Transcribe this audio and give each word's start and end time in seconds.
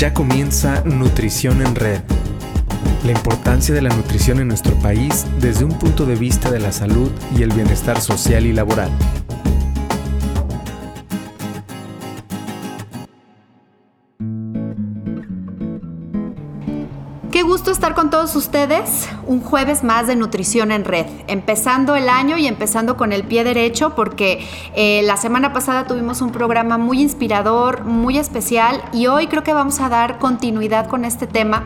Ya 0.00 0.14
comienza 0.14 0.82
Nutrición 0.86 1.60
en 1.60 1.74
Red. 1.74 2.00
La 3.04 3.12
importancia 3.12 3.74
de 3.74 3.82
la 3.82 3.90
nutrición 3.90 4.40
en 4.40 4.48
nuestro 4.48 4.74
país 4.76 5.26
desde 5.40 5.66
un 5.66 5.78
punto 5.78 6.06
de 6.06 6.14
vista 6.14 6.50
de 6.50 6.58
la 6.58 6.72
salud 6.72 7.10
y 7.36 7.42
el 7.42 7.52
bienestar 7.52 8.00
social 8.00 8.46
y 8.46 8.54
laboral. 8.54 8.90
Con 17.94 18.10
todos 18.10 18.36
ustedes. 18.36 19.08
Un 19.26 19.40
jueves 19.40 19.82
más 19.84 20.06
de 20.06 20.16
Nutrición 20.16 20.70
en 20.72 20.84
Red. 20.84 21.06
Empezando 21.26 21.96
el 21.96 22.08
año 22.08 22.36
y 22.38 22.46
empezando 22.46 22.96
con 22.96 23.12
el 23.12 23.24
pie 23.24 23.44
derecho 23.44 23.94
porque 23.94 24.46
eh, 24.74 25.02
la 25.04 25.16
semana 25.16 25.52
pasada 25.52 25.86
tuvimos 25.86 26.20
un 26.20 26.30
programa 26.30 26.78
muy 26.78 27.00
inspirador, 27.00 27.84
muy 27.84 28.18
especial 28.18 28.82
y 28.92 29.06
hoy 29.06 29.26
creo 29.26 29.42
que 29.42 29.52
vamos 29.52 29.80
a 29.80 29.88
dar 29.88 30.18
continuidad 30.18 30.86
con 30.86 31.04
este 31.04 31.26
tema 31.26 31.64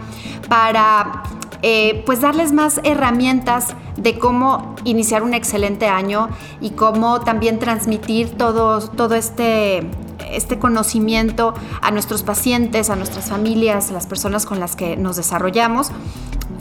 para 0.48 1.23
eh, 1.62 2.03
pues 2.07 2.21
darles 2.21 2.53
más 2.53 2.81
herramientas 2.84 3.75
de 3.97 4.19
cómo 4.19 4.75
iniciar 4.84 5.23
un 5.23 5.34
excelente 5.34 5.87
año 5.87 6.29
y 6.61 6.70
cómo 6.70 7.20
también 7.20 7.59
transmitir 7.59 8.37
todo, 8.37 8.81
todo 8.91 9.15
este 9.15 9.89
este 10.30 10.59
conocimiento 10.59 11.55
a 11.80 11.91
nuestros 11.91 12.23
pacientes, 12.23 12.91
a 12.91 12.96
nuestras 12.96 13.28
familias, 13.28 13.91
a 13.91 13.92
las 13.92 14.06
personas 14.06 14.47
con 14.47 14.60
las 14.60 14.77
que 14.77 14.97
nos 14.97 15.16
desarrollamos. 15.16 15.91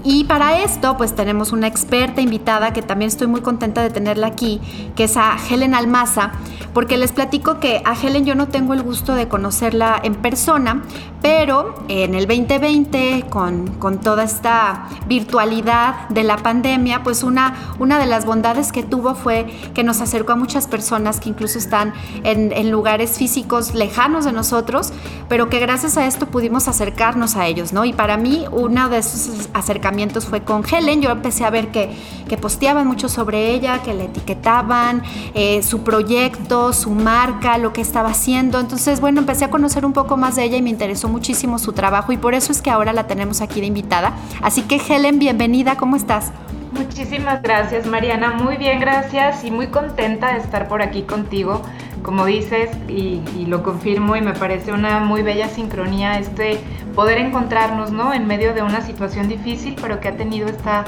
Y 0.06 0.26
para 0.26 0.62
esto, 0.64 0.98
pues 0.98 1.16
tenemos 1.16 1.54
una 1.54 1.68
experta 1.68 2.20
invitada 2.20 2.74
que 2.74 2.82
también 2.82 3.08
estoy 3.08 3.28
muy 3.28 3.40
contenta 3.40 3.82
de 3.82 3.90
tenerla 3.90 4.28
aquí, 4.28 4.60
que 4.98 5.06
es 5.06 5.16
a 5.16 5.38
Helen 5.50 5.74
Almaza, 5.74 6.34
porque 6.74 6.98
les 6.98 7.14
platico 7.14 7.60
que 7.62 7.82
a 7.86 7.94
Helen 7.94 8.26
yo 8.26 8.36
no 8.36 8.50
tengo 8.50 8.74
el 8.74 8.84
gusto 8.84 9.16
de 9.16 9.30
conocerla 9.30 10.00
en 10.04 10.16
persona, 10.16 10.84
pero 11.24 11.74
en 11.88 12.16
el 12.16 12.28
2020, 12.28 13.28
con, 13.30 13.68
con 13.80 14.02
toda 14.02 14.26
esta 14.26 14.90
virtualidad 15.08 16.10
de 16.10 16.24
la 16.24 16.36
pandemia, 16.36 17.02
pues 17.02 17.24
una, 17.24 17.76
una 17.80 17.98
de 17.98 18.06
las 18.08 18.26
bondades 18.26 18.74
que 18.74 18.84
tuvo 18.84 19.16
fue 19.16 19.46
que 19.74 19.86
nos 19.86 20.02
acercó 20.02 20.34
a 20.34 20.36
muchas 20.36 20.68
personas 20.68 21.22
que 21.22 21.30
incluso 21.30 21.58
están 21.58 21.94
en, 22.26 22.52
en 22.52 22.70
lugares 22.72 23.18
físicos 23.18 23.74
lejanos 23.74 24.26
de 24.26 24.34
nosotros, 24.34 24.92
pero 25.30 25.50
que 25.50 25.60
gracias 25.60 25.96
a 25.96 26.06
esto 26.08 26.26
pudimos 26.26 26.68
acercarnos 26.68 27.38
a 27.38 27.48
ellos, 27.48 27.72
¿no? 27.72 27.86
Y 27.86 27.94
para 27.94 28.18
mí, 28.18 28.46
uno 28.52 28.90
de 28.90 28.98
esos 28.98 29.48
acercamientos 29.54 30.26
fue 30.26 30.42
con 30.42 30.66
Helen. 30.70 31.02
Yo 31.02 31.10
empecé 31.10 31.46
a 31.46 31.50
ver 31.50 31.70
que, 31.70 31.90
que 32.28 32.36
posteaban 32.36 32.86
mucho 32.86 33.08
sobre 33.08 33.52
ella, 33.54 33.82
que 33.82 33.94
la 33.94 34.04
etiquetaban, 34.04 35.04
eh, 35.36 35.64
su 35.64 35.84
proyecto, 35.84 36.74
su 36.74 36.90
marca, 36.90 37.58
lo 37.58 37.72
que 37.72 37.80
estaba 37.80 38.10
haciendo. 38.10 38.60
Entonces, 38.60 39.00
bueno, 39.00 39.22
empecé 39.22 39.46
a 39.46 39.50
conocer 39.50 39.86
un 39.86 39.94
poco 39.94 40.18
más 40.18 40.36
de 40.36 40.44
ella 40.44 40.58
y 40.58 40.62
me 40.62 40.70
interesó 40.70 41.13
muchísimo 41.14 41.60
su 41.60 41.74
trabajo 41.74 42.12
y 42.12 42.18
por 42.18 42.34
eso 42.34 42.52
es 42.52 42.62
que 42.62 42.72
ahora 42.72 42.92
la 42.92 43.06
tenemos 43.06 43.40
aquí 43.42 43.62
de 43.62 43.68
invitada. 43.68 44.14
Así 44.42 44.64
que 44.64 44.78
Helen, 44.78 45.20
bienvenida, 45.20 45.78
¿cómo 45.78 45.96
estás? 45.96 46.32
Muchísimas 46.72 47.44
gracias 47.44 47.86
Mariana, 47.86 48.32
muy 48.32 48.58
bien, 48.58 48.80
gracias 48.80 49.44
y 49.44 49.52
muy 49.52 49.68
contenta 49.68 50.34
de 50.34 50.40
estar 50.40 50.68
por 50.68 50.82
aquí 50.82 51.04
contigo. 51.04 51.62
Como 52.02 52.26
dices, 52.26 52.70
y, 52.90 53.22
lo 53.46 53.62
confirmo, 53.64 54.16
y 54.16 54.22
me 54.22 54.34
parece 54.34 54.74
una 54.74 55.00
muy 55.00 55.22
bella 55.22 55.48
sincronía 55.48 56.20
este 56.20 56.60
poder 56.96 57.20
encontrarnos 57.20 57.92
¿no? 57.92 58.14
en 58.14 58.26
medio 58.28 58.54
de 58.54 58.64
una 58.64 58.82
situación 58.82 59.30
difícil, 59.30 59.76
pero 59.80 60.00
que 60.02 60.10
ha 60.10 60.18
tenido 60.18 60.50
esta 60.50 60.84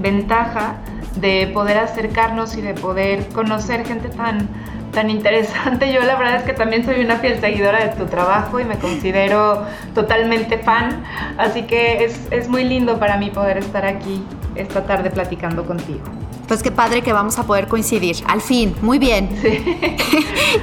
ventaja 0.00 0.74
de 1.20 1.50
poder 1.54 1.78
acercarnos 1.78 2.56
y 2.56 2.60
de 2.60 2.74
poder 2.74 3.28
conocer 3.28 3.86
gente 3.86 4.08
tan, 4.08 4.48
tan 4.92 5.10
interesante. 5.10 5.92
Yo 5.92 6.02
la 6.02 6.16
verdad 6.16 6.36
es 6.36 6.42
que 6.42 6.52
también 6.52 6.84
soy 6.84 7.00
una 7.00 7.16
fiel 7.16 7.40
seguidora 7.40 7.84
de 7.84 7.96
tu 7.96 8.06
trabajo 8.06 8.60
y 8.60 8.64
me 8.64 8.78
considero 8.78 9.64
totalmente 9.94 10.58
fan, 10.58 11.02
así 11.36 11.62
que 11.62 12.04
es, 12.04 12.28
es 12.30 12.48
muy 12.48 12.64
lindo 12.64 12.98
para 12.98 13.16
mí 13.16 13.30
poder 13.30 13.58
estar 13.58 13.84
aquí 13.84 14.22
esta 14.54 14.84
tarde 14.84 15.10
platicando 15.10 15.64
contigo. 15.64 16.04
Pues 16.48 16.62
qué 16.62 16.70
padre 16.70 17.02
que 17.02 17.12
vamos 17.12 17.38
a 17.38 17.42
poder 17.42 17.68
coincidir. 17.68 18.16
Al 18.26 18.40
fin, 18.40 18.74
muy 18.80 18.98
bien. 18.98 19.28
Sí. 19.42 19.78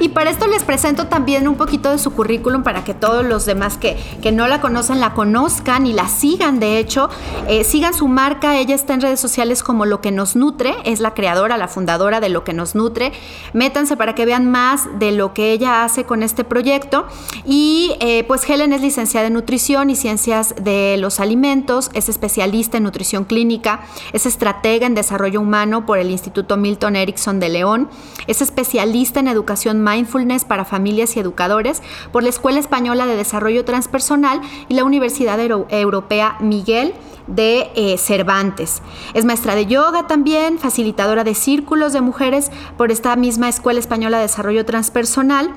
y 0.00 0.08
para 0.08 0.30
esto 0.30 0.48
les 0.48 0.64
presento 0.64 1.06
también 1.06 1.46
un 1.46 1.54
poquito 1.54 1.92
de 1.92 1.98
su 1.98 2.12
currículum 2.12 2.64
para 2.64 2.82
que 2.82 2.92
todos 2.92 3.24
los 3.24 3.46
demás 3.46 3.78
que, 3.78 3.96
que 4.20 4.32
no 4.32 4.48
la 4.48 4.60
conocen 4.60 4.98
la 4.98 5.14
conozcan 5.14 5.86
y 5.86 5.92
la 5.92 6.08
sigan. 6.08 6.58
De 6.58 6.78
hecho, 6.78 7.08
eh, 7.46 7.62
sigan 7.62 7.94
su 7.94 8.08
marca. 8.08 8.58
Ella 8.58 8.74
está 8.74 8.94
en 8.94 9.00
redes 9.00 9.20
sociales 9.20 9.62
como 9.62 9.86
Lo 9.86 10.00
que 10.00 10.10
nos 10.10 10.34
nutre. 10.34 10.74
Es 10.84 10.98
la 10.98 11.14
creadora, 11.14 11.56
la 11.56 11.68
fundadora 11.68 12.18
de 12.18 12.30
Lo 12.30 12.42
que 12.42 12.52
nos 12.52 12.74
nutre. 12.74 13.12
Métanse 13.52 13.96
para 13.96 14.16
que 14.16 14.26
vean 14.26 14.50
más 14.50 14.88
de 14.98 15.12
lo 15.12 15.34
que 15.34 15.52
ella 15.52 15.84
hace 15.84 16.02
con 16.02 16.24
este 16.24 16.42
proyecto. 16.42 17.06
Y 17.44 17.94
eh, 18.00 18.24
pues 18.24 18.48
Helen 18.50 18.72
es 18.72 18.80
licenciada 18.80 19.28
en 19.28 19.34
nutrición 19.34 19.88
y 19.90 19.94
ciencias 19.94 20.52
de 20.60 20.96
los 20.98 21.20
alimentos. 21.20 21.90
Es 21.94 22.08
especialista 22.08 22.76
en 22.76 22.82
nutrición 22.82 23.24
clínica. 23.24 23.82
Es 24.12 24.26
estratega 24.26 24.88
en 24.88 24.96
desarrollo 24.96 25.40
humano 25.40 25.75
por 25.84 25.98
el 25.98 26.10
Instituto 26.10 26.56
Milton 26.56 26.96
Erickson 26.96 27.40
de 27.40 27.50
León. 27.50 27.90
Es 28.26 28.40
especialista 28.40 29.20
en 29.20 29.28
educación 29.28 29.84
mindfulness 29.84 30.44
para 30.44 30.64
familias 30.64 31.16
y 31.16 31.20
educadores 31.20 31.82
por 32.12 32.22
la 32.22 32.30
Escuela 32.30 32.60
Española 32.60 33.06
de 33.06 33.16
Desarrollo 33.16 33.64
Transpersonal 33.64 34.40
y 34.68 34.74
la 34.74 34.84
Universidad 34.84 35.38
Euro 35.40 35.66
Europea 35.68 36.36
Miguel 36.40 36.94
de 37.26 37.70
eh, 37.74 37.98
Cervantes. 37.98 38.82
Es 39.14 39.24
maestra 39.24 39.54
de 39.54 39.66
yoga 39.66 40.06
también, 40.06 40.58
facilitadora 40.58 41.24
de 41.24 41.34
círculos 41.34 41.92
de 41.92 42.00
mujeres 42.00 42.50
por 42.76 42.92
esta 42.92 43.16
misma 43.16 43.48
Escuela 43.48 43.80
Española 43.80 44.18
de 44.18 44.22
Desarrollo 44.22 44.64
Transpersonal 44.64 45.52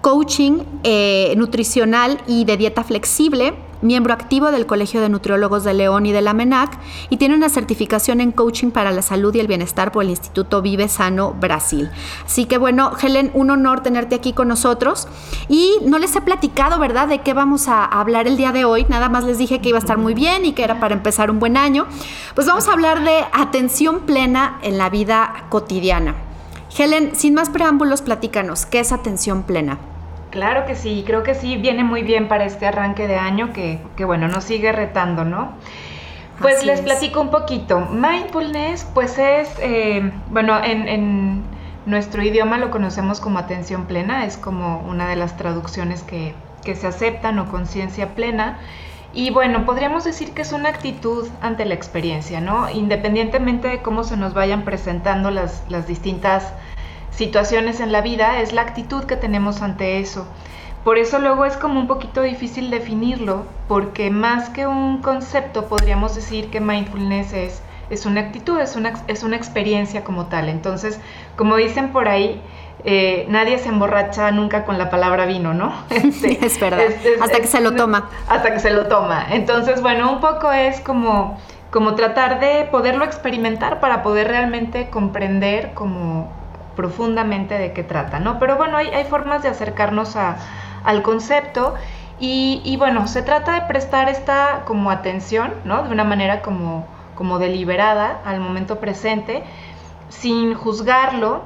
coaching 0.00 0.60
eh, 0.84 1.34
nutricional 1.36 2.20
y 2.26 2.44
de 2.44 2.56
dieta 2.56 2.84
flexible, 2.84 3.54
miembro 3.82 4.12
activo 4.12 4.50
del 4.50 4.66
Colegio 4.66 5.00
de 5.00 5.08
Nutriólogos 5.08 5.64
de 5.64 5.74
León 5.74 6.06
y 6.06 6.12
de 6.12 6.20
la 6.20 6.32
MENAC, 6.32 6.78
y 7.10 7.16
tiene 7.16 7.34
una 7.34 7.48
certificación 7.48 8.20
en 8.20 8.32
coaching 8.32 8.70
para 8.70 8.90
la 8.90 9.02
salud 9.02 9.34
y 9.34 9.40
el 9.40 9.46
bienestar 9.46 9.92
por 9.92 10.04
el 10.04 10.10
Instituto 10.10 10.62
Vive 10.62 10.88
Sano 10.88 11.34
Brasil. 11.38 11.90
Así 12.24 12.46
que 12.46 12.58
bueno, 12.58 12.92
Helen, 13.00 13.30
un 13.34 13.50
honor 13.50 13.82
tenerte 13.82 14.14
aquí 14.14 14.32
con 14.32 14.48
nosotros. 14.48 15.08
Y 15.48 15.76
no 15.84 15.98
les 15.98 16.14
he 16.16 16.20
platicado, 16.20 16.78
¿verdad?, 16.78 17.08
de 17.08 17.20
qué 17.20 17.34
vamos 17.34 17.68
a 17.68 17.84
hablar 17.84 18.26
el 18.26 18.36
día 18.36 18.52
de 18.52 18.64
hoy. 18.64 18.86
Nada 18.88 19.08
más 19.08 19.24
les 19.24 19.38
dije 19.38 19.60
que 19.60 19.70
iba 19.70 19.78
a 19.78 19.80
estar 19.80 19.98
muy 19.98 20.14
bien 20.14 20.44
y 20.44 20.52
que 20.52 20.64
era 20.64 20.80
para 20.80 20.94
empezar 20.94 21.30
un 21.30 21.38
buen 21.38 21.56
año. 21.56 21.86
Pues 22.34 22.46
vamos 22.46 22.68
a 22.68 22.72
hablar 22.72 23.04
de 23.04 23.24
atención 23.32 24.00
plena 24.00 24.58
en 24.62 24.78
la 24.78 24.90
vida 24.90 25.46
cotidiana. 25.48 26.27
Helen, 26.76 27.14
sin 27.14 27.34
más 27.34 27.50
preámbulos, 27.50 28.02
platícanos, 28.02 28.66
¿qué 28.66 28.80
es 28.80 28.92
atención 28.92 29.42
plena? 29.42 29.78
Claro 30.30 30.66
que 30.66 30.74
sí, 30.74 31.04
creo 31.06 31.22
que 31.22 31.34
sí, 31.34 31.56
viene 31.56 31.84
muy 31.84 32.02
bien 32.02 32.28
para 32.28 32.44
este 32.44 32.66
arranque 32.66 33.06
de 33.08 33.16
año 33.16 33.52
que, 33.52 33.80
que 33.96 34.04
bueno, 34.04 34.28
nos 34.28 34.44
sigue 34.44 34.72
retando, 34.72 35.24
¿no? 35.24 35.52
Pues 36.40 36.58
Así 36.58 36.66
les 36.66 36.80
es. 36.80 36.84
platico 36.84 37.20
un 37.20 37.30
poquito. 37.30 37.80
Mindfulness, 37.80 38.86
pues 38.94 39.18
es, 39.18 39.48
eh, 39.60 40.12
bueno, 40.30 40.62
en, 40.62 40.86
en, 40.88 41.42
nuestro 41.86 42.22
idioma 42.22 42.58
lo 42.58 42.70
conocemos 42.70 43.18
como 43.18 43.38
atención 43.38 43.86
plena, 43.86 44.26
es 44.26 44.36
como 44.36 44.80
una 44.80 45.08
de 45.08 45.16
las 45.16 45.38
traducciones 45.38 46.02
que, 46.02 46.34
que 46.62 46.74
se 46.74 46.86
aceptan 46.86 47.38
o 47.38 47.48
conciencia 47.48 48.14
plena. 48.14 48.58
Y 49.14 49.30
bueno, 49.30 49.64
podríamos 49.64 50.04
decir 50.04 50.32
que 50.32 50.42
es 50.42 50.52
una 50.52 50.68
actitud 50.68 51.26
ante 51.40 51.64
la 51.64 51.74
experiencia, 51.74 52.40
¿no? 52.40 52.68
Independientemente 52.70 53.68
de 53.68 53.82
cómo 53.82 54.04
se 54.04 54.16
nos 54.16 54.34
vayan 54.34 54.64
presentando 54.64 55.30
las, 55.30 55.64
las 55.68 55.86
distintas 55.86 56.52
situaciones 57.10 57.80
en 57.80 57.90
la 57.90 58.02
vida, 58.02 58.40
es 58.40 58.52
la 58.52 58.62
actitud 58.62 59.04
que 59.04 59.16
tenemos 59.16 59.62
ante 59.62 59.98
eso. 59.98 60.26
Por 60.84 60.98
eso 60.98 61.18
luego 61.18 61.44
es 61.44 61.56
como 61.56 61.80
un 61.80 61.86
poquito 61.86 62.22
difícil 62.22 62.70
definirlo, 62.70 63.44
porque 63.66 64.10
más 64.10 64.50
que 64.50 64.66
un 64.66 65.02
concepto 65.02 65.66
podríamos 65.66 66.14
decir 66.14 66.50
que 66.50 66.60
mindfulness 66.60 67.32
es, 67.32 67.62
es 67.90 68.06
una 68.06 68.20
actitud, 68.20 68.60
es 68.60 68.76
una, 68.76 68.92
es 69.08 69.22
una 69.22 69.36
experiencia 69.36 70.04
como 70.04 70.26
tal. 70.26 70.48
Entonces, 70.48 71.00
como 71.36 71.56
dicen 71.56 71.92
por 71.92 72.08
ahí, 72.08 72.40
eh, 72.84 73.26
nadie 73.28 73.58
se 73.58 73.68
emborracha 73.68 74.30
nunca 74.30 74.64
con 74.64 74.78
la 74.78 74.88
palabra 74.88 75.26
vino, 75.26 75.54
¿no? 75.54 75.72
Este, 75.90 76.44
es 76.44 76.60
verdad, 76.60 76.80
es, 76.80 77.04
es, 77.04 77.20
hasta 77.20 77.40
que 77.40 77.46
se 77.46 77.60
lo 77.60 77.74
toma. 77.74 78.08
Hasta 78.28 78.52
que 78.52 78.60
se 78.60 78.70
lo 78.70 78.86
toma. 78.86 79.26
Entonces, 79.30 79.82
bueno, 79.82 80.12
un 80.12 80.20
poco 80.20 80.52
es 80.52 80.80
como, 80.80 81.38
como 81.70 81.94
tratar 81.94 82.40
de 82.40 82.68
poderlo 82.70 83.04
experimentar 83.04 83.80
para 83.80 84.02
poder 84.02 84.28
realmente 84.28 84.88
comprender 84.90 85.74
como 85.74 86.32
profundamente 86.76 87.58
de 87.58 87.72
qué 87.72 87.82
trata, 87.82 88.20
¿no? 88.20 88.38
Pero 88.38 88.56
bueno, 88.56 88.76
hay, 88.76 88.88
hay 88.88 89.04
formas 89.04 89.42
de 89.42 89.48
acercarnos 89.48 90.14
a, 90.14 90.36
al 90.84 91.02
concepto 91.02 91.74
y, 92.20 92.62
y, 92.64 92.76
bueno, 92.76 93.08
se 93.08 93.22
trata 93.22 93.54
de 93.54 93.62
prestar 93.62 94.08
esta 94.08 94.62
como 94.64 94.90
atención, 94.90 95.52
¿no? 95.64 95.82
De 95.82 95.90
una 95.90 96.04
manera 96.04 96.42
como, 96.42 96.86
como 97.16 97.40
deliberada 97.40 98.20
al 98.24 98.40
momento 98.40 98.78
presente, 98.78 99.42
sin 100.08 100.54
juzgarlo, 100.54 101.42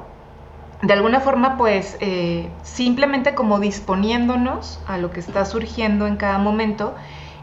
de 0.83 0.93
alguna 0.93 1.19
forma 1.21 1.57
pues 1.57 1.97
eh, 2.01 2.47
simplemente 2.61 3.33
como 3.33 3.59
disponiéndonos 3.59 4.79
a 4.85 4.99
lo 4.99 5.09
que 5.09 5.19
está 5.19 5.45
surgiendo 5.45 6.05
en 6.05 6.17
cada 6.17 6.37
momento 6.37 6.93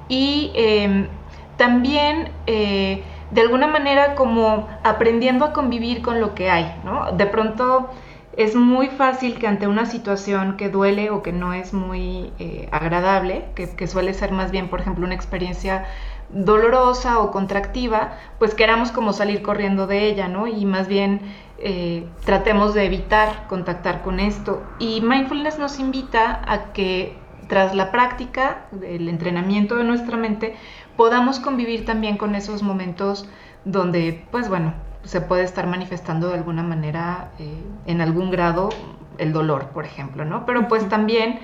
y 0.08 0.52
eh, 0.54 1.08
también... 1.56 2.30
Eh, 2.46 3.02
de 3.30 3.42
alguna 3.42 3.68
manera 3.68 4.14
como 4.16 4.68
aprendiendo 4.82 5.44
a 5.44 5.52
convivir 5.52 6.02
con 6.02 6.20
lo 6.20 6.34
que 6.34 6.50
hay, 6.50 6.74
¿no? 6.84 7.12
De 7.12 7.26
pronto 7.26 7.90
es 8.36 8.54
muy 8.54 8.88
fácil 8.88 9.38
que 9.38 9.46
ante 9.46 9.66
una 9.66 9.86
situación 9.86 10.56
que 10.56 10.68
duele 10.68 11.10
o 11.10 11.22
que 11.22 11.32
no 11.32 11.52
es 11.52 11.72
muy 11.72 12.32
eh, 12.38 12.68
agradable, 12.72 13.46
que, 13.54 13.86
suele 13.86 14.14
ser 14.14 14.32
más 14.32 14.50
bien, 14.50 14.68
por 14.68 14.80
ejemplo, 14.80 15.04
una 15.04 15.14
experiencia 15.14 15.84
dolorosa 16.28 17.18
o 17.18 17.32
contractiva, 17.32 18.12
pues 18.38 18.54
queramos 18.54 18.92
como 18.92 19.12
salir 19.12 19.42
corriendo 19.42 19.86
de 19.86 20.06
ella, 20.06 20.28
¿no? 20.28 20.46
Y 20.46 20.64
más 20.64 20.86
bien 20.86 21.20
eh, 21.60 22.08
tratemos 22.24 22.72
de 22.74 22.86
evitar 22.86 23.46
contactar 23.46 24.02
con 24.02 24.18
esto. 24.18 24.62
Y 24.78 25.00
mindfulness 25.02 25.58
nos 25.58 25.78
invita 25.78 26.40
a 26.46 26.72
que 26.72 27.18
tras 27.48 27.74
la 27.74 27.90
práctica, 27.90 28.66
el 28.82 29.08
entrenamiento 29.08 29.76
de 29.76 29.84
nuestra 29.84 30.16
mente, 30.16 30.54
podamos 30.96 31.40
convivir 31.40 31.84
también 31.84 32.16
con 32.16 32.34
esos 32.34 32.62
momentos 32.62 33.28
donde, 33.64 34.24
pues 34.30 34.48
bueno, 34.48 34.72
se 35.02 35.20
puede 35.20 35.42
estar 35.42 35.66
manifestando 35.66 36.28
de 36.28 36.34
alguna 36.34 36.62
manera, 36.62 37.32
eh, 37.38 37.62
en 37.86 38.00
algún 38.00 38.30
grado, 38.30 38.70
el 39.18 39.32
dolor, 39.32 39.70
por 39.70 39.84
ejemplo, 39.84 40.24
¿no? 40.24 40.46
Pero 40.46 40.68
pues 40.68 40.88
también 40.88 41.40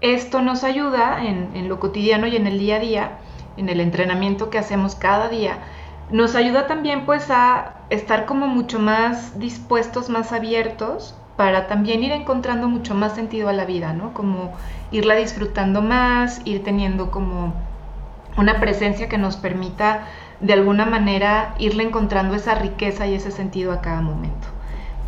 esto 0.00 0.40
nos 0.42 0.64
ayuda 0.64 1.24
en, 1.24 1.50
en, 1.54 1.68
lo 1.68 1.78
cotidiano 1.78 2.26
y 2.26 2.36
en 2.36 2.46
el 2.46 2.58
día 2.58 2.76
a 2.76 2.80
día, 2.80 3.18
en 3.56 3.68
el 3.68 3.80
entrenamiento 3.80 4.50
que 4.50 4.58
hacemos 4.58 4.94
cada 4.94 5.28
día, 5.28 5.58
nos 6.10 6.34
ayuda 6.34 6.66
también 6.66 7.04
pues 7.06 7.30
a 7.30 7.73
estar 7.90 8.26
como 8.26 8.46
mucho 8.46 8.78
más 8.78 9.38
dispuestos, 9.38 10.08
más 10.08 10.32
abiertos 10.32 11.14
para 11.36 11.66
también 11.66 12.02
ir 12.04 12.12
encontrando 12.12 12.68
mucho 12.68 12.94
más 12.94 13.14
sentido 13.14 13.48
a 13.48 13.52
la 13.52 13.64
vida, 13.64 13.92
¿no? 13.92 14.14
Como 14.14 14.52
irla 14.90 15.14
disfrutando 15.16 15.82
más, 15.82 16.40
ir 16.44 16.62
teniendo 16.62 17.10
como 17.10 17.54
una 18.36 18.60
presencia 18.60 19.08
que 19.08 19.18
nos 19.18 19.36
permita 19.36 20.06
de 20.40 20.52
alguna 20.52 20.86
manera 20.86 21.54
irle 21.58 21.84
encontrando 21.84 22.34
esa 22.34 22.54
riqueza 22.54 23.06
y 23.06 23.14
ese 23.14 23.30
sentido 23.30 23.72
a 23.72 23.80
cada 23.80 24.00
momento. 24.00 24.48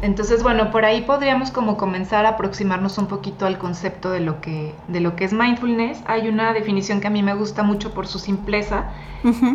Entonces, 0.03 0.43
bueno, 0.43 0.71
por 0.71 0.85
ahí 0.85 1.03
podríamos 1.03 1.51
como 1.51 1.79
comenzar 1.79 2.27
a 2.27 2.31
aproximarnos 2.31 2.99
un 2.99 3.07
poquito 3.07 3.47
al 3.47 3.57
concepto 3.57 4.11
de 4.11 4.21
lo 4.21 4.43
que, 4.43 4.75
de 4.89 5.01
lo 5.01 5.17
que 5.17 5.25
es 5.25 5.33
mindfulness. 5.33 6.03
Hay 6.07 6.29
una 6.29 6.53
definición 6.53 7.01
que 7.01 7.07
a 7.07 7.11
mí 7.11 7.23
me 7.23 7.35
gusta 7.35 7.63
mucho 7.63 7.95
por 7.95 8.07
su 8.07 8.19
simpleza, 8.19 8.91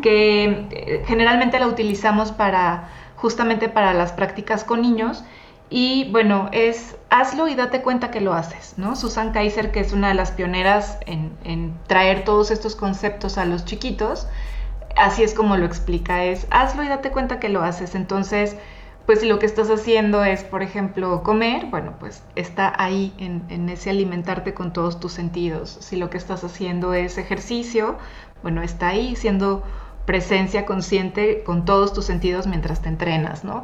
que 0.01 0.65
eh, 0.71 1.03
generalmente 1.06 1.59
la 1.59 1.68
utilizamos 1.68 2.31
para 2.31 2.89
justamente 3.21 3.69
para 3.69 3.94
las 3.94 4.12
prácticas 4.12 4.63
con 4.63 4.81
niños. 4.81 5.23
Y 5.69 6.12
bueno, 6.12 6.50
es 6.51 6.97
hazlo 7.09 7.47
y 7.47 7.56
date 7.56 7.81
cuenta 7.81 8.12
que 8.12 8.19
lo 8.19 8.33
haces, 8.33 8.73
¿no? 8.75 8.97
Susan 8.97 9.31
Kaiser, 9.31 9.71
que 9.71 9.79
es 9.79 9.94
una 9.94 10.09
de 10.09 10.15
las 10.15 10.31
pioneras 10.31 10.97
en, 11.06 11.73
traer 11.88 12.25
todos 12.25 12.51
estos 12.51 12.75
conceptos 12.75 13.38
a 13.38 13.45
los 13.45 13.63
chiquitos, 13.63 14.27
así 14.97 15.23
es 15.23 15.33
como 15.33 15.56
lo 15.56 15.65
explica, 15.65 16.25
es 16.25 16.45
hazlo 16.50 16.83
y 16.83 16.89
date 16.89 17.12
cuenta 17.12 17.39
que 17.39 17.47
lo 17.47 17.62
haces. 17.62 17.95
Entonces, 17.95 18.57
pues 19.06 19.21
si 19.21 19.27
lo 19.27 19.39
que 19.39 19.45
estás 19.45 19.69
haciendo 19.69 20.25
es, 20.25 20.44
por 20.44 20.62
ejemplo, 20.62 21.23
comer, 21.23 21.68
bueno, 21.68 21.94
pues 22.00 22.21
está 22.35 22.73
ahí 22.77 23.13
en, 23.18 23.69
ese 23.69 23.91
alimentarte 23.91 24.53
con 24.53 24.73
todos 24.73 25.00
tus 25.00 25.13
sentidos. 25.13 25.77
Si 25.79 25.95
lo 25.95 26.09
que 26.09 26.18
estás 26.18 26.44
haciendo 26.44 26.94
es 26.94 27.18
ejercicio, 27.18 27.97
bueno, 28.44 28.62
está 28.62 28.89
ahí 28.89 29.15
siendo 29.15 29.63
presencia 30.06 30.65
consciente 30.65 31.44
con 31.44 31.65
todos 31.65 31.94
tus 31.94 32.06
sentidos 32.06 32.48
mientras 32.48 32.81
te 32.81 32.89
entrenas, 32.89 33.44
¿no? 33.44 33.63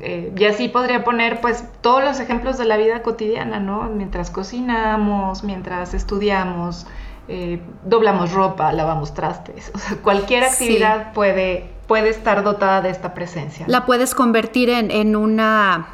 Eh, 0.00 0.32
y 0.36 0.44
así 0.44 0.68
podría 0.68 1.04
poner 1.04 1.40
pues 1.40 1.64
todos 1.82 2.02
los 2.02 2.20
ejemplos 2.20 2.56
de 2.56 2.64
la 2.64 2.76
vida 2.76 3.02
cotidiana, 3.02 3.60
¿no? 3.60 3.82
Mientras 3.84 4.30
cocinamos, 4.30 5.44
mientras 5.44 5.92
estudiamos, 5.92 6.86
eh, 7.28 7.60
doblamos 7.84 8.32
ropa, 8.32 8.72
lavamos 8.72 9.14
trastes, 9.14 9.70
o 9.74 9.78
sea, 9.78 9.96
cualquier 9.98 10.42
actividad 10.42 11.12
puede, 11.12 11.70
puede 11.86 12.08
estar 12.08 12.42
dotada 12.42 12.80
de 12.80 12.90
esta 12.90 13.14
presencia. 13.14 13.66
La 13.68 13.86
puedes 13.86 14.14
convertir 14.14 14.70
en, 14.70 15.14
una... 15.14 15.88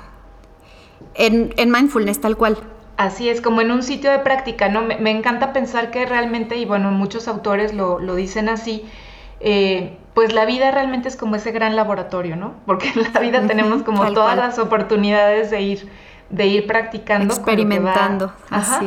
En, 1.15 1.53
mindfulness, 1.71 2.21
tal 2.21 2.37
cual. 2.37 2.59
Así 2.97 3.29
es, 3.29 3.41
como 3.41 3.61
en 3.61 3.71
un 3.71 3.83
sitio 3.83 4.11
de 4.11 4.21
práctica, 4.21 4.69
¿no? 4.69 4.83
Me, 4.83 5.11
encanta 5.11 5.53
pensar 5.53 5.91
que 5.91 6.07
realmente, 6.07 6.57
y 6.57 6.65
bueno, 6.65 6.91
muchos 6.91 7.29
autores 7.29 7.75
lo, 7.75 7.99
dicen 8.15 8.49
así, 8.49 8.87
eh, 9.49 9.97
pues 10.13 10.33
la 10.33 10.45
vida 10.45 10.73
realmente 10.73 11.07
es 11.07 11.15
como 11.15 11.37
ese 11.37 11.53
gran 11.53 11.77
laboratorio, 11.77 12.35
¿no? 12.35 12.55
Porque 12.67 12.89
en 12.97 13.13
la 13.13 13.21
vida 13.21 13.47
tenemos 13.47 13.85
como 13.85 14.05
todas 14.13 14.37
las 14.37 14.59
oportunidades 14.59 15.53
de 15.53 15.61
ir, 15.61 15.89
de 16.31 16.47
ir 16.49 16.67
practicando. 16.67 17.33
Experimentando. 17.33 18.33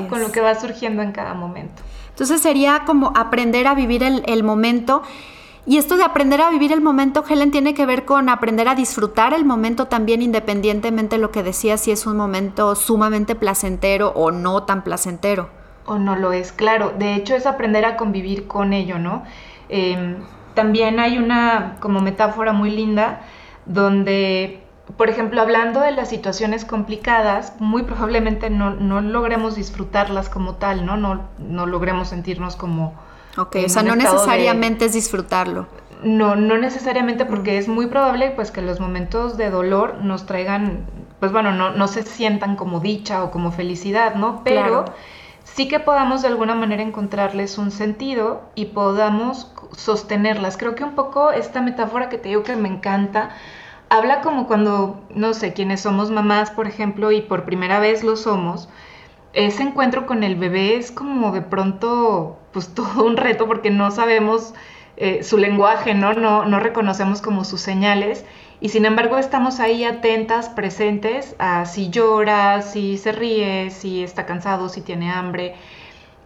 con 0.09 0.19
lo 0.19 0.33
que 0.33 0.41
va 0.41 0.53
surgiendo 0.55 1.01
en 1.01 1.13
cada 1.13 1.33
momento. 1.33 1.81
Entonces 2.09 2.41
sería 2.41 2.83
como 2.85 3.13
aprender 3.15 3.67
a 3.67 3.73
vivir 3.73 4.03
el, 4.03 4.43
momento. 4.43 5.01
Y 5.65 5.77
esto 5.77 5.95
de 5.95 6.03
aprender 6.03 6.41
a 6.41 6.49
vivir 6.49 6.73
el 6.73 6.81
momento, 6.81 7.23
Helen, 7.25 7.51
tiene 7.51 7.73
que 7.73 7.85
ver 7.85 8.03
con 8.03 8.27
aprender 8.27 8.67
a 8.67 8.75
disfrutar 8.75 9.33
el 9.33 9.45
momento 9.45 9.85
también, 9.85 10.21
independientemente 10.21 11.15
de 11.15 11.21
lo 11.21 11.31
que 11.31 11.41
decía, 11.41 11.77
si 11.77 11.91
es 11.91 12.05
un 12.05 12.17
momento 12.17 12.75
sumamente 12.75 13.35
placentero 13.35 14.09
o 14.09 14.31
no 14.31 14.63
tan 14.63 14.83
placentero. 14.83 15.47
O 15.85 15.97
no 15.97 16.17
lo 16.17 16.33
es, 16.33 16.51
claro. 16.51 16.91
De 16.99 17.15
hecho, 17.15 17.33
es 17.33 17.45
aprender 17.45 17.85
a 17.85 17.95
convivir 17.95 18.45
con 18.45 18.73
ello, 18.73 18.99
¿no? 18.99 19.23
Em, 19.69 20.17
también 20.59 20.99
hay 20.99 21.17
una 21.17 21.75
como 21.79 22.01
metáfora 22.01 22.53
muy 22.53 22.69
linda 22.69 23.21
donde 23.65 24.63
por 24.97 25.09
ejemplo, 25.09 25.41
hablando 25.41 25.81
de 25.81 25.91
las 25.91 26.09
situaciones 26.09 26.65
complicadas, 26.65 27.53
muy 27.59 27.83
probablemente 27.83 28.49
no, 28.49 28.71
no 28.71 29.01
logremos 29.01 29.55
disfrutarlas 29.55 30.29
como 30.29 30.55
tal, 30.55 30.85
¿no? 30.85 30.97
No, 30.97 31.27
no 31.37 31.65
logremos 31.65 32.09
sentirnos 32.09 32.55
como... 32.55 32.95
Ok, 33.37 33.57
o 33.65 33.69
sea, 33.69 33.83
no 33.83 33.95
necesariamente 33.95 34.85
es 34.85 34.93
disfrutarlo. 34.93 35.67
No, 36.03 36.35
no 36.35 36.57
necesariamente 36.57 37.25
porque 37.25 37.57
es 37.57 37.67
muy 37.67 37.87
probable 37.87 38.31
pues 38.31 38.51
que 38.51 38.61
los 38.61 38.79
momentos 38.79 39.37
de 39.37 39.49
dolor 39.49 39.99
nos 40.01 40.25
traigan, 40.25 40.85
pues 41.19 41.31
bueno, 41.31 41.51
no, 41.51 41.71
no 41.71 41.87
se 41.87 42.03
sientan 42.03 42.55
como 42.55 42.79
dicha 42.79 43.23
o 43.23 43.31
como 43.31 43.51
felicidad, 43.51 44.15
¿no? 44.15 44.41
Pero 44.43 44.85
sí 45.43 45.67
que 45.67 45.79
podamos 45.79 46.21
de 46.23 46.29
alguna 46.29 46.55
manera 46.55 46.81
encontrarles 46.81 47.57
un 47.57 47.71
sentido 47.71 48.41
y 48.55 48.65
podamos 48.65 49.51
sostenerlas. 49.75 50.57
Creo 50.57 50.75
que 50.75 50.83
un 50.83 50.95
poco 50.95 51.31
esta 51.31 51.61
metáfora 51.61 52.09
que 52.09 52.17
te 52.17 52.29
digo 52.29 52.43
que 52.43 52.55
me 52.55 52.69
encanta, 52.69 53.29
habla 53.89 54.21
como 54.21 54.47
cuando, 54.47 55.01
no 55.13 55.33
sé, 55.33 55.53
quienes 55.53 55.81
somos 55.81 56.11
mamás, 56.11 56.51
por 56.51 56.67
ejemplo, 56.67 57.11
y 57.11 57.21
por 57.21 57.45
primera 57.45 57.79
vez 57.79 58.03
lo 58.03 58.15
somos, 58.15 58.69
ese 59.33 59.63
encuentro 59.63 60.05
con 60.05 60.23
el 60.23 60.35
bebé 60.35 60.75
es 60.75 60.91
como 60.91 61.31
de 61.31 61.41
pronto, 61.41 62.37
pues 62.51 62.69
todo 62.73 63.05
un 63.05 63.17
reto 63.17 63.47
porque 63.47 63.69
no 63.69 63.91
sabemos 63.91 64.53
eh, 64.97 65.23
su 65.23 65.37
lenguaje, 65.37 65.93
¿no? 65.93 66.13
¿no? 66.13 66.45
No 66.45 66.59
reconocemos 66.59 67.21
como 67.21 67.45
sus 67.45 67.61
señales 67.61 68.25
y 68.61 68.69
sin 68.69 68.85
embargo 68.85 69.17
estamos 69.17 69.59
ahí 69.59 69.85
atentas, 69.85 70.49
presentes 70.49 71.35
a 71.39 71.65
si 71.65 71.89
llora, 71.89 72.61
si 72.61 72.97
se 72.97 73.13
ríe, 73.13 73.69
si 73.69 74.03
está 74.03 74.25
cansado, 74.25 74.67
si 74.67 74.81
tiene 74.81 75.11
hambre. 75.11 75.55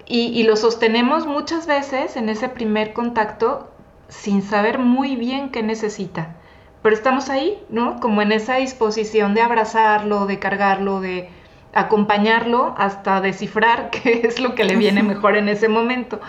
Y, 0.05 0.27
y 0.27 0.43
lo 0.43 0.55
sostenemos 0.55 1.25
muchas 1.25 1.67
veces 1.67 2.17
en 2.17 2.29
ese 2.29 2.49
primer 2.49 2.93
contacto 2.93 3.69
sin 4.09 4.41
saber 4.41 4.79
muy 4.79 5.15
bien 5.15 5.49
qué 5.49 5.63
necesita 5.63 6.35
pero 6.83 6.95
estamos 6.95 7.29
ahí, 7.29 7.63
¿no? 7.69 7.99
Como 8.01 8.21
en 8.21 8.33
esa 8.33 8.57
disposición 8.57 9.33
de 9.33 9.41
abrazarlo, 9.41 10.25
de 10.27 10.37
cargarlo, 10.37 10.99
de 10.99 11.29
acompañarlo 11.73 12.75
hasta 12.77 13.21
descifrar 13.21 13.89
qué 13.91 14.21
es 14.25 14.39
lo 14.39 14.53
que 14.53 14.65
le 14.65 14.75
viene 14.75 15.01
mejor 15.01 15.37
en 15.37 15.49
ese 15.49 15.69
momento. 15.69 16.19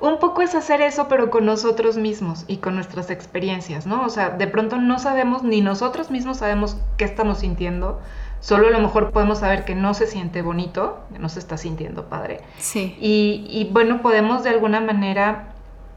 Un 0.00 0.18
poco 0.18 0.42
es 0.42 0.54
hacer 0.54 0.82
eso, 0.82 1.08
pero 1.08 1.30
con 1.30 1.46
nosotros 1.46 1.96
mismos 1.96 2.44
y 2.46 2.58
con 2.58 2.74
nuestras 2.74 3.08
experiencias, 3.08 3.86
¿no? 3.86 4.04
O 4.04 4.10
sea, 4.10 4.30
de 4.30 4.46
pronto 4.48 4.76
no 4.76 4.98
sabemos, 4.98 5.44
ni 5.44 5.60
nosotros 5.60 6.10
mismos 6.10 6.38
sabemos 6.38 6.76
qué 6.98 7.04
estamos 7.04 7.38
sintiendo, 7.38 8.00
solo 8.42 8.66
a 8.66 8.70
lo 8.70 8.80
mejor 8.80 9.12
podemos 9.12 9.38
saber 9.38 9.64
que 9.64 9.74
no 9.74 9.94
se 9.94 10.06
siente 10.06 10.42
bonito, 10.42 11.00
que 11.12 11.20
no 11.20 11.30
se 11.30 11.38
está 11.38 11.56
sintiendo 11.56 12.10
padre. 12.10 12.40
Sí. 12.58 12.94
Y, 13.00 13.46
y 13.48 13.70
bueno, 13.72 14.02
podemos 14.02 14.42
de 14.42 14.50
alguna 14.50 14.80
manera, 14.80 15.54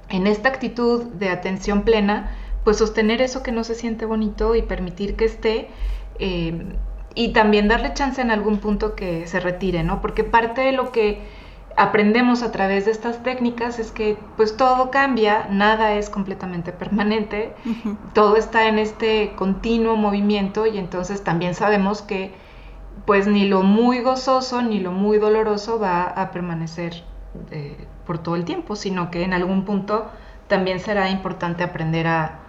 en 0.10 0.28
esta 0.28 0.48
actitud 0.48 1.04
de 1.04 1.30
atención 1.30 1.82
plena, 1.82 2.32
pues 2.64 2.78
sostener 2.78 3.22
eso 3.22 3.44
que 3.44 3.52
no 3.52 3.64
se 3.64 3.76
siente 3.76 4.06
bonito 4.06 4.56
y 4.56 4.62
permitir 4.62 5.16
que 5.16 5.26
esté 5.26 5.70
eh, 6.20 6.66
y 7.16 7.30
también 7.30 7.68
darle 7.68 7.94
chance 7.94 8.22
en 8.22 8.30
algún 8.30 8.60
punto 8.60 8.94
que 8.96 9.26
se 9.26 9.40
retire, 9.40 9.84
¿no? 9.84 10.02
Porque 10.02 10.24
parte 10.24 10.62
de 10.62 10.72
lo 10.72 10.92
que 10.92 11.22
aprendemos 11.78 12.42
a 12.42 12.52
través 12.52 12.86
de 12.86 12.92
estas 12.92 13.22
técnicas 13.24 13.80
es 13.80 13.92
que 13.92 14.18
pues 14.38 14.56
todo 14.56 14.92
cambia, 14.92 15.48
nada 15.50 15.94
es 15.94 16.10
completamente 16.10 16.72
permanente, 16.72 17.54
todo 18.14 18.38
está 18.38 18.68
en 18.68 18.80
este 18.80 19.34
continuo 19.36 19.98
movimiento 19.98 20.66
y 20.66 20.78
entonces 20.78 21.24
también 21.24 21.54
sabemos 21.54 22.02
que 22.02 22.34
pues 23.06 23.28
ni 23.28 23.48
lo 23.48 23.62
muy 23.62 24.00
gozoso 24.00 24.62
ni 24.62 24.80
lo 24.80 24.92
muy 24.92 25.18
doloroso 25.18 25.80
va 25.80 26.04
a 26.04 26.32
permanecer 26.32 27.04
eh, 27.52 27.86
por 28.06 28.20
todo 28.20 28.36
el 28.36 28.46
tiempo, 28.46 28.76
sino 28.76 29.12
que 29.12 29.24
en 29.24 29.34
algún 29.34 29.66
punto 29.66 30.10
también 30.48 30.80
será 30.80 31.10
importante 31.10 31.64
aprender 31.64 32.08
a, 32.08 32.40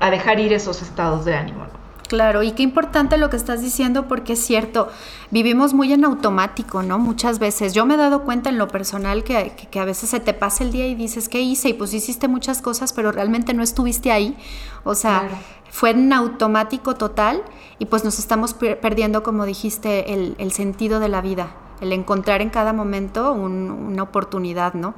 a 0.00 0.10
dejar 0.10 0.40
ir 0.40 0.52
esos 0.52 0.80
estados 0.80 1.24
de 1.24 1.34
ánimo. 1.34 1.66
Claro, 2.14 2.44
y 2.44 2.52
qué 2.52 2.62
importante 2.62 3.18
lo 3.18 3.28
que 3.28 3.34
estás 3.34 3.60
diciendo 3.60 4.06
porque 4.06 4.34
es 4.34 4.38
cierto, 4.38 4.88
vivimos 5.32 5.74
muy 5.74 5.92
en 5.92 6.04
automático, 6.04 6.84
¿no? 6.84 7.00
Muchas 7.00 7.40
veces. 7.40 7.74
Yo 7.74 7.86
me 7.86 7.94
he 7.94 7.96
dado 7.96 8.22
cuenta 8.22 8.50
en 8.50 8.56
lo 8.56 8.68
personal 8.68 9.24
que, 9.24 9.50
que, 9.68 9.80
a 9.80 9.84
veces 9.84 10.10
se 10.10 10.20
te 10.20 10.32
pasa 10.32 10.62
el 10.62 10.70
día 10.70 10.86
y 10.86 10.94
dices, 10.94 11.28
¿qué 11.28 11.40
hice? 11.40 11.70
Y 11.70 11.74
pues 11.74 11.92
hiciste 11.92 12.28
muchas 12.28 12.62
cosas, 12.62 12.92
pero 12.92 13.10
realmente 13.10 13.52
no 13.52 13.64
estuviste 13.64 14.12
ahí. 14.12 14.36
O 14.84 14.94
sea, 14.94 15.28
fue 15.72 15.90
en 15.90 16.12
automático 16.12 16.94
total 16.94 17.42
y 17.80 17.86
pues 17.86 18.04
nos 18.04 18.20
estamos 18.20 18.54
perdiendo, 18.54 19.24
como 19.24 19.44
dijiste, 19.44 20.14
el, 20.14 20.36
el, 20.38 20.52
sentido 20.52 21.00
de 21.00 21.08
la 21.08 21.20
vida, 21.20 21.48
el 21.80 21.92
encontrar 21.92 22.42
en 22.42 22.50
cada 22.50 22.72
momento 22.72 23.32
una 23.32 24.02
oportunidad, 24.02 24.74
¿no? 24.74 24.94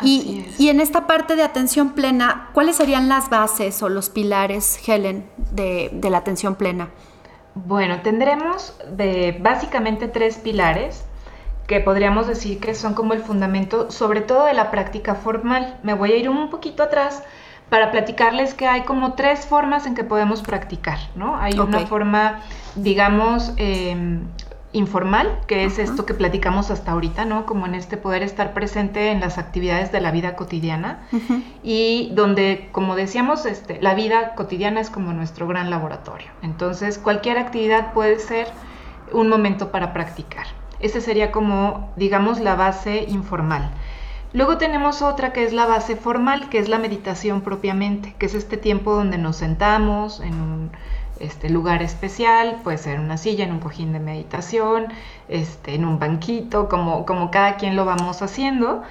Y, 0.00 0.68
en 0.68 0.80
esta 0.80 1.06
parte 1.06 1.36
de 1.36 1.42
atención 1.42 1.90
plena, 1.90 2.48
¿cuáles 2.52 2.76
serían 2.76 3.08
las 3.08 3.28
bases 3.28 3.82
o 3.82 3.88
los 3.88 4.10
pilares, 4.10 4.80
Helen, 4.88 5.26
de, 5.50 5.90
la 6.08 6.18
atención 6.18 6.54
plena? 6.54 6.88
Bueno, 7.54 8.00
tendremos 8.02 8.74
de, 8.90 9.38
básicamente 9.40 10.08
tres 10.08 10.38
pilares 10.38 11.04
que 11.66 11.80
podríamos 11.80 12.26
decir 12.26 12.58
que 12.58 12.74
son 12.74 12.94
como 12.94 13.12
el 13.12 13.20
fundamento, 13.20 13.90
sobre 13.90 14.20
todo 14.20 14.46
de 14.46 14.54
la 14.54 14.70
práctica 14.70 15.14
formal. 15.14 15.78
Me 15.82 15.94
voy 15.94 16.12
a 16.12 16.16
ir 16.16 16.28
un 16.28 16.50
poquito 16.50 16.82
atrás 16.82 17.22
para 17.68 17.90
platicarles 17.90 18.54
que 18.54 18.66
hay 18.66 18.82
como 18.82 19.14
tres 19.14 19.46
formas 19.46 19.86
en 19.86 19.94
que 19.94 20.04
podemos 20.04 20.42
practicar, 20.42 20.98
¿no? 21.14 21.36
Hay 21.36 21.58
una 21.58 21.86
forma, 21.86 22.40
digamos, 22.74 23.52
em, 23.56 24.26
informal, 24.72 25.40
que 25.46 25.64
es 25.64 25.78
esto 25.78 26.06
que 26.06 26.14
platicamos 26.14 26.70
hasta 26.70 26.92
ahorita, 26.92 27.24
¿no? 27.24 27.46
Como 27.46 27.66
en 27.66 27.74
este 27.74 27.96
poder 27.96 28.22
estar 28.22 28.54
presente 28.54 29.10
en 29.10 29.20
las 29.20 29.38
actividades 29.38 29.92
de 29.92 30.00
la 30.00 30.10
vida 30.10 30.34
cotidiana 30.34 31.02
y 31.62 32.10
donde, 32.14 32.68
como 32.72 32.96
decíamos, 32.96 33.44
este, 33.44 33.80
la 33.82 33.94
vida 33.94 34.34
cotidiana 34.34 34.80
es 34.80 34.90
como 34.90 35.12
nuestro 35.12 35.46
gran 35.46 35.70
laboratorio. 35.70 36.28
Entonces, 36.42 36.98
cualquier 36.98 37.38
actividad 37.38 37.92
puede 37.92 38.18
ser 38.18 38.48
un 39.12 39.28
momento 39.28 39.70
para 39.70 39.92
practicar. 39.92 40.46
Esa 40.80 41.00
sería 41.00 41.30
como, 41.30 41.92
digamos, 41.96 42.40
la 42.40 42.56
base 42.56 43.04
informal. 43.08 43.70
Luego 44.32 44.56
tenemos 44.56 45.02
otra 45.02 45.34
que 45.34 45.44
es 45.44 45.52
la 45.52 45.66
base 45.66 45.94
formal, 45.94 46.48
que 46.48 46.58
es 46.58 46.70
la 46.70 46.78
meditación 46.78 47.42
propiamente, 47.42 48.14
que 48.18 48.24
es 48.24 48.34
este 48.34 48.56
tiempo 48.56 48.94
donde 48.94 49.18
nos 49.18 49.36
sentamos 49.36 50.20
en 50.20 50.34
un 50.40 50.70
este 51.22 51.48
lugar 51.50 51.82
especial, 51.82 52.60
puede 52.64 52.78
ser 52.78 53.00
una 53.00 53.16
silla, 53.16 53.44
en 53.44 53.52
un 53.52 53.60
cojín 53.60 53.92
de 53.92 54.00
meditación, 54.00 54.86
este, 55.28 55.74
en 55.74 55.84
un 55.84 55.98
banquito, 55.98 56.68
como, 56.68 57.06
como 57.06 57.30
cada 57.30 57.56
quien 57.56 57.76
lo 57.76 57.84
vamos 57.84 58.22
haciendo. 58.22 58.82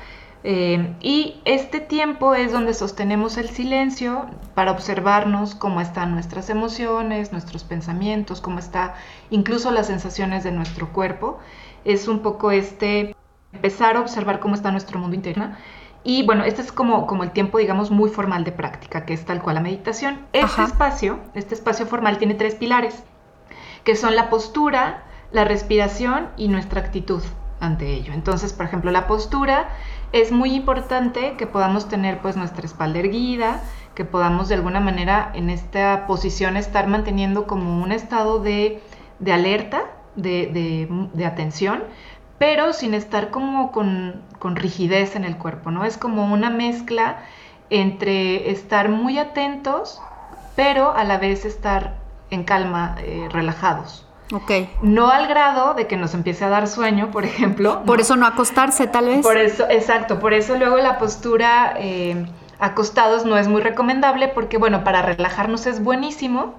Eh, 0.43 0.95
y 1.01 1.39
este 1.45 1.79
tiempo 1.79 2.33
es 2.33 2.51
donde 2.51 2.73
sostenemos 2.73 3.37
el 3.37 3.49
silencio 3.49 4.25
para 4.55 4.71
observarnos 4.71 5.53
cómo 5.53 5.81
están 5.81 6.13
nuestras 6.13 6.49
emociones, 6.49 7.31
nuestros 7.31 7.63
pensamientos, 7.63 8.41
cómo 8.41 8.57
está 8.57 8.95
incluso 9.29 9.69
las 9.69 9.87
sensaciones 9.87 10.43
de 10.43 10.51
nuestro 10.51 10.91
cuerpo. 10.93 11.39
Es 11.85 12.07
un 12.07 12.19
poco 12.19 12.51
este 12.51 13.15
empezar 13.53 13.97
a 13.97 14.01
observar 14.01 14.39
cómo 14.39 14.55
está 14.55 14.71
nuestro 14.71 14.97
mundo 14.97 15.15
interno 15.15 15.55
y 16.03 16.25
bueno, 16.25 16.43
este 16.43 16.61
es 16.61 16.71
como, 16.71 17.05
como 17.05 17.23
el 17.23 17.31
tiempo, 17.31 17.59
digamos, 17.59 17.91
muy 17.91 18.09
formal 18.09 18.43
de 18.43 18.51
práctica, 18.51 19.05
que 19.05 19.13
es 19.13 19.23
tal 19.25 19.41
cual 19.41 19.55
la 19.55 19.61
meditación. 19.61 20.19
Este 20.33 20.63
espacio, 20.63 21.19
este 21.35 21.53
espacio 21.53 21.85
formal 21.85 22.17
tiene 22.17 22.33
tres 22.33 22.55
pilares, 22.55 23.03
que 23.83 23.95
son 23.95 24.15
la 24.15 24.29
postura, 24.29 25.03
la 25.31 25.43
respiración 25.43 26.29
y 26.37 26.47
nuestra 26.47 26.81
actitud 26.81 27.21
ante 27.59 27.93
ello. 27.93 28.13
Entonces, 28.13 28.53
por 28.53 28.65
ejemplo, 28.65 28.89
la 28.89 29.05
postura 29.05 29.69
es 30.11 30.31
muy 30.31 30.55
importante 30.55 31.35
que 31.37 31.45
podamos 31.45 31.87
tener 31.87 32.19
pues 32.19 32.35
nuestra 32.35 32.65
espalda 32.65 32.99
erguida, 32.99 33.61
que 33.93 34.03
podamos 34.03 34.49
de 34.49 34.55
alguna 34.55 34.79
manera 34.79 35.31
en 35.35 35.51
esta 35.51 36.07
posición 36.07 36.57
estar 36.57 36.87
manteniendo 36.87 37.45
como 37.45 37.81
un 37.81 37.91
estado 37.91 38.39
de, 38.39 38.81
alerta, 39.31 39.83
de, 40.15 40.87
de 41.13 41.25
atención, 41.25 41.83
pero 42.41 42.73
sin 42.73 42.95
estar 42.95 43.29
como 43.29 43.71
con, 43.71 44.23
rigidez 44.41 45.15
en 45.15 45.25
el 45.25 45.37
cuerpo, 45.37 45.69
¿no? 45.69 45.85
Es 45.85 45.99
como 45.99 46.33
una 46.33 46.49
mezcla 46.49 47.17
entre 47.69 48.49
estar 48.49 48.89
muy 48.89 49.19
atentos, 49.19 50.01
pero 50.55 50.91
a 50.91 51.03
la 51.03 51.19
vez 51.19 51.45
estar 51.45 51.97
en 52.31 52.43
calma, 52.43 52.95
eh, 52.97 53.27
relajados. 53.29 54.07
Ok. 54.33 54.53
No 54.81 55.11
al 55.11 55.27
grado 55.27 55.75
de 55.75 55.85
que 55.85 55.97
nos 55.97 56.15
empiece 56.15 56.43
a 56.43 56.49
dar 56.49 56.67
sueño, 56.67 57.11
por 57.11 57.25
ejemplo. 57.25 57.83
Por 57.85 58.01
eso 58.01 58.15
no 58.15 58.25
acostarse, 58.25 58.87
tal 58.87 59.05
vez. 59.05 59.21
Por 59.21 59.37
eso, 59.37 59.67
exacto. 59.69 60.17
Por 60.19 60.33
eso 60.33 60.57
luego 60.57 60.77
la 60.77 60.97
postura 60.97 61.75
eh, 61.77 62.25
acostados 62.57 63.23
no 63.23 63.37
es 63.37 63.49
muy 63.49 63.61
recomendable, 63.61 64.29
porque 64.29 64.57
bueno, 64.57 64.83
para 64.83 65.03
relajarnos 65.03 65.67
es 65.67 65.83
buenísimo, 65.83 66.55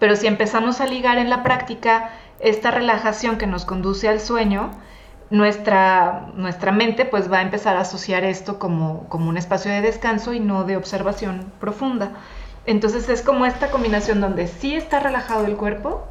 pero 0.00 0.16
si 0.16 0.26
empezamos 0.26 0.80
a 0.80 0.86
ligar 0.86 1.18
en 1.18 1.30
la 1.30 1.44
práctica 1.44 2.10
esta 2.40 2.72
relajación 2.72 3.38
que 3.38 3.46
nos 3.46 3.64
conduce 3.64 4.08
al 4.08 4.18
sueño, 4.18 4.72
nuestra, 5.30 6.26
nuestra 6.34 6.72
mente 6.72 7.04
pues 7.04 7.30
va 7.30 7.38
a 7.38 7.42
empezar 7.42 7.76
a 7.76 7.80
asociar 7.80 8.24
esto 8.24 8.58
como, 8.58 9.08
como 9.08 9.28
un 9.28 9.36
espacio 9.36 9.70
de 9.70 9.80
descanso 9.80 10.32
y 10.32 10.40
no 10.40 10.64
de 10.64 10.76
observación 10.76 11.52
profunda. 11.60 12.12
Entonces 12.66 13.08
es 13.08 13.22
como 13.22 13.46
esta 13.46 13.70
combinación 13.70 14.20
donde 14.20 14.48
sí 14.48 14.74
está 14.74 15.00
relajado 15.00 15.46
el 15.46 15.56
cuerpo, 15.56 16.06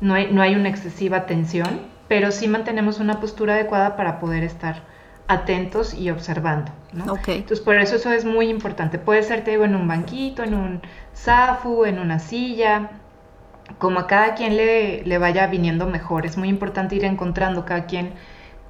no 0.00 0.14
hay, 0.14 0.32
no 0.32 0.42
hay 0.42 0.54
una 0.54 0.68
excesiva 0.68 1.26
tensión, 1.26 1.80
pero 2.08 2.30
sí 2.32 2.48
mantenemos 2.48 3.00
una 3.00 3.20
postura 3.20 3.54
adecuada 3.54 3.96
para 3.96 4.20
poder 4.20 4.42
estar 4.44 4.82
atentos 5.28 5.94
y 5.94 6.10
observando. 6.10 6.70
¿no? 6.92 7.16
Entonces 7.26 7.60
por 7.60 7.76
eso 7.76 7.96
eso 7.96 8.12
es 8.12 8.24
muy 8.24 8.48
importante. 8.48 8.98
Puede 8.98 9.22
ser, 9.22 9.44
te 9.44 9.52
digo, 9.52 9.64
en 9.64 9.74
un 9.74 9.88
banquito, 9.88 10.42
en 10.42 10.54
un 10.54 10.82
zafu, 11.14 11.84
en 11.84 11.98
una 11.98 12.18
silla, 12.18 12.90
como 13.78 14.00
a 14.00 14.06
cada 14.06 14.34
quien 14.34 14.56
le, 14.56 15.02
le 15.04 15.18
vaya 15.18 15.46
viniendo 15.46 15.86
mejor. 15.86 16.26
Es 16.26 16.36
muy 16.36 16.48
importante 16.48 16.94
ir 16.94 17.04
encontrando 17.04 17.64
cada 17.64 17.86
quien 17.86 18.12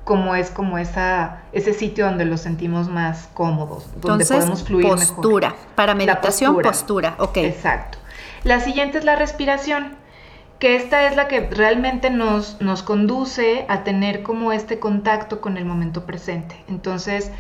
como 0.07 0.37
es 0.37 0.53
como 0.53 0.79
esa, 0.79 1.39
ese 1.51 1.75
sitio 1.75 2.07
donde 2.07 2.25
los 2.27 2.41
sentimos 2.41 2.89
más 2.89 3.29
cómodos, 3.35 3.91
donde 4.01 4.25
podemos 4.25 4.63
fluir 4.63 4.87
postura. 4.87 5.57
Para 5.75 5.97
meditación, 5.97 6.63
postura. 6.63 7.17
ok. 7.19 7.39
Exacto. 7.39 7.99
La 8.45 8.61
siguiente 8.61 8.99
es 8.99 9.05
la 9.05 9.17
respiración, 9.17 9.97
que 10.61 10.77
esta 10.77 11.09
es 11.09 11.17
la 11.17 11.27
que 11.27 11.41
realmente 11.51 12.11
nos, 12.11 12.61
nos 12.61 12.85
conduce 12.85 13.67
a 13.69 13.83
tener 13.83 14.23
como 14.23 14.53
este 14.53 14.79
contacto 14.79 15.41
con 15.41 15.57
el 15.57 15.65
momento 15.65 16.07
presente. 16.07 16.55
Entonces, 16.69 17.33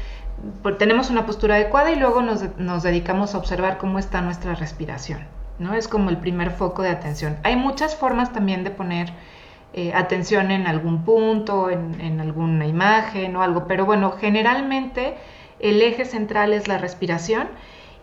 pues, 0.65 0.77
tenemos 0.77 1.09
una 1.09 1.25
postura 1.25 1.55
adecuada 1.55 1.93
y 1.93 1.97
luego 1.97 2.21
nos, 2.21 2.43
nos 2.59 2.83
dedicamos 2.83 3.37
a 3.37 3.39
observar 3.39 3.79
cómo 3.79 4.01
está 4.01 4.23
nuestra 4.23 4.57
respiración. 4.57 5.21
¿no? 5.61 5.73
Es 5.73 5.87
como 5.87 6.11
el 6.11 6.17
primer 6.17 6.51
foco 6.51 6.83
de 6.83 6.91
atención. 6.91 7.37
Hay 7.45 7.55
muchas 7.55 7.95
formas 7.95 8.33
también 8.33 8.65
de 8.65 8.73
poner 8.73 9.13
eh, 9.77 9.93
atención 9.95 10.51
en 10.51 10.67
algún 10.67 11.05
punto, 11.05 11.69
en, 11.69 12.19
alguna 12.19 12.67
imagen 12.67 13.37
o 13.37 13.43
algo, 13.43 13.67
pero 13.67 13.85
bueno, 13.85 14.13
generalmente 14.13 15.17
el 15.61 15.83
eje 15.83 16.07
central 16.07 16.55
es 16.55 16.67
la 16.67 16.79
respiración 16.79 17.49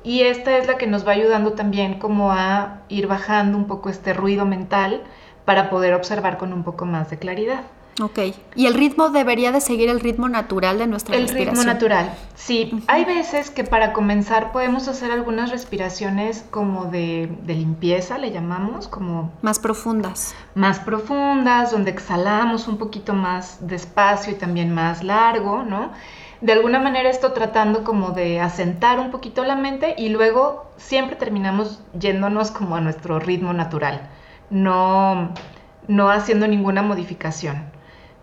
y 0.04 0.22
esta 0.22 0.56
es 0.58 0.68
la 0.68 0.78
que 0.78 0.86
nos 0.86 1.08
va 1.08 1.14
ayudando 1.14 1.54
también 1.54 1.98
como 1.98 2.32
a 2.32 2.82
ir 2.90 3.08
bajando 3.08 3.58
un 3.58 3.66
poco 3.66 3.90
este 3.90 4.14
ruido 4.14 4.46
mental 4.46 5.02
para 5.46 5.72
poder 5.72 5.96
observar 5.96 6.38
con 6.38 6.54
un 6.54 6.64
poco 6.64 6.86
más 6.86 7.10
de 7.10 7.18
claridad. 7.18 7.64
Ok. 8.02 8.20
¿Y 8.56 8.66
el 8.66 8.74
ritmo 8.74 9.10
debería 9.10 9.52
de 9.52 9.62
seguir 9.62 9.90
el 9.90 10.00
ritmo 10.00 10.28
natural 10.28 10.80
de 10.80 10.88
nuestra 10.88 11.16
respiración? 11.16 11.50
El 11.50 11.56
ritmo 11.56 11.74
natural, 11.74 12.14
sí. 12.36 12.84
Hay 12.88 13.06
veces 13.06 13.52
que 13.52 13.64
para 13.64 13.94
comenzar 13.94 14.52
podemos 14.52 14.88
hacer 14.88 15.12
algunas 15.12 15.52
respiraciones 15.52 16.44
como 16.50 16.86
de, 16.86 17.30
de, 17.44 17.54
limpieza, 17.54 18.18
le 18.18 18.32
llamamos, 18.32 18.88
como... 18.88 19.32
Más 19.44 19.60
profundas. 19.60 20.34
Más 20.56 20.80
profundas, 20.80 21.72
donde 21.72 21.92
exhalamos 21.92 22.68
un 22.68 22.78
poquito 22.78 23.14
más 23.14 23.68
despacio 23.68 24.34
y 24.34 24.36
también 24.36 24.74
más 24.74 25.04
largo, 25.04 25.64
¿no? 25.64 25.92
De 26.42 26.52
alguna 26.52 26.80
manera 26.80 27.10
esto 27.10 27.32
tratando 27.32 27.84
como 27.84 28.10
de 28.10 28.42
asentar 28.42 29.00
un 29.00 29.12
poquito 29.12 29.46
la 29.46 29.56
mente 29.56 29.96
y 29.98 30.10
luego 30.10 30.66
siempre 30.78 31.16
terminamos 31.16 31.80
yéndonos 31.98 32.52
como 32.52 32.76
a 32.76 32.82
nuestro 32.82 33.20
ritmo 33.20 33.54
natural, 33.54 34.10
no, 34.50 35.32
no 35.88 36.10
haciendo 36.10 36.48
ninguna 36.48 36.82
modificación. 36.82 37.72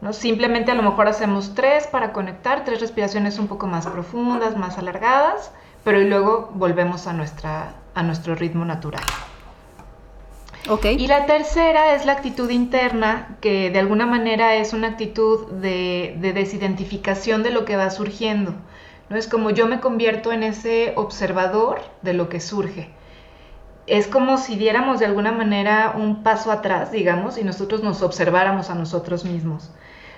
¿No? 0.00 0.12
Simplemente 0.12 0.70
a 0.70 0.74
lo 0.74 0.82
mejor 0.82 1.08
hacemos 1.08 1.54
tres 1.54 1.86
para 1.86 2.12
conectar, 2.12 2.64
tres 2.64 2.80
respiraciones 2.80 3.38
un 3.38 3.48
poco 3.48 3.66
más 3.66 3.86
profundas, 3.86 4.56
más 4.56 4.78
alargadas, 4.78 5.52
pero 5.84 6.00
luego 6.00 6.50
volvemos 6.54 7.06
a, 7.06 7.12
nuestra, 7.12 7.74
a 7.94 8.02
nuestro 8.02 8.34
ritmo 8.34 8.64
natural. 8.64 9.02
Okay. 10.68 10.96
Y 10.96 11.06
la 11.06 11.24
tercera 11.24 11.94
es 11.94 12.04
la 12.04 12.12
actitud 12.12 12.50
interna, 12.50 13.36
que 13.40 13.70
de 13.70 13.78
alguna 13.78 14.04
manera 14.04 14.56
es 14.56 14.74
una 14.74 14.88
actitud 14.88 15.48
de, 15.52 16.16
de, 16.18 16.32
desidentificación 16.34 17.42
de 17.42 17.50
lo 17.50 17.64
que 17.64 17.76
va 17.76 17.88
surgiendo. 17.90 18.54
¿no? 19.08 19.16
Es 19.16 19.26
como 19.26 19.50
yo 19.50 19.66
me 19.66 19.80
convierto 19.80 20.32
en 20.32 20.42
ese 20.42 20.92
observador 20.96 21.80
de 22.02 22.12
lo 22.12 22.28
que 22.28 22.40
surge. 22.40 22.90
Es 23.86 24.06
como 24.06 24.36
si 24.36 24.56
diéramos 24.56 25.00
de 25.00 25.06
alguna 25.06 25.32
manera 25.32 25.94
un 25.96 26.22
paso 26.22 26.52
atrás, 26.52 26.92
digamos, 26.92 27.38
y 27.38 27.42
nosotros 27.42 27.82
nos 27.82 28.02
observáramos 28.02 28.68
a 28.68 28.74
nosotros 28.74 29.24
mismos. 29.24 29.70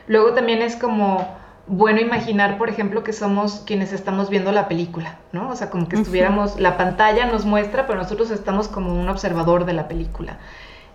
Luego 0.07 0.33
también 0.35 0.63
es 0.63 0.77
como 0.77 1.27
bueno 1.67 2.01
imaginar, 2.01 2.59
por 2.59 2.69
ejemplo, 2.69 3.05
que 3.05 3.13
somos 3.13 3.63
quienes 3.67 3.93
estamos 3.93 4.31
viendo 4.31 4.53
la 4.53 4.69
película, 4.69 5.19
¿no? 5.33 5.51
O 5.51 5.57
sea, 5.57 5.71
como 5.71 5.89
que 5.89 5.97
estuviéramos, 5.97 6.59
la 6.59 6.77
pantalla 6.77 7.27
nos 7.27 7.45
muestra, 7.45 7.87
pero 7.87 8.01
nosotros 8.01 8.31
estamos 8.31 8.69
como 8.69 8.93
un 8.93 9.09
observador 9.09 9.65
de 9.65 9.73
la 9.73 9.89
película. 9.89 10.39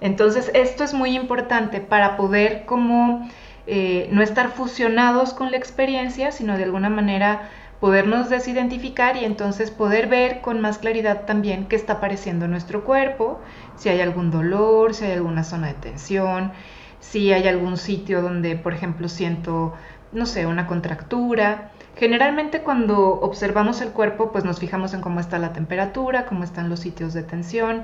Entonces, 0.01 0.51
esto 0.53 0.83
es 0.83 0.93
muy 0.93 1.15
importante 1.15 1.79
para 1.79 2.17
poder 2.17 2.65
como 2.65 3.27
eh, 3.65 4.09
no 4.11 4.21
estar 4.21 4.51
fusionados 4.51 5.33
con 5.33 5.51
la 5.51 5.57
experiencia, 5.57 6.31
sino 6.31 6.57
de 6.57 6.65
alguna 6.65 6.89
manera 6.89 7.49
podernos 7.79 8.29
desidentificar 8.29 9.17
y 9.17 9.25
entonces 9.25 9.71
poder 9.71 10.07
ver 10.07 10.41
con 10.41 10.61
más 10.61 10.79
claridad 10.79 11.25
también 11.25 11.67
qué 11.67 11.75
está 11.75 11.93
apareciendo 11.93 12.45
en 12.45 12.51
nuestro 12.51 12.83
cuerpo, 12.83 13.39
si 13.75 13.89
hay 13.89 14.01
algún 14.01 14.31
dolor, 14.31 14.93
si 14.93 15.05
hay 15.05 15.11
alguna 15.11 15.43
zona 15.43 15.67
de 15.67 15.73
tensión, 15.75 16.51
si 16.99 17.31
hay 17.31 17.47
algún 17.47 17.77
sitio 17.77 18.21
donde, 18.21 18.55
por 18.55 18.73
ejemplo, 18.73 19.09
siento, 19.09 19.73
no 20.11 20.25
sé, 20.25 20.45
una 20.45 20.67
contractura. 20.67 21.71
Generalmente 21.95 22.61
cuando 22.61 23.19
observamos 23.21 23.81
el 23.81 23.89
cuerpo, 23.89 24.31
pues 24.31 24.45
nos 24.45 24.59
fijamos 24.59 24.93
en 24.93 25.01
cómo 25.01 25.19
está 25.19 25.39
la 25.39 25.53
temperatura, 25.53 26.25
cómo 26.25 26.43
están 26.43 26.69
los 26.69 26.79
sitios 26.79 27.13
de 27.13 27.23
tensión, 27.23 27.83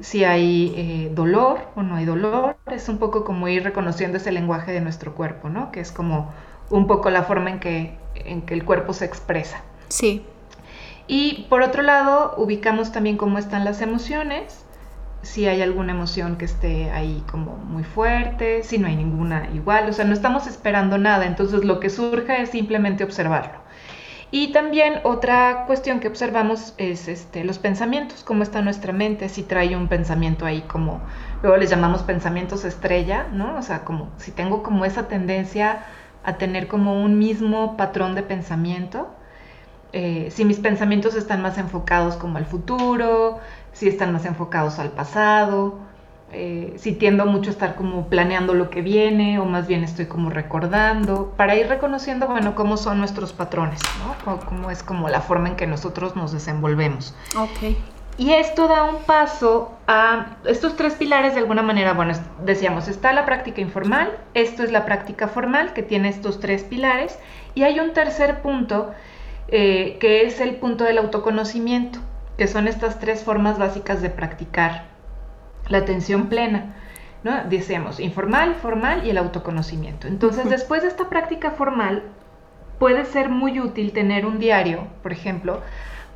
si 0.00 0.24
hay 0.24 0.74
eh, 0.76 1.12
dolor 1.14 1.60
o 1.76 1.82
no 1.82 1.96
hay 1.96 2.04
dolor. 2.04 2.56
Es 2.66 2.88
un 2.88 2.98
poco 2.98 3.24
como 3.24 3.48
ir 3.48 3.62
reconociendo 3.62 4.16
ese 4.16 4.32
lenguaje 4.32 4.72
de 4.72 4.80
nuestro 4.80 5.14
cuerpo, 5.14 5.48
¿no? 5.48 5.70
Que 5.70 5.80
es 5.80 5.92
como 5.92 6.32
un 6.70 6.86
poco 6.86 7.10
la 7.10 7.22
forma 7.22 7.50
en 7.50 7.60
que, 7.60 7.96
en 8.14 8.42
que 8.42 8.54
el 8.54 8.64
cuerpo 8.64 8.92
se 8.92 9.04
expresa. 9.04 9.60
Sí. 9.88 10.24
Y 11.06 11.46
por 11.50 11.62
otro 11.62 11.82
lado, 11.82 12.34
ubicamos 12.38 12.92
también 12.92 13.16
cómo 13.16 13.38
están 13.38 13.64
las 13.64 13.82
emociones, 13.82 14.61
si 15.22 15.46
hay 15.46 15.62
alguna 15.62 15.92
emoción 15.92 16.36
que 16.36 16.44
esté 16.44 16.90
ahí 16.90 17.22
como 17.30 17.56
muy 17.56 17.84
fuerte, 17.84 18.62
si 18.64 18.78
no 18.78 18.88
hay 18.88 18.96
ninguna 18.96 19.48
igual, 19.54 19.88
o 19.88 19.92
sea, 19.92 20.04
no 20.04 20.12
estamos 20.12 20.46
esperando 20.46 20.98
nada, 20.98 21.26
entonces 21.26 21.64
lo 21.64 21.80
que 21.80 21.90
surge 21.90 22.42
es 22.42 22.50
simplemente 22.50 23.04
observarlo. 23.04 23.62
Y 24.34 24.52
también 24.52 25.00
otra 25.04 25.64
cuestión 25.66 26.00
que 26.00 26.08
observamos 26.08 26.74
es 26.78 27.06
este, 27.06 27.44
los 27.44 27.58
pensamientos, 27.58 28.24
cómo 28.24 28.42
está 28.42 28.62
nuestra 28.62 28.92
mente, 28.92 29.28
si 29.28 29.42
trae 29.42 29.76
un 29.76 29.88
pensamiento 29.88 30.46
ahí 30.46 30.62
como, 30.62 31.02
luego 31.42 31.58
les 31.58 31.68
llamamos 31.68 32.02
pensamientos 32.02 32.64
estrella, 32.64 33.28
¿no? 33.30 33.56
O 33.58 33.62
sea, 33.62 33.84
como 33.84 34.10
si 34.16 34.30
tengo 34.32 34.62
como 34.62 34.86
esa 34.86 35.06
tendencia 35.06 35.84
a 36.24 36.38
tener 36.38 36.66
como 36.66 37.02
un 37.02 37.18
mismo 37.18 37.76
patrón 37.76 38.14
de 38.14 38.22
pensamiento, 38.22 39.14
eh, 39.92 40.28
si 40.30 40.46
mis 40.46 40.58
pensamientos 40.58 41.14
están 41.14 41.42
más 41.42 41.58
enfocados 41.58 42.16
como 42.16 42.38
al 42.38 42.46
futuro, 42.46 43.40
si 43.72 43.88
están 43.88 44.12
más 44.12 44.24
enfocados 44.24 44.78
al 44.78 44.90
pasado, 44.90 45.78
eh, 46.34 46.72
si 46.76 46.92
tiendo 46.92 47.26
mucho 47.26 47.50
a 47.50 47.52
estar 47.52 47.74
como 47.74 48.06
planeando 48.06 48.54
lo 48.54 48.70
que 48.70 48.80
viene 48.80 49.38
o 49.38 49.44
más 49.44 49.66
bien 49.66 49.84
estoy 49.84 50.06
como 50.06 50.30
recordando, 50.30 51.34
para 51.36 51.56
ir 51.56 51.68
reconociendo, 51.68 52.26
bueno, 52.26 52.54
cómo 52.54 52.78
son 52.78 52.98
nuestros 52.98 53.32
patrones, 53.34 53.80
¿no? 54.24 54.38
cómo 54.46 54.70
es 54.70 54.82
como 54.82 55.10
la 55.10 55.20
forma 55.20 55.48
en 55.48 55.56
que 55.56 55.66
nosotros 55.66 56.16
nos 56.16 56.32
desenvolvemos. 56.32 57.14
Ok. 57.36 57.76
Y 58.18 58.32
esto 58.32 58.68
da 58.68 58.84
un 58.84 59.02
paso 59.02 59.72
a 59.86 60.36
estos 60.46 60.76
tres 60.76 60.94
pilares 60.94 61.34
de 61.34 61.40
alguna 61.40 61.62
manera, 61.62 61.94
bueno, 61.94 62.12
decíamos, 62.44 62.88
está 62.88 63.12
la 63.12 63.24
práctica 63.24 63.60
informal, 63.60 64.10
esto 64.34 64.62
es 64.62 64.70
la 64.70 64.84
práctica 64.84 65.28
formal 65.28 65.72
que 65.72 65.82
tiene 65.82 66.08
estos 66.08 66.38
tres 66.38 66.62
pilares, 66.62 67.18
y 67.54 67.62
hay 67.62 67.80
un 67.80 67.92
tercer 67.92 68.42
punto 68.42 68.92
eh, 69.48 69.96
que 69.98 70.26
es 70.26 70.40
el 70.40 70.56
punto 70.56 70.84
del 70.84 70.98
autoconocimiento, 70.98 72.00
que 72.36 72.46
son 72.46 72.68
estas 72.68 72.98
tres 72.98 73.22
formas 73.22 73.58
básicas 73.58 74.02
de 74.02 74.10
practicar 74.10 74.84
la 75.68 75.78
atención 75.78 76.28
plena. 76.28 76.74
¿no? 77.24 77.44
Decíamos 77.44 78.00
informal, 78.00 78.56
formal 78.56 79.06
y 79.06 79.10
el 79.10 79.18
autoconocimiento. 79.18 80.08
Entonces, 80.08 80.48
después 80.48 80.82
de 80.82 80.88
esta 80.88 81.08
práctica 81.08 81.52
formal, 81.52 82.02
puede 82.78 83.04
ser 83.04 83.28
muy 83.28 83.60
útil 83.60 83.92
tener 83.92 84.26
un 84.26 84.38
diario, 84.38 84.88
por 85.02 85.12
ejemplo, 85.12 85.60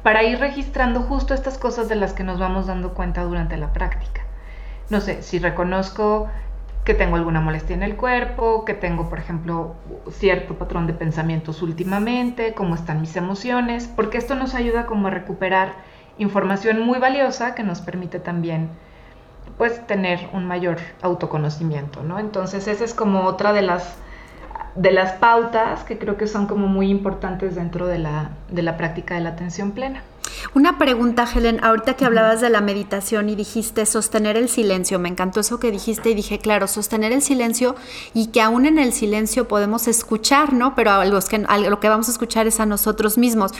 para 0.02 0.24
ir 0.24 0.38
registrando 0.38 1.00
justo 1.00 1.34
estas 1.34 1.58
cosas 1.58 1.88
de 1.88 1.96
las 1.96 2.12
que 2.12 2.24
nos 2.24 2.38
vamos 2.38 2.66
dando 2.66 2.94
cuenta 2.94 3.22
durante 3.22 3.56
la 3.56 3.72
práctica. 3.72 4.22
No 4.90 5.00
sé, 5.00 5.22
si 5.22 5.38
reconozco 5.38 6.28
que 6.84 6.94
tengo 6.94 7.16
alguna 7.16 7.40
molestia 7.40 7.74
en 7.74 7.82
el 7.82 7.96
cuerpo, 7.96 8.64
que 8.64 8.74
tengo, 8.74 9.08
por 9.08 9.18
ejemplo, 9.18 9.74
cierto 10.10 10.54
patrón 10.54 10.86
de 10.86 10.92
pensamientos 10.92 11.60
últimamente, 11.60 12.54
cómo 12.54 12.76
están 12.76 13.00
mis 13.00 13.16
emociones, 13.16 13.88
porque 13.94 14.18
esto 14.18 14.36
nos 14.36 14.54
ayuda 14.54 14.86
como 14.86 15.08
a 15.08 15.10
recuperar 15.10 15.74
información 16.18 16.80
muy 16.80 16.98
valiosa 16.98 17.54
que 17.54 17.62
nos 17.62 17.80
permite 17.80 18.18
también 18.18 18.70
pues 19.58 19.86
tener 19.86 20.28
un 20.32 20.46
mayor 20.46 20.78
autoconocimiento, 21.02 22.02
¿no? 22.02 22.18
Entonces 22.18 22.68
esa 22.68 22.84
es 22.84 22.94
como 22.94 23.24
otra 23.24 23.52
de 23.52 23.62
las, 23.62 23.96
de 24.74 24.90
las 24.92 25.12
pautas 25.12 25.84
que 25.84 25.98
creo 25.98 26.16
que 26.16 26.26
son 26.26 26.46
como 26.46 26.66
muy 26.66 26.90
importantes 26.90 27.54
dentro 27.54 27.86
de 27.86 27.98
la, 27.98 28.30
de 28.50 28.62
la 28.62 28.76
práctica 28.76 29.14
de 29.14 29.20
la 29.20 29.30
atención 29.30 29.72
plena. 29.72 30.02
Una 30.54 30.78
pregunta, 30.78 31.26
Helen, 31.32 31.62
ahorita 31.62 31.94
que 31.94 32.04
hablabas 32.04 32.40
de 32.40 32.50
la 32.50 32.60
meditación 32.60 33.28
y 33.28 33.34
dijiste 33.34 33.86
sostener 33.86 34.36
el 34.36 34.48
silencio, 34.48 34.98
me 34.98 35.08
encantó 35.08 35.40
eso 35.40 35.58
que 35.58 35.70
dijiste 35.70 36.10
y 36.10 36.14
dije, 36.14 36.38
claro, 36.38 36.66
sostener 36.66 37.12
el 37.12 37.22
silencio 37.22 37.76
y 38.14 38.28
que 38.28 38.40
aún 38.40 38.66
en 38.66 38.78
el 38.78 38.92
silencio 38.92 39.48
podemos 39.48 39.88
escuchar, 39.88 40.52
¿no? 40.52 40.74
Pero 40.74 40.92
a 40.92 41.04
los 41.04 41.28
que, 41.28 41.38
lo 41.38 41.80
que 41.80 41.88
vamos 41.88 42.08
a 42.08 42.12
escuchar 42.12 42.46
es 42.46 42.60
a 42.60 42.66
nosotros 42.66 43.18
mismos. 43.18 43.52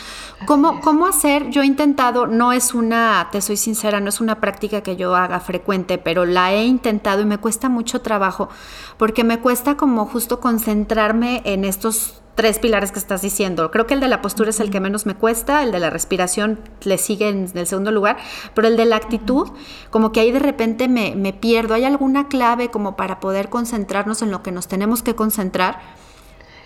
¿Cómo, 0.47 0.81
¿Cómo 0.81 1.07
hacer? 1.07 1.51
Yo 1.51 1.63
he 1.63 1.67
intentado, 1.67 2.27
no 2.27 2.53
es 2.53 2.75
una, 2.75 3.29
te 3.33 3.41
soy 3.41 3.57
sincera, 3.57 4.01
no 4.01 4.09
es 4.09 4.21
una 4.21 4.41
práctica 4.41 4.83
que 4.83 4.97
yo 4.97 5.15
haga 5.17 5.41
frecuente, 5.41 5.99
pero 5.99 6.25
la 6.25 6.53
he 6.53 6.65
intentado 6.65 7.23
y 7.23 7.27
me 7.27 7.39
cuesta 7.39 7.69
mucho 7.69 8.01
trabajo 8.01 8.49
porque 8.97 9.25
me 9.25 9.41
cuesta 9.41 9.77
como 9.77 10.07
justo 10.07 10.41
concentrarme 10.41 11.43
en 11.45 11.65
estos 11.65 12.23
tres 12.37 12.61
pilares 12.61 12.93
que 12.93 13.01
estás 13.01 13.23
diciendo. 13.23 13.73
Creo 13.73 13.87
que 13.87 13.95
el 13.95 14.01
de 14.01 14.09
la 14.09 14.23
postura 14.23 14.51
es 14.51 14.61
el 14.61 14.71
que 14.71 14.79
menos 14.79 15.07
me 15.07 15.15
cuesta, 15.15 15.65
el 15.65 15.73
de 15.73 15.81
la 15.81 15.91
respiración 15.91 16.61
le 16.85 16.99
sigue 16.99 17.29
en 17.29 17.51
el 17.55 17.67
segundo 17.67 17.91
lugar, 17.91 18.19
pero 18.55 18.69
el 18.69 18.77
de 18.77 18.85
la 18.85 18.97
actitud, 18.97 19.49
como 19.91 20.13
que 20.13 20.21
ahí 20.21 20.31
de 20.31 20.39
repente 20.39 20.87
me, 20.87 21.17
me 21.17 21.33
pierdo. 21.33 21.75
¿Hay 21.75 21.85
alguna 21.85 22.29
clave 22.29 22.71
como 22.71 22.95
para 22.95 23.19
poder 23.19 23.49
concentrarnos 23.49 24.23
en 24.23 24.31
lo 24.31 24.43
que 24.45 24.53
nos 24.53 24.69
tenemos 24.69 25.03
que 25.03 25.17
concentrar? 25.17 25.81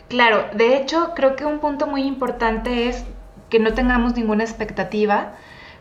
Claro, 0.09 0.45
de 0.55 0.77
hecho 0.77 1.13
creo 1.15 1.37
que 1.37 1.47
un 1.47 1.61
punto 1.61 1.87
muy 1.87 2.03
importante 2.03 2.89
es 2.89 3.05
que 3.49 3.61
no 3.61 3.73
tengamos 3.73 4.17
ninguna 4.17 4.43
expectativa 4.43 5.35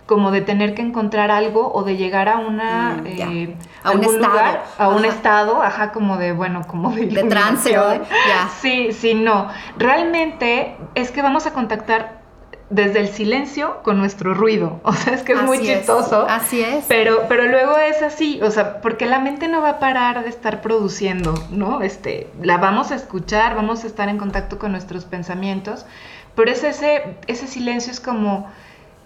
como 0.09 0.31
de 0.31 0.41
tener 0.41 0.73
que 0.73 0.81
encontrar 0.81 1.29
algo 1.29 1.71
o 1.71 1.83
de 1.83 1.95
llegar 1.95 2.29
a 2.29 2.39
una 2.39 2.97
mm, 3.03 3.05
eh, 3.05 3.55
a 3.83 3.91
un 3.91 4.03
estado. 4.03 4.59
a 4.79 4.87
un 4.87 5.05
estado 5.05 5.61
ajá 5.61 5.91
como 5.91 6.17
de 6.17 6.31
bueno 6.31 6.63
como 6.65 6.89
de, 6.89 7.05
de 7.05 7.23
trance 7.25 7.77
o 7.77 8.01
sí 8.59 8.91
sí 8.91 9.13
no. 9.13 9.49
Realmente 9.77 10.75
es 10.95 11.11
que 11.11 11.21
vamos 11.21 11.45
a 11.45 11.53
contactar 11.53 12.21
desde 12.71 13.01
el 13.01 13.09
silencio 13.09 13.83
con 13.83 13.99
nuestro 13.99 14.33
ruido. 14.33 14.79
O 14.83 14.93
sea 14.93 15.13
es 15.13 15.21
que 15.21 15.33
es 15.33 15.43
muy 15.43 15.59
chistoso. 15.59 16.25
así 16.27 16.59
es. 16.59 16.85
Pero 16.87 17.25
pero 17.29 17.45
luego 17.45 17.77
es 17.77 18.01
así 18.01 18.41
o 18.41 18.49
sea 18.49 18.81
porque 18.81 19.05
la 19.05 19.19
mente 19.19 19.47
no 19.47 19.61
va 19.61 19.69
a 19.69 19.79
parar 19.79 20.23
de 20.23 20.29
estar 20.29 20.61
produciendo 20.61 21.35
no 21.51 21.83
este 21.83 22.31
la 22.41 22.57
vamos 22.57 22.89
a 22.89 22.95
escuchar 22.95 23.55
vamos 23.55 23.83
a 23.83 23.87
estar 23.87 24.09
en 24.09 24.17
contacto 24.17 24.57
con 24.57 24.71
nuestros 24.71 25.05
pensamientos 25.05 25.85
pero 26.33 26.49
es 26.49 26.63
ese 26.63 27.15
ese 27.27 27.45
silencio 27.45 27.91
es 27.91 27.99
como 27.99 28.47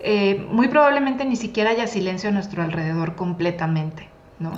eh, 0.03 0.45
muy 0.49 0.67
probablemente 0.67 1.25
ni 1.25 1.35
siquiera 1.35 1.71
haya 1.71 1.87
silencio 1.87 2.29
a 2.29 2.31
nuestro 2.33 2.61
alrededor 2.61 3.15
completamente. 3.15 4.09
¿no? 4.39 4.51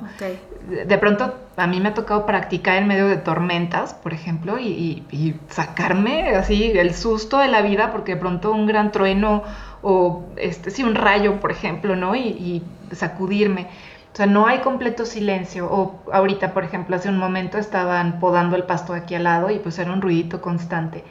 De, 0.88 0.98
pronto 0.98 1.36
a 1.58 1.68
mí 1.68 1.80
me 1.80 1.90
ha 1.90 1.94
tocado 1.94 2.26
practicar 2.26 2.78
en 2.78 2.88
medio 2.88 3.08
de 3.08 3.18
tormentas, 3.18 3.94
por 3.94 4.14
ejemplo, 4.14 4.58
y, 4.58 5.36
sacarme 5.50 6.30
así 6.30 6.72
el 6.76 6.96
susto 6.96 7.38
de 7.38 7.48
la 7.48 7.62
vida 7.62 7.92
porque 7.92 8.16
de 8.16 8.22
pronto 8.22 8.52
un 8.52 8.66
gran 8.66 8.92
trueno 8.92 9.44
o 9.84 10.24
este 10.38 10.72
sí 10.72 10.84
un 10.84 10.96
rayo, 10.96 11.40
por 11.40 11.52
ejemplo, 11.52 11.96
¿no? 11.96 12.16
Y, 12.16 12.64
sacudirme. 12.92 13.68
O 14.14 14.16
sea, 14.16 14.26
no 14.26 14.48
hay 14.48 14.60
completo 14.60 15.06
silencio. 15.06 15.68
O 15.70 16.02
ahorita, 16.12 16.54
por 16.54 16.64
ejemplo, 16.64 16.96
hace 16.96 17.10
un 17.10 17.18
momento 17.18 17.58
estaban 17.58 18.20
podando 18.20 18.56
el 18.56 18.64
pasto 18.64 18.94
aquí 18.94 19.16
al 19.16 19.26
lado 19.26 19.52
y 19.52 19.60
pues 19.60 19.78
era 19.78 19.92
un 19.92 20.02
ruidito 20.02 20.42
constante. 20.42 21.04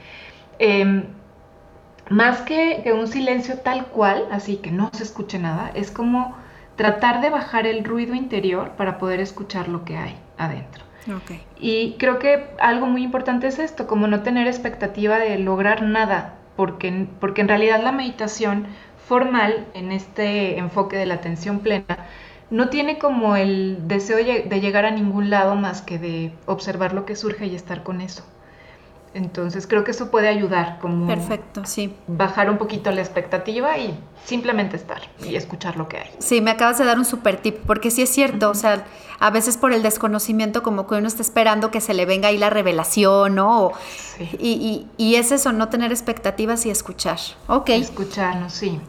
Em, 0.59 1.05
más 2.11 2.43
que, 2.43 2.93
un 2.93 3.09
silencio 3.09 3.59
tal 3.59 3.87
cual, 3.87 4.27
así 4.31 4.57
que 4.57 4.71
no 4.71 4.91
se 4.93 5.03
escuche 5.03 5.39
nada, 5.39 5.71
es 5.75 5.91
como 5.91 6.37
tratar 6.77 7.21
de 7.21 7.31
bajar 7.31 7.67
el 7.67 7.85
ruido 7.85 8.15
interior 8.15 8.73
para 8.73 8.99
poder 8.99 9.21
escuchar 9.21 9.69
lo 9.69 9.85
que 9.85 9.97
hay 9.97 10.17
adentro. 10.37 10.85
Y 11.59 11.97
creo 11.99 12.19
que 12.19 12.47
algo 12.59 12.87
muy 12.87 13.03
importante 13.03 13.47
es 13.47 13.59
esto, 13.59 13.87
como 13.87 14.07
no 14.07 14.23
tener 14.23 14.47
expectativa 14.47 15.19
de 15.19 15.39
lograr 15.39 15.83
nada, 15.83 16.35
porque, 16.57 17.07
porque 17.21 17.43
en 17.43 17.49
realidad 17.49 17.83
la 17.83 17.93
meditación 17.93 18.67
formal, 19.07 19.67
en 19.75 19.93
este 19.93 20.59
enfoque 20.59 20.97
de 20.97 21.07
la 21.07 21.15
atención 21.15 21.61
plena, 21.61 22.07
no 22.51 22.69
tiene 22.69 22.99
como 22.99 23.37
el 23.37 23.87
deseo 23.87 24.17
de 24.17 24.61
llegar 24.61 24.87
a 24.87 24.91
ningún 24.91 25.29
lado 25.29 25.57
más 25.57 25.83
que 25.83 25.99
de 25.99 26.33
observar 26.47 26.95
lo 26.95 27.05
que 27.05 27.17
surge 27.17 27.47
y 27.47 27.55
estar 27.55 27.83
con 27.83 28.01
eso. 28.01 28.25
Entonces 29.15 29.67
creo 29.69 29.85
que 29.85 29.93
eso 29.93 30.11
puede 30.11 30.29
ayudar 30.29 30.79
como 30.81 31.07
Perfecto, 31.07 31.63
sí. 31.65 31.95
bajar 32.09 32.51
un 32.51 32.59
poquito 32.59 32.91
la 32.91 33.01
expectativa 33.01 33.79
y 33.79 33.97
simplemente 34.25 34.77
estar 34.77 35.01
y 35.25 35.37
escuchar 35.37 35.77
lo 35.77 35.89
que 35.89 35.99
hay. 35.99 36.11
Sí, 36.19 36.41
me 36.41 36.51
acabas 36.51 36.79
de 36.79 36.85
dar 36.85 36.99
un 36.99 37.05
super 37.05 37.37
tip, 37.37 37.59
porque 37.65 37.93
sí 37.93 38.03
es 38.03 38.11
cierto, 38.11 38.51
o 38.51 38.55
sea, 38.55 38.85
a 39.21 39.31
veces 39.31 39.57
por 39.57 39.73
el 39.73 39.83
desconocimiento 39.83 40.65
como 40.65 40.89
que 40.89 40.97
uno 40.97 41.07
está 41.07 41.23
esperando 41.23 41.71
que 41.71 41.81
se 41.81 41.95
le 41.95 42.07
venga 42.07 42.29
ahí 42.29 42.39
la 42.39 42.51
revelación, 42.51 43.37
¿no? 43.37 43.71
y, 44.39 44.49
y, 44.49 44.89
y, 44.97 45.15
es 45.15 45.31
eso, 45.31 45.53
no 45.53 45.69
tener 45.69 45.93
expectativas 45.93 46.67
y 46.67 46.71
escuchar. 46.71 47.19
Ok. 47.47 47.71
Escucharnos, 47.71 48.53
sí. 48.53 48.81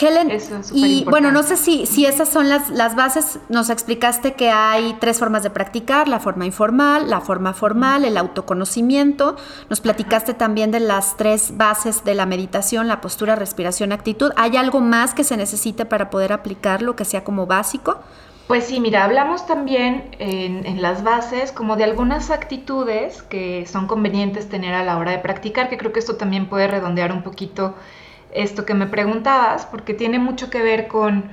Helen, 0.00 0.30
y 0.72 1.04
bueno, 1.04 1.32
no 1.32 1.42
sé 1.42 1.56
si, 1.56 1.86
si 1.86 2.06
esas 2.06 2.28
son 2.28 2.48
las, 2.48 2.70
las 2.70 2.94
bases, 2.94 3.38
nos 3.48 3.70
explicaste 3.70 4.34
que 4.34 4.50
hay 4.50 4.96
tres 5.00 5.18
formas 5.18 5.42
de 5.42 5.50
practicar, 5.50 6.08
la 6.08 6.20
forma 6.20 6.46
informal, 6.46 7.08
la 7.10 7.20
forma 7.20 7.52
formal, 7.52 8.04
el 8.04 8.16
autoconocimiento, 8.16 9.36
nos 9.68 9.80
platicaste 9.80 10.34
también 10.34 10.70
de 10.70 10.80
las 10.80 11.16
tres 11.16 11.56
bases 11.56 12.04
de 12.04 12.14
la 12.14 12.26
meditación, 12.26 12.88
la 12.88 13.00
postura, 13.00 13.36
respiración, 13.36 13.92
actitud. 13.92 14.32
¿Hay 14.36 14.56
algo 14.56 14.80
más 14.80 15.14
que 15.14 15.24
se 15.24 15.36
necesite 15.36 15.84
para 15.84 16.10
poder 16.10 16.32
aplicarlo, 16.32 16.96
que 16.96 17.04
sea 17.04 17.24
como 17.24 17.46
básico? 17.46 18.00
Pues 18.46 18.66
sí, 18.66 18.78
mira, 18.78 19.02
hablamos 19.02 19.44
también 19.46 20.10
en, 20.20 20.80
las 20.80 21.02
bases 21.02 21.50
como 21.50 21.74
de 21.74 21.82
algunas 21.82 22.30
actitudes 22.30 23.22
que 23.22 23.66
son 23.66 23.88
convenientes 23.88 24.48
tener 24.48 24.72
a 24.72 24.84
la 24.84 24.98
hora 24.98 25.10
de 25.10 25.18
practicar, 25.18 25.68
que 25.68 25.76
creo 25.76 25.92
que 25.92 25.98
esto 25.98 26.16
también 26.16 26.48
puede 26.48 26.68
redondear 26.68 27.10
un 27.12 27.24
poquito 27.24 27.74
esto 28.36 28.64
que 28.64 28.74
me 28.74 28.86
preguntabas, 28.86 29.66
porque 29.66 29.94
tiene 29.94 30.18
mucho 30.18 30.50
que 30.50 30.62
ver 30.62 30.88
con, 30.88 31.30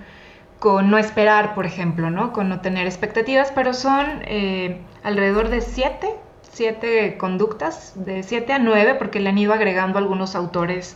con 0.59 0.89
no 0.89 0.97
esperar, 0.97 1.53
por 1.53 1.65
ejemplo, 1.65 2.09
¿no? 2.09 2.33
Con 2.33 2.49
no 2.49 2.61
tener 2.61 2.87
expectativas, 2.87 3.51
pero 3.51 3.73
son 3.73 4.21
eh, 4.25 4.81
alrededor 5.03 5.49
de 5.49 5.61
siete, 5.61 6.09
siete 6.41 7.17
conductas, 7.17 7.93
de 7.95 8.23
siete 8.23 8.53
a 8.53 8.59
nueve, 8.59 8.95
porque 8.95 9.19
le 9.19 9.29
han 9.29 9.37
ido 9.37 9.53
agregando 9.53 9.99
algunos 9.99 10.35
autores 10.35 10.95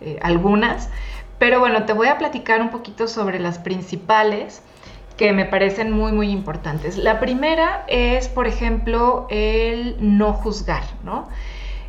eh, 0.00 0.18
algunas. 0.22 0.90
Pero 1.38 1.60
bueno, 1.60 1.84
te 1.84 1.92
voy 1.92 2.08
a 2.08 2.18
platicar 2.18 2.60
un 2.60 2.70
poquito 2.70 3.08
sobre 3.08 3.38
las 3.38 3.58
principales 3.58 4.62
que 5.16 5.32
me 5.32 5.44
parecen 5.44 5.90
muy, 5.90 6.12
muy 6.12 6.30
importantes. 6.30 6.96
La 6.96 7.18
primera 7.18 7.84
es, 7.88 8.28
por 8.28 8.46
ejemplo, 8.46 9.26
el 9.30 9.96
no 9.98 10.32
juzgar, 10.32 10.84
¿no? 11.02 11.28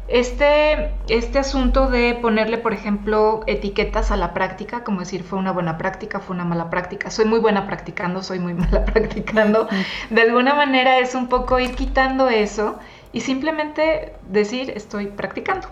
Este, 0.10 0.92
este 1.08 1.38
asunto 1.38 1.88
de 1.88 2.16
ponerle, 2.16 2.58
por 2.58 2.74
ejemplo, 2.74 3.42
etiquetas 3.46 4.10
a 4.10 4.18
la 4.18 4.34
práctica, 4.34 4.84
como 4.84 5.02
decir, 5.02 5.24
fue 5.24 5.38
una 5.38 5.52
buena 5.52 5.78
práctica, 5.78 6.20
fue 6.20 6.36
una 6.36 6.46
mala 6.46 6.72
práctica, 6.72 7.12
soy 7.12 7.26
muy 7.26 7.40
buena 7.40 7.68
practicando, 7.68 8.24
soy 8.24 8.40
muy 8.40 8.54
mala 8.56 8.86
practicando, 8.86 9.68
de 10.10 10.22
alguna 10.22 10.56
manera 10.56 10.98
es 10.98 11.14
un 11.14 11.28
poco 11.28 11.60
ir 11.60 11.76
quitando 11.76 12.28
eso 12.28 12.80
y 13.14 13.22
simplemente 13.22 14.14
decir, 14.28 14.72
estoy 14.76 15.08
practicando. 15.08 15.68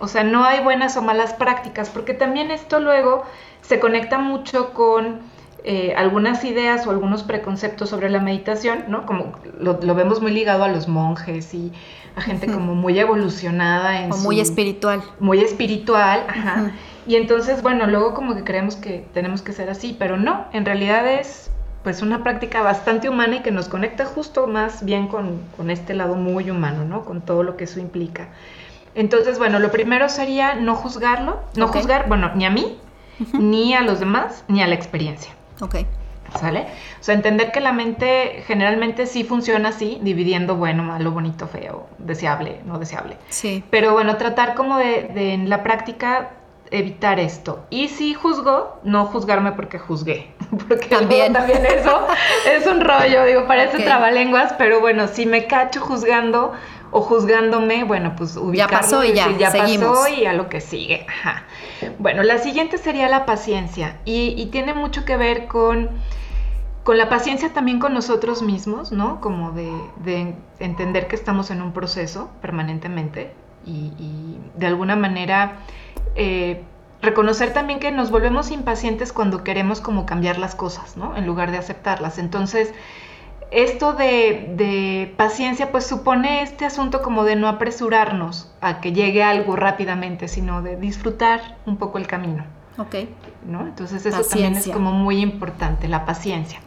O 0.00 0.08
sea, 0.08 0.24
no 0.24 0.44
hay 0.44 0.60
buenas 0.60 0.96
o 0.96 1.02
malas 1.02 1.34
prácticas, 1.34 1.90
porque 1.90 2.14
también 2.14 2.50
esto 2.50 2.80
luego 2.80 3.24
se 3.60 3.78
conecta 3.78 4.18
mucho 4.18 4.72
con 4.72 5.20
eh, 5.70 5.92
algunas 5.98 6.44
ideas 6.44 6.86
o 6.86 6.90
algunos 6.90 7.24
preconceptos 7.24 7.90
sobre 7.90 8.08
la 8.08 8.20
meditación, 8.20 8.86
¿no? 8.88 9.04
Como 9.04 9.34
lo, 9.60 9.76
vemos 9.94 10.22
muy 10.22 10.30
ligado 10.32 10.64
a 10.64 10.68
los 10.68 10.88
monjes 10.88 11.52
y 11.52 11.74
a 12.16 12.22
gente 12.22 12.46
como 12.50 12.74
muy 12.74 12.98
evolucionada. 12.98 14.02
En 14.02 14.10
o 14.10 14.16
muy 14.16 14.40
espiritual. 14.40 15.02
Muy 15.20 15.40
espiritual, 15.40 16.24
ajá. 16.26 16.72
Y 17.06 17.16
entonces, 17.16 17.60
bueno, 17.60 17.86
luego 17.86 18.14
como 18.14 18.34
que 18.34 18.44
creemos 18.44 18.76
que 18.76 19.04
tenemos 19.12 19.42
que 19.42 19.52
ser 19.52 19.68
así, 19.68 19.94
pero 19.98 20.16
no, 20.16 20.46
en 20.54 20.64
realidad 20.64 21.06
es 21.06 21.50
pues 21.82 22.00
una 22.00 22.22
práctica 22.22 22.62
bastante 22.62 23.10
humana 23.10 23.36
y 23.36 23.40
que 23.40 23.50
nos 23.50 23.68
conecta 23.68 24.06
justo 24.06 24.46
más 24.46 24.82
bien 24.82 25.06
con, 25.06 25.38
este 25.68 25.92
lado 25.92 26.14
muy 26.14 26.50
humano, 26.50 26.86
¿no? 26.86 27.04
Con 27.04 27.20
todo 27.20 27.42
lo 27.42 27.58
que 27.58 27.64
eso 27.64 27.78
implica. 27.78 28.28
Entonces, 28.94 29.38
bueno, 29.38 29.58
lo 29.58 29.70
primero 29.70 30.08
sería 30.08 30.54
no 30.54 30.74
juzgarlo, 30.76 31.40
no 31.56 31.68
juzgar, 31.68 32.08
bueno, 32.08 32.30
ni 32.34 32.46
a 32.46 32.50
mí, 32.50 32.78
ni 33.38 33.74
a 33.74 33.82
los 33.82 34.00
demás, 34.00 34.44
ni 34.48 34.62
a 34.62 34.66
la 34.66 34.74
experiencia. 34.74 35.37
Ok. 35.60 35.76
¿Sale? 36.38 36.66
O 37.00 37.02
sea, 37.02 37.14
entender 37.14 37.52
que 37.52 37.60
la 37.60 37.72
mente 37.72 38.42
generalmente 38.46 39.06
sí 39.06 39.24
funciona 39.24 39.70
así, 39.70 39.98
dividiendo 40.02 40.56
bueno, 40.56 40.82
malo, 40.82 41.10
bonito, 41.10 41.46
feo, 41.46 41.86
deseable, 41.98 42.60
no 42.66 42.78
deseable. 42.78 43.16
Sí. 43.28 43.64
Pero 43.70 43.92
bueno, 43.92 44.16
tratar 44.16 44.54
como 44.54 44.76
de, 44.76 45.10
en 45.32 45.48
la 45.48 45.62
práctica 45.62 46.30
evitar 46.70 47.18
esto. 47.18 47.64
Y 47.70 47.88
si 47.88 48.12
juzgo, 48.12 48.78
no 48.84 49.06
juzgarme 49.06 49.52
porque 49.52 49.78
juzgué. 49.78 50.30
Porque 50.68 50.86
también, 50.88 51.32
también 51.32 51.64
eso 51.64 52.06
es 52.50 52.66
un 52.66 52.80
rollo, 52.80 53.24
digo, 53.24 53.46
parece 53.46 53.82
trabalenguas, 53.82 54.54
pero 54.54 54.80
bueno, 54.80 55.06
si 55.08 55.26
me 55.26 55.46
cacho 55.46 55.80
juzgando 55.80 56.52
o 56.90 57.00
juzgándome, 57.00 57.84
bueno, 57.84 58.14
pues 58.16 58.36
ubicarlo. 58.36 58.72
Ya 58.72 58.80
pasó 58.80 59.04
y 59.04 59.12
ya, 59.12 59.36
ya 59.36 59.52
pasó 59.52 60.08
y 60.08 60.26
a 60.26 60.32
lo 60.32 60.48
que 60.48 60.60
sigue. 60.60 61.06
Ajá. 61.08 61.44
Bueno, 61.98 62.22
la 62.22 62.38
siguiente 62.38 62.78
sería 62.78 63.08
la 63.08 63.26
paciencia 63.26 63.98
y, 64.04 64.46
tiene 64.46 64.74
mucho 64.74 65.04
que 65.04 65.16
ver 65.16 65.46
con, 65.46 65.90
con, 66.84 66.98
la 66.98 67.08
paciencia 67.08 67.52
también 67.52 67.78
con 67.78 67.94
nosotros 67.94 68.42
mismos, 68.42 68.92
¿no? 68.92 69.20
Como 69.20 69.52
de, 69.52 70.34
entender 70.58 71.08
que 71.08 71.16
estamos 71.16 71.50
en 71.50 71.62
un 71.62 71.72
proceso 71.72 72.30
permanentemente 72.40 73.32
y, 73.66 74.38
de 74.56 74.66
alguna 74.66 74.96
manera 74.96 75.58
eh, 76.16 76.62
reconocer 77.02 77.52
también 77.52 77.78
que 77.78 77.92
nos 77.92 78.10
volvemos 78.10 78.50
impacientes 78.50 79.12
cuando 79.12 79.44
queremos 79.44 79.80
como 79.80 80.06
cambiar 80.06 80.38
las 80.38 80.54
cosas, 80.54 80.96
¿no? 80.96 81.16
En 81.16 81.26
lugar 81.26 81.50
de 81.50 81.58
aceptarlas. 81.58 82.18
Entonces, 82.18 82.72
esto 83.50 83.94
de, 83.94 85.14
paciencia 85.16 85.70
pues 85.70 85.86
supone 85.86 86.42
este 86.42 86.64
asunto 86.64 87.02
como 87.02 87.24
de 87.24 87.36
no 87.36 87.48
apresurarnos 87.48 88.50
a 88.60 88.80
que 88.80 88.92
llegue 88.92 89.22
algo 89.22 89.56
rápidamente, 89.56 90.28
sino 90.28 90.62
de 90.62 90.76
disfrutar 90.76 91.56
un 91.66 91.76
poco 91.76 91.98
el 91.98 92.06
camino. 92.06 92.44
Ok. 92.76 92.94
¿no? 93.46 93.62
Entonces 93.62 94.04
eso 94.06 94.22
también 94.22 94.54
es 94.54 94.68
como 94.68 94.92
muy 94.92 95.20
importante, 95.20 95.88
la 95.88 96.04
paciencia. 96.04 96.60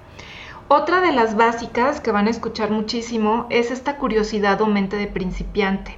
Otra 0.67 1.01
de 1.01 1.11
las 1.11 1.35
básicas 1.35 1.99
que 1.99 2.11
van 2.11 2.27
a 2.27 2.29
escuchar 2.29 2.71
muchísimo 2.71 3.45
es 3.49 3.71
esta 3.71 3.97
curiosidad 3.97 4.61
o 4.61 4.67
mente 4.67 4.95
de 4.95 5.07
principiante, 5.07 5.97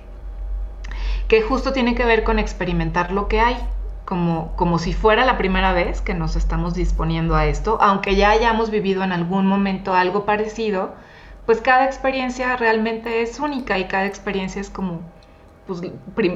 que 1.27 1.41
justo 1.41 1.73
tiene 1.73 1.95
que 1.95 2.05
ver 2.05 2.23
con 2.23 2.39
experimentar 2.39 3.11
lo 3.11 3.27
que 3.27 3.39
hay 3.39 3.57
como, 4.05 4.53
como 4.55 4.79
si 4.79 4.93
fuera 4.93 5.25
la 5.25 5.37
primera 5.37 5.73
vez 5.73 6.01
que 6.01 6.13
nos 6.13 6.35
estamos 6.35 6.73
disponiendo 6.73 7.35
a 7.35 7.45
esto, 7.45 7.77
aunque 7.81 8.15
ya 8.15 8.31
hayamos 8.31 8.69
vivido 8.69 9.03
en 9.03 9.11
algún 9.11 9.45
momento 9.47 9.93
algo 9.93 10.25
parecido, 10.25 10.93
pues 11.45 11.61
cada 11.61 11.85
experiencia 11.85 12.55
realmente 12.55 13.21
es 13.21 13.39
única 13.39 13.77
y 13.77 13.85
cada 13.85 14.05
experiencia 14.05 14.61
es 14.61 14.69
como, 14.69 15.01
pues, 15.67 15.81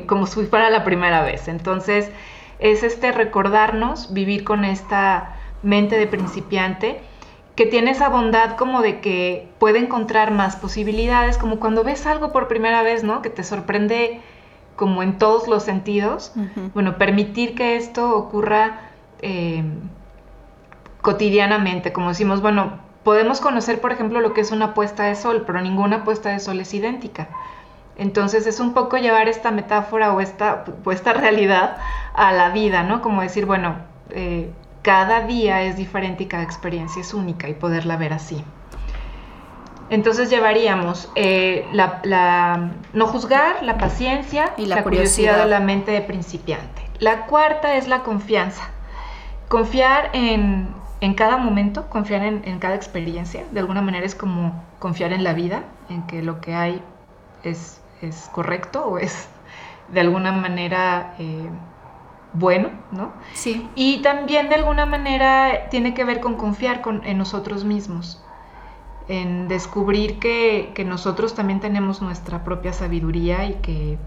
como 0.05 0.27
si 0.27 0.45
fuera 0.45 0.69
la 0.69 0.83
primera 0.83 1.21
vez. 1.23 1.47
Entonces, 1.47 2.11
es 2.59 2.83
este 2.83 3.11
recordarnos, 3.11 4.13
vivir 4.13 4.43
con 4.43 4.65
esta 4.65 5.35
mente 5.63 5.97
de 5.97 6.07
principiante 6.07 7.01
que 7.55 7.65
tiene 7.65 7.91
esa 7.91 8.09
bondad 8.09 8.55
como 8.55 8.83
de 8.83 9.01
que 9.01 9.49
puede 9.59 9.79
encontrar 9.79 10.29
más 10.29 10.55
posibilidades, 10.55 11.39
como 11.39 11.59
cuando 11.59 11.83
ves 11.83 12.05
algo 12.05 12.31
por 12.31 12.47
primera 12.47 12.83
vez, 12.83 13.03
¿no? 13.03 13.23
Que 13.23 13.31
te 13.31 13.43
sorprende 13.43 14.21
como 14.77 15.03
en 15.03 15.17
todos 15.17 15.49
los 15.49 15.63
sentidos, 15.63 16.31
bueno, 16.73 16.97
permitir 16.97 17.55
que 17.55 17.75
esto 17.75 18.15
ocurra 18.15 18.79
eh, 19.21 19.63
cotidianamente, 21.01 21.91
como 21.91 22.09
decimos, 22.09 22.41
bueno, 22.41 22.79
podemos 23.03 23.41
conocer, 23.41 23.81
por 23.81 23.91
ejemplo, 23.91 24.21
lo 24.21 24.33
que 24.33 24.41
es 24.41 24.51
una 24.51 24.73
puesta 24.75 25.03
de 25.03 25.15
sol, 25.15 25.43
pero 25.47 25.59
ninguna 25.61 26.03
puesta 26.03 26.29
de 26.29 26.39
sol 26.39 26.59
es 26.59 26.73
idéntica. 26.73 27.27
Entonces 27.97 28.45
es 28.45 28.59
un 28.59 28.73
poco 28.73 28.97
llevar 28.97 29.27
esta 29.27 29.49
metáfora 29.49 30.13
o 30.13 30.21
esta, 30.21 30.63
esta 30.91 31.13
realidad 31.13 31.77
a 32.13 32.31
la 32.31 32.51
vida, 32.51 32.83
¿no? 32.83 33.01
Como 33.01 33.23
decir, 33.23 33.47
bueno, 33.47 33.77
eh, 34.11 34.51
cada 34.83 35.25
día 35.25 35.63
es 35.63 35.75
diferente 35.75 36.23
y 36.23 36.27
cada 36.27 36.43
experiencia 36.43 37.01
es 37.01 37.15
única 37.15 37.49
y 37.49 37.55
poderla 37.55 37.97
ver 37.97 38.13
así. 38.13 38.43
Entonces 39.89 40.29
llevaríamos 40.29 41.09
eh, 41.15 41.65
la, 41.71 42.71
no 42.93 43.07
juzgar, 43.07 43.63
la 43.63 43.77
paciencia 43.77 44.53
y 44.57 44.65
la, 44.65 44.83
curiosidad. 44.83 45.43
de 45.43 45.49
la 45.49 45.59
mente 45.59 45.91
de 45.91 46.01
principiante. 46.01 46.81
La 46.99 47.25
cuarta 47.25 47.75
es 47.75 47.87
la 47.87 48.03
confianza. 48.03 48.69
Confiar 49.47 50.09
en, 50.13 50.73
cada 51.15 51.37
momento, 51.37 51.89
confiar 51.89 52.23
en, 52.23 52.59
cada 52.59 52.75
experiencia. 52.75 53.45
De 53.51 53.59
alguna 53.61 53.81
manera 53.81 54.05
es 54.05 54.15
como 54.15 54.61
confiar 54.79 55.13
en 55.13 55.23
la 55.23 55.33
vida, 55.33 55.63
en 55.89 56.05
que 56.05 56.21
lo 56.21 56.41
que 56.41 56.53
hay 56.53 56.81
es, 57.43 57.81
es 58.01 58.29
correcto 58.33 58.85
o 58.85 58.97
es 58.97 59.29
de 59.89 60.01
alguna 60.01 60.33
manera 60.33 61.15
eh, 61.17 61.49
bueno, 62.33 62.71
¿no? 62.91 63.13
Sí. 63.33 63.69
Y 63.75 64.01
también 64.01 64.49
de 64.49 64.55
alguna 64.55 64.85
manera 64.85 65.69
tiene 65.69 65.93
que 65.93 66.03
ver 66.03 66.19
con 66.19 66.35
confiar 66.35 66.81
en 67.03 67.17
nosotros 67.17 67.63
mismos 67.63 68.21
en 69.07 69.47
descubrir 69.47 70.19
que, 70.19 70.73
nosotros 70.85 71.33
también 71.33 71.59
tenemos 71.59 72.01
nuestra 72.01 72.43
propia 72.43 72.73
sabiduría 72.73 73.45
y 73.45 73.53
que 73.55 73.97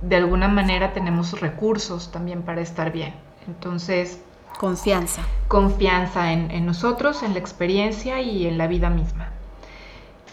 de 0.00 0.16
alguna 0.16 0.48
manera 0.48 0.92
tenemos 0.92 1.40
recursos 1.40 2.10
también 2.10 2.42
para 2.42 2.60
estar 2.60 2.92
bien. 2.92 3.14
Entonces... 3.46 4.22
Confianza. 4.58 5.22
Confianza 5.48 6.32
en, 6.32 6.64
nosotros, 6.64 7.22
en 7.22 7.34
la 7.34 7.38
experiencia 7.38 8.20
y 8.20 8.46
en 8.46 8.56
la 8.56 8.66
vida 8.66 8.88
misma. 8.88 9.28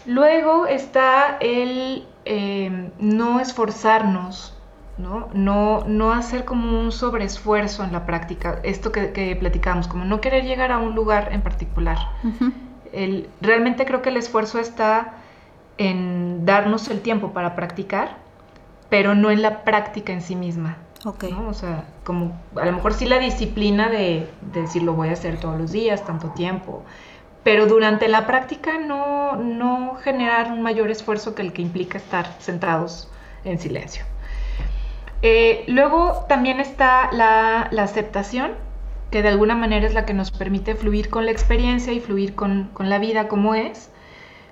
Luego 0.06 0.66
está 0.66 1.36
el 1.40 2.06
eh, 2.24 2.90
no 2.98 3.40
esforzarnos, 3.40 4.56
¿no? 4.96 5.28
¿no? 5.34 5.84
No, 5.86 6.12
hacer 6.12 6.46
como 6.46 6.80
un 6.80 6.90
sobreesfuerzo 6.90 7.84
en 7.84 7.92
la 7.92 8.06
práctica, 8.06 8.60
esto 8.62 8.92
que, 8.92 9.12
que 9.12 9.36
platicamos, 9.36 9.88
como 9.88 10.06
no 10.06 10.22
querer 10.22 10.44
llegar 10.44 10.72
a 10.72 10.78
un 10.78 10.94
lugar 10.94 11.30
en 11.32 11.42
particular 11.42 11.98
realmente 13.40 13.84
creo 13.84 14.02
que 14.02 14.10
el 14.10 14.16
esfuerzo 14.16 14.58
está 14.58 15.14
en 15.78 16.46
darnos 16.46 16.88
el 16.88 17.00
tiempo 17.00 17.32
para 17.32 17.56
practicar, 17.56 18.16
pero 18.88 19.14
no 19.14 19.30
en 19.30 19.42
la 19.42 19.64
práctica 19.64 20.12
en 20.12 20.22
sí 20.22 20.36
misma. 20.36 20.76
Ok. 21.04 21.24
O 21.48 21.54
sea, 21.54 21.84
como 22.04 22.32
a 22.56 22.64
lo 22.64 22.72
mejor 22.72 22.94
sí 22.94 23.06
la 23.06 23.18
disciplina 23.18 23.88
de, 23.88 24.30
de 24.52 24.62
decir 24.62 24.82
lo 24.82 24.94
voy 24.94 25.08
a 25.08 25.12
hacer 25.12 25.38
todos 25.38 25.58
los 25.58 25.72
días, 25.72 26.04
tanto 26.04 26.28
tiempo, 26.28 26.82
pero 27.44 27.66
durante 27.66 28.08
la 28.08 28.26
práctica 28.26 28.78
no, 28.78 29.36
no 29.36 29.96
generar 30.02 30.50
un 30.50 30.62
mayor 30.62 30.90
esfuerzo 30.90 31.34
que 31.34 31.42
el 31.42 31.52
que 31.52 31.62
implica 31.62 31.98
estar 31.98 32.34
sentados 32.38 33.10
en 33.44 33.58
silencio. 33.58 34.04
Eh, 35.20 35.64
luego 35.68 36.24
también 36.28 36.58
está 36.58 37.10
la, 37.12 37.68
la, 37.70 37.82
aceptación, 37.82 38.52
que 39.14 39.22
de 39.22 39.28
alguna 39.28 39.54
manera 39.54 39.86
es 39.86 39.94
la 39.94 40.06
que 40.06 40.12
nos 40.12 40.32
permite 40.32 40.74
fluir 40.74 41.08
con 41.08 41.24
la 41.24 41.30
experiencia 41.30 41.92
y 41.92 42.00
fluir 42.00 42.34
con, 42.34 42.70
con, 42.74 42.90
la 42.90 42.98
vida 42.98 43.28
como 43.28 43.54
es, 43.54 43.88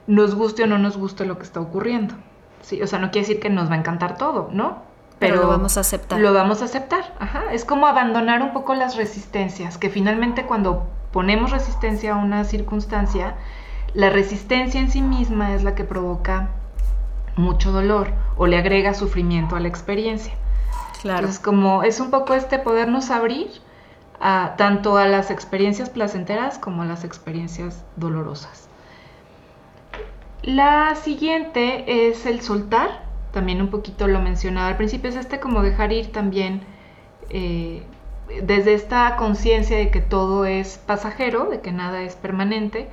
nos 0.07 0.37
guste 0.37 0.63
o 0.63 0.67
no 0.69 0.79
nos 0.79 0.97
guste 0.97 1.27
lo 1.27 1.37
que 1.37 1.43
está 1.43 1.59
ocurriendo. 1.59 2.15
¿sí? 2.61 2.81
O 2.81 2.87
sea, 2.87 3.01
no 3.01 3.11
quiere 3.11 3.27
decir 3.27 3.43
que 3.43 3.51
nos 3.51 3.69
va 3.69 3.75
a 3.75 3.79
encantar 3.79 4.17
todo, 4.17 4.51
¿no? 4.53 4.85
Pero, 5.19 5.43
lo 5.43 5.49
vamos 5.49 5.77
a 5.79 5.81
aceptar. 5.81 6.21
Lo 6.21 6.33
vamos 6.33 6.63
a 6.63 6.67
aceptar, 6.67 7.13
ajá. 7.19 7.43
Es 7.51 7.65
como 7.65 7.89
abandonar 7.89 8.41
un 8.41 8.53
poco 8.53 8.77
las 8.77 8.95
resistencias, 8.95 9.79
que 9.79 9.91
finalmente 9.91 10.45
cuando 10.45 10.87
ponemos 11.11 11.51
resistencia 11.51 12.13
a 12.13 12.17
una 12.19 12.45
circunstancia, 12.45 13.35
la 13.95 14.11
resistencia 14.11 14.81
en 14.81 14.93
sí 14.93 15.03
misma 15.03 15.55
es 15.55 15.65
la 15.65 15.75
que 15.75 15.83
provoca 15.83 16.51
mucho 17.35 17.73
dolor 17.73 18.13
o 18.37 18.47
le 18.47 18.59
agrega 18.59 18.95
sufrimiento 18.95 19.57
a 19.57 19.61
la 19.61 19.67
experiencia. 19.67 20.35
Claro. 21.01 21.19
Entonces, 21.19 21.43
como 21.43 21.83
es 21.83 21.99
un 21.99 22.13
poco 22.13 22.35
este 22.35 22.61
podernos 22.61 23.11
abrir 23.11 23.51
tanto 24.57 24.97
a 24.97 25.07
las 25.07 25.31
experiencias 25.31 25.91
placenteras 25.91 26.59
como 26.59 26.83
a 26.83 26.85
las 26.85 27.03
experiencias 27.05 27.85
dolorosas. 27.97 28.69
La 30.43 30.95
siguiente 30.95 32.09
es 32.09 32.27
el 32.27 32.41
soltar, 32.41 33.05
también 33.33 33.61
un 33.61 33.69
poquito 33.69 34.07
lo 34.07 34.21
mencionaba 34.21 34.69
al 34.69 34.77
principio, 34.77 35.11
es 35.11 35.17
este 35.17 35.41
como 35.41 35.63
dejar 35.63 35.93
ir 35.93 36.13
también 36.13 36.63
eh, 37.31 37.83
desde 38.43 38.75
esta 38.75 39.17
conciencia 39.17 39.77
de 39.77 39.91
que 39.91 40.01
todo 40.01 40.45
es 40.45 40.79
pasajero, 40.79 41.47
de 41.47 41.61
que 41.61 41.73
nada 41.73 42.03
es 42.03 42.15
permanente, 42.15 42.89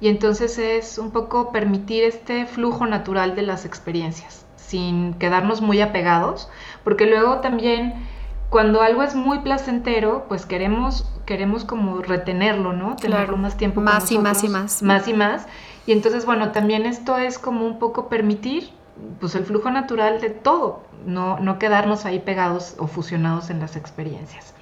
y 0.00 0.08
entonces 0.08 0.58
es 0.58 0.98
un 0.98 1.12
poco 1.12 1.50
permitir 1.50 2.04
este 2.04 2.44
flujo 2.46 2.86
natural 2.86 3.34
de 3.36 3.42
las 3.42 3.64
experiencias, 3.64 4.44
sin 4.56 5.14
quedarnos 5.14 5.62
muy 5.62 5.80
apegados, 5.80 6.50
porque 6.84 7.06
luego 7.06 7.40
también 7.40 8.06
cuando 8.54 8.82
algo 8.82 9.02
es 9.02 9.16
muy 9.16 9.40
placentero, 9.40 10.26
pues 10.28 10.46
queremos, 10.46 11.10
queremos 11.26 11.64
como 11.64 12.02
retenerlo, 12.02 12.72
¿no? 12.72 12.94
Tenerlo 12.94 13.36
más 13.36 13.56
tiempo. 13.56 13.80
Más 13.80 14.12
y 14.12 14.18
más 14.20 14.44
y 14.44 14.48
más. 14.48 14.80
Más 14.80 15.08
y 15.08 15.12
más. 15.12 15.48
Y 15.86 15.90
entonces, 15.90 16.24
bueno, 16.24 16.52
también 16.52 16.86
esto 16.86 17.18
es 17.18 17.40
como 17.40 17.66
un 17.66 17.80
poco 17.80 18.08
permitir 18.08 18.70
pues 19.18 19.34
el 19.34 19.44
flujo 19.44 19.72
natural 19.72 20.20
de 20.20 20.30
todo, 20.30 20.84
no, 21.04 21.40
no 21.40 21.58
quedarnos 21.58 22.04
ahí 22.06 22.20
pegados 22.20 22.76
o 22.78 22.86
fusionados 22.86 23.50
en 23.50 23.58
las 23.58 23.74
experiencias. 23.74 24.54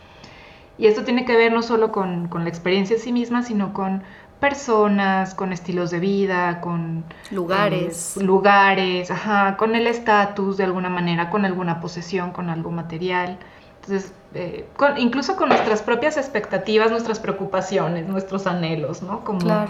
Y 0.78 0.86
esto 0.86 1.04
tiene 1.04 1.26
que 1.26 1.36
ver 1.36 1.52
no 1.52 1.60
solo 1.60 1.92
con, 1.92 2.30
la 2.32 2.48
experiencia 2.48 2.96
en 2.96 3.02
sí 3.02 3.12
misma, 3.12 3.42
sino 3.42 3.74
con 3.74 4.04
personas, 4.40 5.34
con 5.34 5.52
estilos 5.52 5.90
de 5.90 6.00
vida, 6.00 6.62
con 6.62 7.04
lugares, 7.30 8.16
eh, 8.16 8.24
lugares, 8.24 9.10
ajá, 9.10 9.58
con 9.58 9.74
el 9.74 9.86
estatus 9.86 10.56
de 10.56 10.64
alguna 10.64 10.88
manera, 10.88 11.28
con 11.28 11.44
alguna 11.44 11.82
posesión, 11.82 12.30
con 12.30 12.48
algo 12.48 12.70
material. 12.70 13.38
Entonces, 13.82 14.12
eh, 14.34 14.66
incluso 14.98 15.36
con 15.36 15.48
nuestras 15.48 15.82
propias 15.82 16.16
expectativas, 16.16 16.90
nuestras 16.90 17.18
preocupaciones, 17.18 18.06
nuestros 18.06 18.46
anhelos, 18.46 19.02
¿no? 19.02 19.24
Como, 19.24 19.66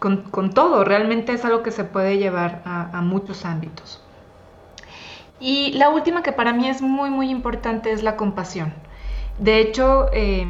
con, 0.00 0.52
todo, 0.52 0.84
realmente 0.84 1.32
es 1.32 1.44
algo 1.44 1.62
que 1.62 1.70
se 1.70 1.84
puede 1.84 2.18
llevar 2.18 2.62
a, 2.64 2.98
a 2.98 3.00
muchos 3.00 3.44
ámbitos. 3.44 4.02
Y 5.38 5.72
la 5.72 5.88
última 5.88 6.22
que 6.22 6.32
para 6.32 6.52
mí 6.52 6.68
es 6.68 6.82
muy, 6.82 7.10
muy 7.10 7.30
importante 7.30 7.92
es 7.92 8.02
la 8.02 8.16
compasión. 8.16 8.72
De 9.38 9.60
hecho, 9.60 10.08
eh, 10.12 10.46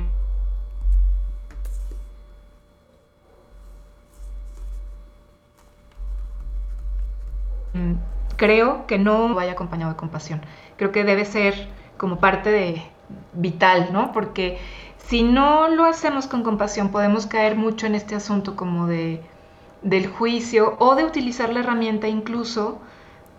creo 8.37 8.87
que 8.87 8.99
no 8.99 9.35
vaya 9.35 9.53
acompañado 9.53 9.93
de 9.93 9.97
compasión. 9.97 10.41
Creo 10.77 10.93
que 10.93 11.05
debe 11.05 11.25
ser 11.25 11.69
como 11.97 12.19
parte 12.19 12.51
de 12.51 12.94
vital, 13.33 13.91
¿no? 13.93 14.13
Porque 14.13 14.59
si 14.99 15.23
no 15.23 15.69
lo 15.69 15.85
hacemos 15.85 16.27
con 16.27 16.43
compasión, 16.43 16.91
podemos 16.91 17.27
caer 17.27 17.57
mucho 17.57 17.87
en 17.87 17.95
este 17.95 18.15
asunto 18.15 18.57
como 18.57 18.87
de 18.87 19.23
del 19.85 20.09
juicio 20.09 20.77
o 20.79 20.95
de 20.97 21.05
utilizar 21.05 21.53
la 21.53 21.61
herramienta 21.61 22.09
incluso 22.09 22.81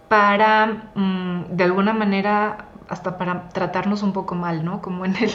para, 0.07 0.91
mm, 0.95 1.45
de 1.57 1.63
alguna 1.63 1.93
manera, 1.93 2.69
hasta 2.87 3.17
para 3.17 3.49
tratarnos 3.49 4.03
un 4.03 4.13
poco 4.13 4.35
mal, 4.35 4.63
¿no? 4.63 4.81
Como 4.81 5.05
en 5.05 5.15
el, 5.17 5.31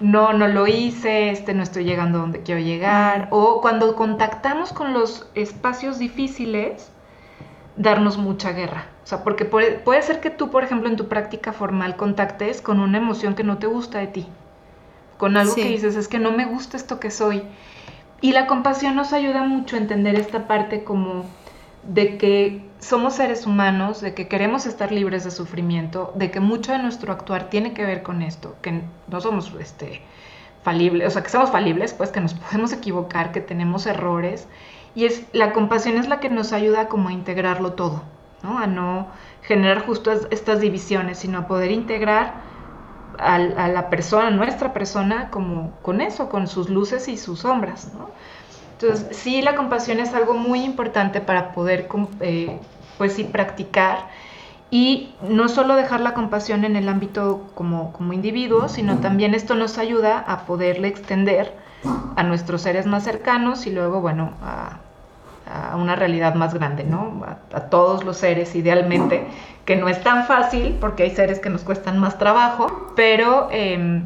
no, 0.00 0.32
no 0.32 0.46
lo 0.48 0.66
hice, 0.68 1.30
este, 1.30 1.52
no 1.54 1.62
estoy 1.64 1.84
llegando 1.84 2.18
donde 2.18 2.42
quiero 2.42 2.60
llegar. 2.60 3.28
O 3.30 3.60
cuando 3.60 3.96
contactamos 3.96 4.72
con 4.72 4.92
los 4.92 5.28
espacios 5.34 5.98
difíciles, 5.98 6.92
darnos 7.76 8.18
mucha 8.18 8.52
guerra. 8.52 8.86
O 9.04 9.06
sea, 9.06 9.24
porque 9.24 9.44
puede, 9.44 9.72
puede 9.72 10.02
ser 10.02 10.20
que 10.20 10.30
tú, 10.30 10.50
por 10.50 10.64
ejemplo, 10.64 10.88
en 10.88 10.96
tu 10.96 11.08
práctica 11.08 11.52
formal 11.52 11.96
contactes 11.96 12.60
con 12.60 12.80
una 12.80 12.98
emoción 12.98 13.34
que 13.34 13.44
no 13.44 13.58
te 13.58 13.66
gusta 13.66 13.98
de 13.98 14.06
ti. 14.06 14.26
Con 15.18 15.36
algo 15.36 15.54
que 15.54 15.68
dices, 15.68 15.96
es 15.96 16.08
que 16.08 16.18
no 16.18 16.32
me 16.32 16.44
gusta 16.44 16.76
esto 16.76 16.98
que 16.98 17.10
soy. 17.10 17.42
Y 18.20 18.32
la 18.32 18.46
compasión 18.46 18.94
nos 18.94 19.12
ayuda 19.12 19.44
mucho 19.44 19.76
a 19.76 19.80
entender 19.80 20.18
esta 20.18 20.46
parte 20.46 20.84
como 20.84 21.24
de 21.82 22.16
que 22.18 22.64
somos 22.78 23.14
seres 23.14 23.46
humanos, 23.46 24.00
de 24.00 24.14
que 24.14 24.28
queremos 24.28 24.66
estar 24.66 24.92
libres 24.92 25.24
de 25.24 25.30
sufrimiento, 25.30 26.12
de 26.14 26.30
que 26.30 26.40
mucho 26.40 26.72
de 26.72 26.78
nuestro 26.78 27.12
actuar 27.12 27.50
tiene 27.50 27.74
que 27.74 27.84
ver 27.84 28.02
con 28.02 28.22
esto, 28.22 28.56
que 28.62 28.82
no 29.08 29.20
somos 29.20 29.52
este, 29.60 30.00
falibles, 30.62 31.08
o 31.08 31.10
sea, 31.10 31.22
que 31.22 31.30
somos 31.30 31.50
falibles, 31.50 31.92
pues 31.92 32.10
que 32.10 32.20
nos 32.20 32.34
podemos 32.34 32.72
equivocar, 32.72 33.32
que 33.32 33.40
tenemos 33.40 33.86
errores. 33.86 34.46
Y 34.94 35.06
es, 35.06 35.24
la 35.32 35.52
compasión 35.52 35.96
es 35.96 36.08
la 36.08 36.20
que 36.20 36.28
nos 36.28 36.52
ayuda 36.52 36.88
como 36.88 37.08
a 37.08 37.12
integrarlo 37.12 37.72
todo, 37.72 38.02
¿no? 38.42 38.58
A 38.58 38.66
no 38.66 39.08
generar 39.42 39.84
justo 39.84 40.12
estas 40.30 40.60
divisiones, 40.60 41.18
sino 41.18 41.38
a 41.38 41.46
poder 41.46 41.70
integrar 41.70 42.34
a, 43.18 43.38
la 43.38 43.90
persona, 43.90 44.30
nuestra 44.30 44.72
persona, 44.72 45.30
como 45.30 45.72
con 45.82 46.00
eso, 46.00 46.28
con 46.28 46.46
sus 46.46 46.68
luces 46.68 47.08
y 47.08 47.16
sus 47.16 47.40
sombras. 47.40 47.90
Entonces, 48.72 49.16
sí, 49.16 49.42
la 49.42 49.54
compasión 49.54 50.00
es 50.00 50.12
algo 50.14 50.34
muy 50.34 50.62
importante 50.62 51.20
para 51.20 51.52
poder, 51.52 51.88
eh, 52.20 52.58
pues 52.98 53.14
sí, 53.14 53.24
practicar 53.24 54.08
y 54.70 55.14
no 55.28 55.48
solo 55.48 55.76
dejar 55.76 56.00
la 56.00 56.14
compasión 56.14 56.64
en 56.64 56.76
el 56.76 56.88
ámbito 56.88 57.44
como, 57.54 57.92
como 57.92 58.12
individuo, 58.12 58.68
sino 58.68 58.98
también 58.98 59.34
esto 59.34 59.54
nos 59.54 59.78
ayuda 59.78 60.18
a 60.18 60.46
poderle 60.46 60.88
extender 60.88 61.52
a 62.16 62.22
nuestros 62.22 62.62
seres 62.62 62.86
más 62.86 63.04
cercanos 63.04 63.66
y 63.66 63.70
luego, 63.70 64.00
bueno, 64.00 64.32
a, 64.42 64.78
una 65.76 65.96
realidad 65.96 66.34
más 66.34 66.54
grande, 66.54 66.84
¿no? 66.84 67.24
A, 67.52 67.60
todos 67.62 68.04
los 68.04 68.16
seres 68.16 68.54
idealmente, 68.54 69.26
que 69.64 69.76
no 69.76 69.88
es 69.88 70.02
tan 70.02 70.26
fácil 70.26 70.78
porque 70.80 71.02
hay 71.02 71.10
seres 71.10 71.40
que 71.40 71.50
nos 71.50 71.62
cuestan 71.62 71.98
más 71.98 72.18
trabajo, 72.18 72.92
pero 72.96 73.48
eh, 73.50 74.02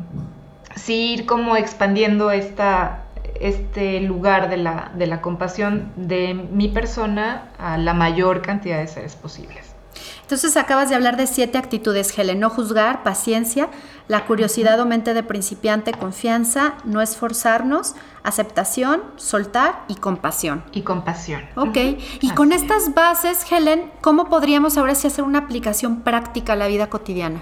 sí 0.74 1.14
ir 1.14 1.26
como 1.26 1.56
expandiendo 1.56 2.30
esta, 2.30 3.04
este 3.40 4.00
lugar 4.00 4.48
de 4.48 4.56
la, 4.56 4.90
de 4.94 5.06
la 5.06 5.20
compasión 5.20 5.92
de 5.96 6.34
mi 6.34 6.68
persona 6.68 7.50
a 7.58 7.78
la 7.78 7.94
mayor 7.94 8.42
cantidad 8.42 8.78
de 8.78 8.86
seres 8.86 9.14
posibles. 9.14 9.76
Entonces 10.22 10.56
acabas 10.56 10.88
de 10.88 10.96
hablar 10.96 11.16
de 11.16 11.26
siete 11.28 11.56
actitudes, 11.56 12.16
Helen. 12.18 12.40
No 12.40 12.50
juzgar, 12.50 13.04
paciencia, 13.04 13.68
la 14.08 14.24
curiosidad 14.24 14.78
o 14.80 14.86
mente 14.86 15.14
de 15.14 15.22
principiante, 15.22 15.92
confianza, 15.92 16.74
no 16.84 17.00
esforzarnos, 17.00 17.94
aceptación, 18.22 19.02
soltar 19.16 19.82
y 19.88 19.96
compasión. 19.96 20.64
Y 20.72 20.82
compasión. 20.82 21.42
Ok. 21.56 21.76
Y 22.20 22.30
con 22.30 22.52
estas 22.52 22.94
bases, 22.94 23.50
Helen, 23.50 23.90
¿cómo 24.00 24.28
podríamos 24.28 24.78
ahora 24.78 24.94
sí 24.94 25.06
hacer 25.06 25.24
una 25.24 25.40
aplicación 25.40 26.02
práctica 26.02 26.52
a 26.52 26.56
la 26.56 26.68
vida 26.68 26.88
cotidiana? 26.88 27.40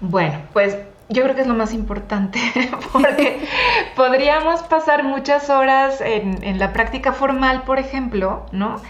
Bueno, 0.00 0.38
pues 0.52 0.76
yo 1.08 1.22
creo 1.22 1.34
que 1.34 1.42
es 1.42 1.46
lo 1.46 1.54
más 1.54 1.72
importante, 1.72 2.40
porque 2.92 3.40
podríamos 3.96 4.62
pasar 4.62 5.04
muchas 5.04 5.50
horas 5.50 6.00
en, 6.00 6.58
la 6.58 6.72
práctica 6.72 7.12
formal, 7.12 7.62
por 7.62 7.78
ejemplo, 7.78 8.46
¿no? 8.52 8.80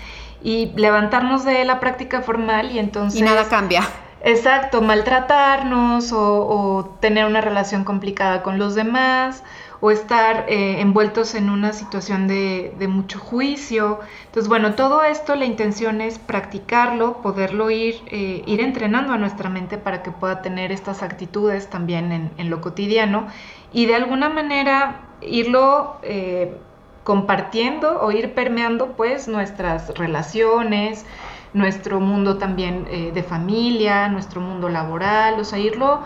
Y 0.42 0.72
levantarnos 0.76 1.44
de 1.44 1.64
la 1.64 1.80
práctica 1.80 2.22
formal 2.22 2.70
y 2.70 2.78
entonces... 2.78 3.18
Y 3.18 3.24
nada 3.24 3.48
cambia. 3.48 3.82
Exacto, 4.22 4.80
maltratarnos 4.80 6.10
o, 6.12 6.96
tener 7.00 7.26
una 7.26 7.40
relación 7.40 7.84
complicada 7.84 8.42
con 8.42 8.58
los 8.58 8.74
demás 8.74 9.44
o 9.80 9.90
estar 9.90 10.46
eh, 10.48 10.80
envueltos 10.80 11.34
en 11.34 11.50
una 11.50 11.72
situación 11.74 12.26
de, 12.26 12.74
mucho 12.88 13.18
juicio. 13.18 14.00
Entonces, 14.26 14.48
bueno, 14.48 14.74
todo 14.74 15.02
esto 15.04 15.36
la 15.36 15.44
intención 15.44 16.00
es 16.00 16.18
practicarlo, 16.18 17.20
poderlo 17.20 17.70
ir, 17.70 18.00
eh, 18.06 18.42
ir 18.46 18.60
entrenando 18.62 19.12
a 19.12 19.18
nuestra 19.18 19.50
mente 19.50 19.76
para 19.76 20.02
que 20.02 20.10
pueda 20.10 20.40
tener 20.40 20.72
estas 20.72 21.02
actitudes 21.02 21.68
también 21.68 22.32
en, 22.36 22.50
lo 22.50 22.60
cotidiano 22.62 23.26
y 23.72 23.86
de 23.86 23.96
alguna 23.96 24.30
manera 24.30 25.02
irlo 25.20 25.98
eh, 26.02 26.56
compartiendo 27.04 28.00
o 28.00 28.10
ir 28.12 28.34
permeando 28.34 28.92
pues 28.96 29.28
nuestras 29.28 29.90
relaciones, 29.94 31.04
nuestro 31.52 32.00
mundo 32.00 32.38
también 32.38 32.84
de 33.14 33.22
familia, 33.22 34.08
nuestro 34.08 34.40
mundo 34.40 34.68
laboral, 34.68 35.38
o 35.40 35.44
sea, 35.44 35.58
irlo 35.58 36.00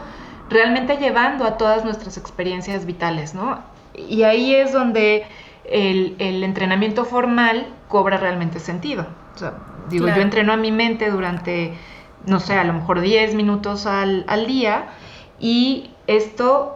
realmente 0.51 0.97
llevando 0.97 1.45
a 1.45 1.57
todas 1.57 1.85
nuestras 1.85 2.19
experiencias 2.19 2.85
vitales, 2.85 3.35
¿no? 3.35 3.61
Y 3.95 4.25
ahí 4.25 4.55
es 4.55 4.73
donde 4.73 5.25
el, 5.65 6.43
entrenamiento 6.43 7.05
formal 7.05 7.67
cobra 7.89 8.17
realmente 8.17 8.59
sentido. 8.59 9.07
O 9.35 9.39
sea, 9.39 9.55
digo, 9.89 10.09
yo 10.09 10.21
entreno 10.21 10.53
a 10.53 10.57
mi 10.57 10.73
mente 10.73 11.11
durante, 11.11 11.75
no 12.27 12.41
sé, 12.41 12.55
a 12.55 12.65
lo 12.65 12.73
mejor 12.73 13.01
10 13.01 13.35
minutos 13.35 13.87
al, 13.87 14.25
al 14.29 14.47
día 14.47 14.87
y 15.39 15.91
esto 16.07 16.75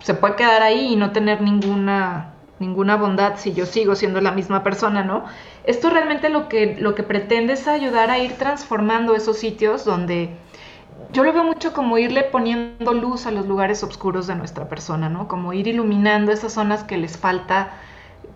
se 0.00 0.14
puede 0.14 0.36
quedar 0.36 0.62
ahí 0.62 0.94
y 0.94 0.96
no 0.96 1.12
tener 1.12 1.42
ninguna 1.42 2.32
ninguna 2.60 2.96
bondad 2.96 3.38
si 3.38 3.52
yo 3.52 3.66
sigo 3.66 3.96
siendo 3.96 4.20
la 4.20 4.30
misma 4.30 4.62
persona, 4.62 5.02
¿no? 5.02 5.24
Esto 5.64 5.90
realmente 5.90 6.28
lo 6.28 6.48
que, 6.48 6.76
lo 6.78 6.94
que 6.94 7.02
pretende 7.02 7.54
es 7.54 7.66
ayudar 7.66 8.10
a 8.10 8.18
ir 8.18 8.34
transformando 8.34 9.16
esos 9.16 9.38
sitios 9.38 9.84
donde 9.84 10.30
yo 11.12 11.24
lo 11.24 11.32
veo 11.32 11.42
mucho 11.42 11.72
como 11.72 11.98
irle 11.98 12.22
poniendo 12.22 12.92
luz 12.92 13.26
a 13.26 13.30
los 13.30 13.46
lugares 13.46 13.82
oscuros 13.82 14.26
de 14.26 14.36
nuestra 14.36 14.68
persona, 14.68 15.08
¿no? 15.08 15.26
Como 15.26 15.52
ir 15.54 15.66
iluminando 15.66 16.30
esas 16.30 16.52
zonas 16.52 16.84
que 16.84 16.98
les 16.98 17.16
falta 17.16 17.70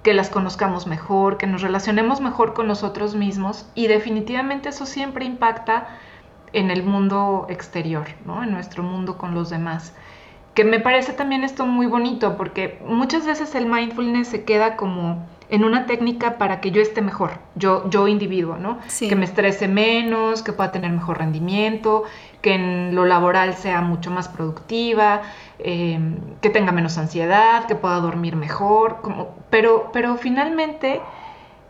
que 0.02 0.14
las 0.14 0.30
conozcamos 0.30 0.86
mejor, 0.86 1.36
que 1.36 1.46
nos 1.46 1.62
relacionemos 1.62 2.20
mejor 2.20 2.54
con 2.54 2.66
nosotros 2.66 3.14
mismos 3.14 3.66
y 3.74 3.86
definitivamente 3.86 4.70
eso 4.70 4.86
siempre 4.86 5.24
impacta 5.24 5.86
en 6.52 6.70
el 6.70 6.82
mundo 6.82 7.46
exterior, 7.50 8.06
¿no? 8.24 8.42
En 8.42 8.52
nuestro 8.52 8.82
mundo 8.82 9.18
con 9.18 9.34
los 9.34 9.50
demás 9.50 9.94
que 10.54 10.64
me 10.64 10.80
parece 10.80 11.12
también 11.12 11.42
esto 11.42 11.66
muy 11.66 11.86
bonito, 11.86 12.36
porque 12.36 12.78
muchas 12.86 13.26
veces 13.26 13.54
el 13.54 13.66
mindfulness 13.66 14.28
se 14.28 14.44
queda 14.44 14.76
como 14.76 15.26
en 15.50 15.64
una 15.64 15.86
técnica 15.86 16.38
para 16.38 16.60
que 16.60 16.70
yo 16.70 16.80
esté 16.80 17.02
mejor, 17.02 17.32
yo, 17.54 17.88
yo 17.90 18.08
individuo, 18.08 18.56
¿no? 18.56 18.78
Que 18.98 19.14
me 19.16 19.24
estrese 19.24 19.68
menos, 19.68 20.42
que 20.42 20.52
pueda 20.52 20.72
tener 20.72 20.90
mejor 20.90 21.18
rendimiento, 21.18 22.04
que 22.40 22.54
en 22.54 22.94
lo 22.94 23.04
laboral 23.04 23.54
sea 23.54 23.80
mucho 23.80 24.10
más 24.10 24.28
productiva, 24.28 25.22
eh, 25.58 25.98
que 26.40 26.50
tenga 26.50 26.72
menos 26.72 26.98
ansiedad, 26.98 27.66
que 27.66 27.74
pueda 27.74 27.96
dormir 27.96 28.36
mejor, 28.36 29.00
como, 29.02 29.34
pero, 29.50 29.90
pero 29.92 30.16
finalmente 30.16 31.00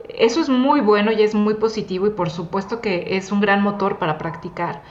eso 0.09 0.41
es 0.41 0.49
muy 0.49 0.81
bueno 0.81 1.11
y 1.11 1.23
es 1.23 1.35
muy 1.35 1.55
positivo 1.55 2.07
y 2.07 2.11
por 2.11 2.31
supuesto 2.31 2.81
que 2.81 3.17
es 3.17 3.33
un 3.33 3.41
gran 3.41 3.63
motor 3.63 3.99
para 3.99 4.19
practicar, 4.19 4.83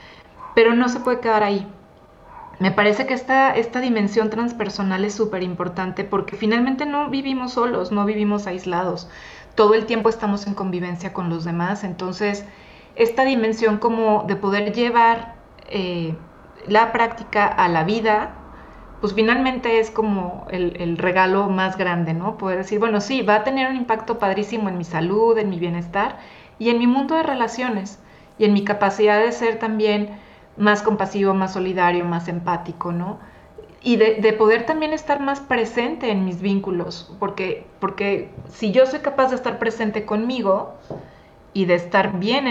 pero 0.54 0.74
no 0.74 0.88
se 0.88 1.00
puede 1.00 1.20
quedar 1.20 1.42
ahí 1.42 1.66
me 2.60 2.70
parece 2.70 3.06
que 3.06 3.14
esta, 3.14 3.54
esta 3.56 3.80
dimensión 3.80 4.30
transpersonal 4.30 5.04
es 5.04 5.14
súper 5.14 5.42
importante 5.42 6.04
porque 6.04 6.36
finalmente 6.36 6.86
no 6.86 7.10
vivimos 7.10 7.52
solos, 7.52 7.90
no 7.90 8.04
vivimos 8.04 8.46
aislados. 8.46 9.08
Todo 9.54 9.74
el 9.74 9.86
tiempo 9.86 10.08
estamos 10.08 10.46
en 10.46 10.54
convivencia 10.54 11.12
con 11.12 11.30
los 11.30 11.44
demás. 11.44 11.84
Entonces, 11.84 12.44
esta 12.96 13.24
dimensión 13.24 13.78
como 13.78 14.24
de 14.26 14.36
poder 14.36 14.72
llevar 14.72 15.34
eh, 15.68 16.14
la 16.66 16.92
práctica 16.92 17.46
a 17.46 17.68
la 17.68 17.84
vida, 17.84 18.34
pues 19.00 19.14
finalmente 19.14 19.80
es 19.80 19.90
como 19.90 20.46
el, 20.50 20.76
el, 20.80 20.96
regalo 20.96 21.48
más 21.48 21.76
grande, 21.76 22.14
¿no? 22.14 22.38
Poder 22.38 22.58
decir, 22.58 22.78
bueno, 22.78 23.00
sí, 23.00 23.22
va 23.22 23.36
a 23.36 23.44
tener 23.44 23.68
un 23.68 23.76
impacto 23.76 24.18
padrísimo 24.18 24.68
en 24.68 24.78
mi 24.78 24.84
salud, 24.84 25.36
en 25.36 25.50
mi 25.50 25.58
bienestar 25.58 26.18
y 26.58 26.70
en 26.70 26.78
mi 26.78 26.86
mundo 26.86 27.14
de 27.16 27.22
relaciones 27.22 27.98
y 28.38 28.44
en 28.44 28.54
mi 28.54 28.64
capacidad 28.64 29.20
de 29.20 29.32
ser 29.32 29.58
también 29.58 30.18
más 30.56 30.82
compasivo, 30.82 31.34
más 31.34 31.52
solidario, 31.52 32.04
más 32.04 32.28
empático, 32.28 32.92
¿no? 32.92 33.18
Y 33.82 33.96
de, 33.96 34.32
poder 34.32 34.64
también 34.64 34.94
estar 34.94 35.20
más 35.20 35.40
presente 35.40 36.10
en 36.10 36.24
mis 36.24 36.40
vínculos, 36.40 37.14
porque, 37.18 37.66
porque 37.80 38.30
si 38.48 38.72
yo 38.72 38.86
soy 38.86 39.00
capaz 39.00 39.28
de 39.28 39.36
estar 39.36 39.58
presente 39.58 40.06
conmigo 40.06 40.72
y 41.52 41.66
de 41.66 41.74
estar 41.74 42.18
bien 42.18 42.46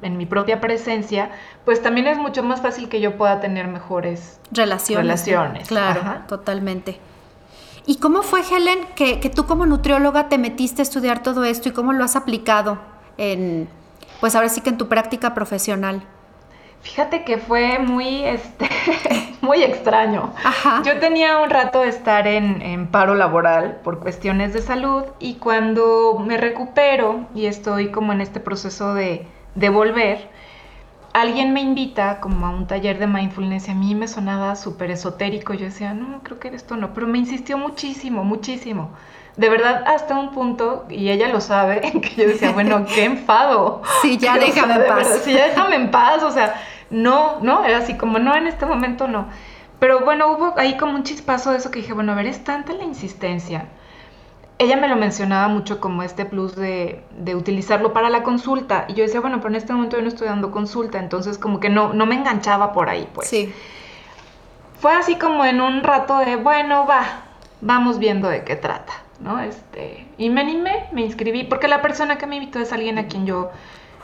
en, 0.00 0.16
mi 0.16 0.26
propia 0.26 0.60
presencia, 0.60 1.32
pues 1.64 1.82
también 1.82 2.06
es 2.06 2.18
mucho 2.18 2.44
más 2.44 2.62
fácil 2.62 2.88
que 2.88 3.00
yo 3.00 3.16
pueda 3.16 3.40
tener 3.40 3.66
mejores 3.66 4.38
relaciones. 4.52 5.26
relaciones. 5.26 5.68
Claro, 5.68 6.22
totalmente. 6.28 7.00
¿Y 7.84 7.96
cómo 7.96 8.22
fue, 8.22 8.42
Helen, 8.48 8.78
que, 8.94 9.18
que, 9.18 9.28
tú 9.28 9.44
como 9.44 9.66
nutrióloga 9.66 10.28
te 10.28 10.38
metiste 10.38 10.82
a 10.82 10.84
estudiar 10.84 11.20
todo 11.20 11.44
esto 11.44 11.68
y 11.68 11.72
cómo 11.72 11.94
lo 11.94 12.04
has 12.04 12.14
aplicado 12.14 12.78
en, 13.18 13.68
pues 14.20 14.36
ahora 14.36 14.48
sí 14.48 14.60
que 14.60 14.70
en 14.70 14.78
tu 14.78 14.86
práctica 14.86 15.34
profesional? 15.34 16.04
Fíjate 16.82 17.24
que 17.24 17.38
fue 17.38 17.78
muy, 17.78 18.24
este, 18.24 18.68
muy 19.40 19.62
extraño. 19.62 20.32
Yo 20.84 20.98
tenía 20.98 21.38
un 21.38 21.50
rato 21.50 21.80
de 21.80 21.88
estar 21.88 22.26
en, 22.26 22.86
paro 22.88 23.14
laboral 23.14 23.80
por 23.82 23.98
cuestiones 23.98 24.52
de 24.52 24.62
salud 24.62 25.04
y 25.18 25.34
cuando 25.34 26.22
me 26.24 26.36
recupero 26.36 27.26
y 27.34 27.46
estoy 27.46 27.90
como 27.90 28.12
en 28.12 28.20
este 28.20 28.40
proceso 28.40 28.94
de, 28.94 29.26
de 29.54 29.68
volver, 29.68 30.30
alguien 31.12 31.52
me 31.52 31.60
invita 31.60 32.20
como 32.20 32.46
a 32.46 32.50
un 32.50 32.66
taller 32.66 32.98
de 32.98 33.06
mindfulness 33.06 33.68
y 33.68 33.70
a 33.72 33.74
mí 33.74 33.94
me 33.94 34.06
sonaba 34.06 34.54
súper 34.54 34.90
esotérico. 34.90 35.54
Yo 35.54 35.64
decía, 35.64 35.94
no, 35.94 36.20
creo 36.22 36.38
que 36.38 36.48
esto 36.48 36.76
no, 36.76 36.94
pero 36.94 37.06
me 37.06 37.18
insistió 37.18 37.58
muchísimo, 37.58 38.22
muchísimo. 38.22 38.90
De 39.36 39.50
verdad, 39.50 39.84
hasta 39.86 40.18
un 40.18 40.30
punto, 40.30 40.86
y 40.88 41.10
ella 41.10 41.28
lo 41.28 41.40
sabe, 41.40 41.80
que 42.02 42.22
yo 42.22 42.28
decía, 42.28 42.52
bueno, 42.52 42.86
qué 42.94 43.04
enfado. 43.04 43.82
Sí, 44.02 44.18
ya 44.18 44.38
déjame 44.38 44.74
en 44.74 44.86
paz. 44.86 45.20
sí, 45.24 45.32
ya 45.32 45.48
déjame 45.48 45.76
en 45.76 45.90
paz, 45.90 46.22
o 46.22 46.30
sea, 46.30 46.54
no, 46.90 47.40
no, 47.40 47.64
era 47.64 47.78
así 47.78 47.94
como, 47.94 48.18
no, 48.18 48.34
en 48.34 48.46
este 48.46 48.66
momento 48.66 49.08
no. 49.08 49.26
Pero 49.78 50.00
bueno, 50.00 50.28
hubo 50.28 50.54
ahí 50.56 50.76
como 50.76 50.94
un 50.94 51.02
chispazo 51.02 51.50
de 51.50 51.58
eso 51.58 51.70
que 51.70 51.80
dije, 51.80 51.92
bueno, 51.92 52.12
a 52.12 52.14
ver, 52.14 52.26
es 52.26 52.42
tanta 52.44 52.72
la 52.72 52.84
insistencia. 52.84 53.66
Ella 54.58 54.78
me 54.78 54.88
lo 54.88 54.96
mencionaba 54.96 55.48
mucho 55.48 55.80
como 55.80 56.02
este 56.02 56.24
plus 56.24 56.56
de, 56.56 57.04
de, 57.18 57.34
utilizarlo 57.34 57.92
para 57.92 58.08
la 58.08 58.22
consulta. 58.22 58.86
Y 58.88 58.94
yo 58.94 59.04
decía, 59.04 59.20
bueno, 59.20 59.36
pero 59.36 59.50
en 59.50 59.56
este 59.56 59.74
momento 59.74 59.96
yo 59.96 60.02
no 60.02 60.08
estoy 60.08 60.28
dando 60.28 60.50
consulta, 60.50 60.98
entonces 60.98 61.36
como 61.36 61.60
que 61.60 61.68
no, 61.68 61.92
no 61.92 62.06
me 62.06 62.14
enganchaba 62.14 62.72
por 62.72 62.88
ahí, 62.88 63.06
pues. 63.12 63.28
Sí. 63.28 63.52
Fue 64.80 64.94
así 64.94 65.16
como 65.16 65.44
en 65.44 65.60
un 65.60 65.82
rato 65.82 66.18
de, 66.18 66.36
bueno, 66.36 66.86
va, 66.86 67.02
vamos 67.60 67.98
viendo 67.98 68.28
de 68.28 68.44
qué 68.44 68.56
trata, 68.56 68.92
¿no? 69.20 69.40
Este, 69.40 70.06
y 70.18 70.30
me 70.30 70.40
animé, 70.40 70.86
me 70.92 71.02
inscribí, 71.02 71.44
porque 71.44 71.68
la 71.68 71.82
persona 71.82 72.18
que 72.18 72.26
me 72.26 72.36
invitó 72.36 72.58
es 72.58 72.72
alguien 72.72 72.98
a 72.98 73.06
quien 73.06 73.26
yo 73.26 73.50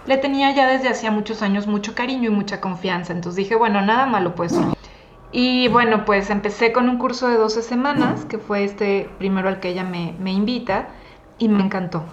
le 0.07 0.19
tenía 0.19 0.51
ya 0.53 0.67
desde 0.67 0.89
hacía 0.89 1.11
muchos 1.11 1.43
años 1.43 1.67
mucho 1.67 1.95
cariño 1.95 2.31
y 2.31 2.35
mucha 2.35 2.61
confianza. 2.61 3.13
Entonces 3.13 3.37
dije, 3.37 3.55
bueno, 3.55 3.81
nada 3.81 4.07
malo 4.07 4.35
pues. 4.35 4.55
Y 5.33 5.69
bueno, 5.69 6.05
pues 6.05 6.29
empecé 6.29 6.73
con 6.73 6.89
un 6.89 6.99
curso 6.99 7.29
de 7.29 7.37
12 7.37 7.63
semanas, 7.63 8.27
que 8.27 8.39
fue 8.39 8.65
este 8.65 9.09
primero 9.19 9.49
al 9.49 9.61
que 9.61 9.71
ella 9.71 9.83
me, 9.83 10.33
invita, 10.33 10.89
y 11.39 11.49
me 11.49 11.63
encantó. 11.63 12.05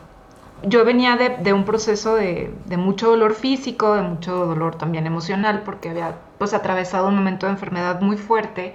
Yo 0.63 0.85
venía 0.85 1.17
de, 1.17 1.53
un 1.53 1.65
proceso 1.65 2.15
de, 2.15 2.53
mucho 2.77 3.09
dolor 3.09 3.33
físico, 3.33 3.93
de 3.93 4.01
mucho 4.01 4.45
dolor 4.45 4.75
también 4.75 5.05
emocional, 5.05 5.63
porque 5.65 5.89
había 5.89 6.15
pues 6.37 6.53
atravesado 6.53 7.09
un 7.09 7.15
momento 7.15 7.45
de 7.45 7.53
enfermedad 7.53 7.99
muy 7.99 8.15
fuerte. 8.15 8.73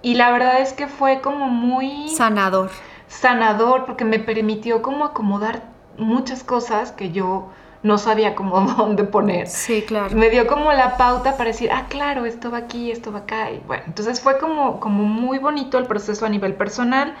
Y 0.00 0.14
la 0.14 0.30
verdad 0.30 0.60
es 0.60 0.72
que 0.72 0.86
fue 0.86 1.20
como 1.20 1.48
muy... 1.48 2.08
Sanador. 2.08 2.70
Sanador, 3.08 3.84
porque 3.86 4.04
me 4.04 4.18
permitió 4.18 4.82
como 4.82 5.04
acomodar 5.04 5.62
muchas 5.98 6.42
cosas 6.42 6.92
que 6.92 7.12
yo 7.12 7.48
no 7.82 7.98
sabía 7.98 8.34
cómo 8.34 8.60
dónde 8.76 9.04
poner. 9.04 9.46
Sí, 9.46 9.82
claro. 9.82 10.14
Me 10.14 10.30
dio 10.30 10.46
como 10.46 10.72
la 10.72 10.96
pauta 10.96 11.36
para 11.36 11.50
decir, 11.50 11.70
ah, 11.72 11.86
claro, 11.88 12.26
esto 12.26 12.50
va 12.50 12.58
aquí, 12.58 12.90
esto 12.90 13.12
va 13.12 13.20
acá. 13.20 13.50
Y 13.50 13.62
bueno, 13.66 13.84
entonces 13.86 14.20
fue 14.20 14.38
como, 14.38 14.80
como 14.80 15.04
muy 15.04 15.38
bonito 15.38 15.78
el 15.78 15.86
proceso 15.86 16.26
a 16.26 16.28
nivel 16.28 16.54
personal. 16.54 17.14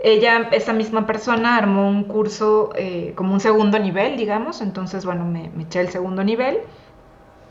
Ella, 0.00 0.48
esa 0.52 0.72
misma 0.72 1.06
persona, 1.06 1.56
armó 1.56 1.88
un 1.88 2.04
curso 2.04 2.70
eh, 2.76 3.12
como 3.16 3.32
un 3.32 3.40
segundo 3.40 3.78
nivel, 3.78 4.16
digamos. 4.16 4.60
Entonces, 4.60 5.04
bueno, 5.04 5.24
me, 5.24 5.50
me 5.50 5.64
eché 5.64 5.80
el 5.80 5.88
segundo 5.88 6.22
nivel. 6.22 6.58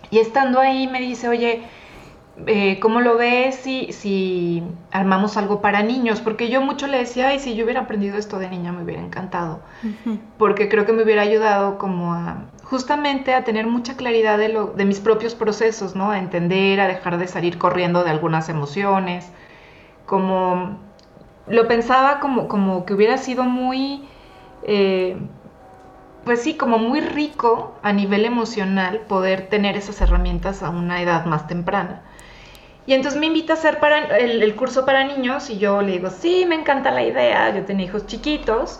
Y 0.09 0.19
estando 0.19 0.59
ahí 0.59 0.87
me 0.87 1.01
dice, 1.01 1.27
oye, 1.27 1.63
eh, 2.45 2.79
¿cómo 2.79 3.01
lo 3.01 3.17
ves 3.17 3.55
si, 3.55 3.91
si 3.91 4.63
armamos 4.91 5.37
algo 5.37 5.61
para 5.61 5.81
niños? 5.81 6.21
Porque 6.21 6.49
yo 6.49 6.61
mucho 6.61 6.87
le 6.87 6.99
decía, 6.99 7.29
ay, 7.29 7.39
si 7.39 7.55
yo 7.55 7.63
hubiera 7.63 7.81
aprendido 7.81 8.17
esto 8.17 8.37
de 8.37 8.49
niña 8.49 8.71
me 8.71 8.83
hubiera 8.83 9.01
encantado, 9.01 9.61
porque 10.37 10.69
creo 10.69 10.85
que 10.85 10.93
me 10.93 11.03
hubiera 11.03 11.23
ayudado 11.23 11.77
como 11.77 12.13
a 12.13 12.45
justamente 12.63 13.33
a 13.33 13.43
tener 13.43 13.65
mucha 13.65 13.95
claridad 13.95 14.37
de, 14.37 14.49
lo, 14.49 14.67
de 14.67 14.85
mis 14.85 14.99
propios 14.99 15.35
procesos, 15.35 15.95
¿no? 15.95 16.11
A 16.11 16.19
entender, 16.19 16.81
a 16.81 16.87
dejar 16.87 17.17
de 17.17 17.27
salir 17.27 17.57
corriendo 17.57 18.03
de 18.03 18.11
algunas 18.11 18.49
emociones, 18.49 19.31
como 20.05 20.77
lo 21.47 21.67
pensaba 21.67 22.19
como, 22.19 22.47
como 22.47 22.85
que 22.85 22.93
hubiera 22.93 23.17
sido 23.17 23.43
muy... 23.43 24.07
Eh, 24.63 25.17
pues 26.25 26.41
sí, 26.41 26.55
como 26.55 26.77
muy 26.77 26.99
rico 26.99 27.73
a 27.83 27.93
nivel 27.93 28.25
emocional 28.25 28.99
poder 29.07 29.47
tener 29.47 29.77
esas 29.77 30.01
herramientas 30.01 30.61
a 30.61 30.69
una 30.69 31.01
edad 31.01 31.25
más 31.25 31.47
temprana. 31.47 32.01
Y 32.87 32.93
entonces 32.93 33.19
me 33.19 33.27
invita 33.27 33.53
a 33.53 33.55
hacer 33.57 33.79
para 33.79 34.17
el, 34.17 34.55
curso 34.55 34.85
para 34.85 35.03
niños 35.03 35.49
y 35.49 35.57
yo 35.57 35.81
le 35.81 35.91
digo, 35.91 36.09
sí, 36.09 36.45
me 36.47 36.55
encanta 36.55 36.89
la 36.89 37.03
idea, 37.03 37.53
yo 37.53 37.65
tenía 37.65 37.85
hijos 37.85 38.07
chiquitos, 38.07 38.79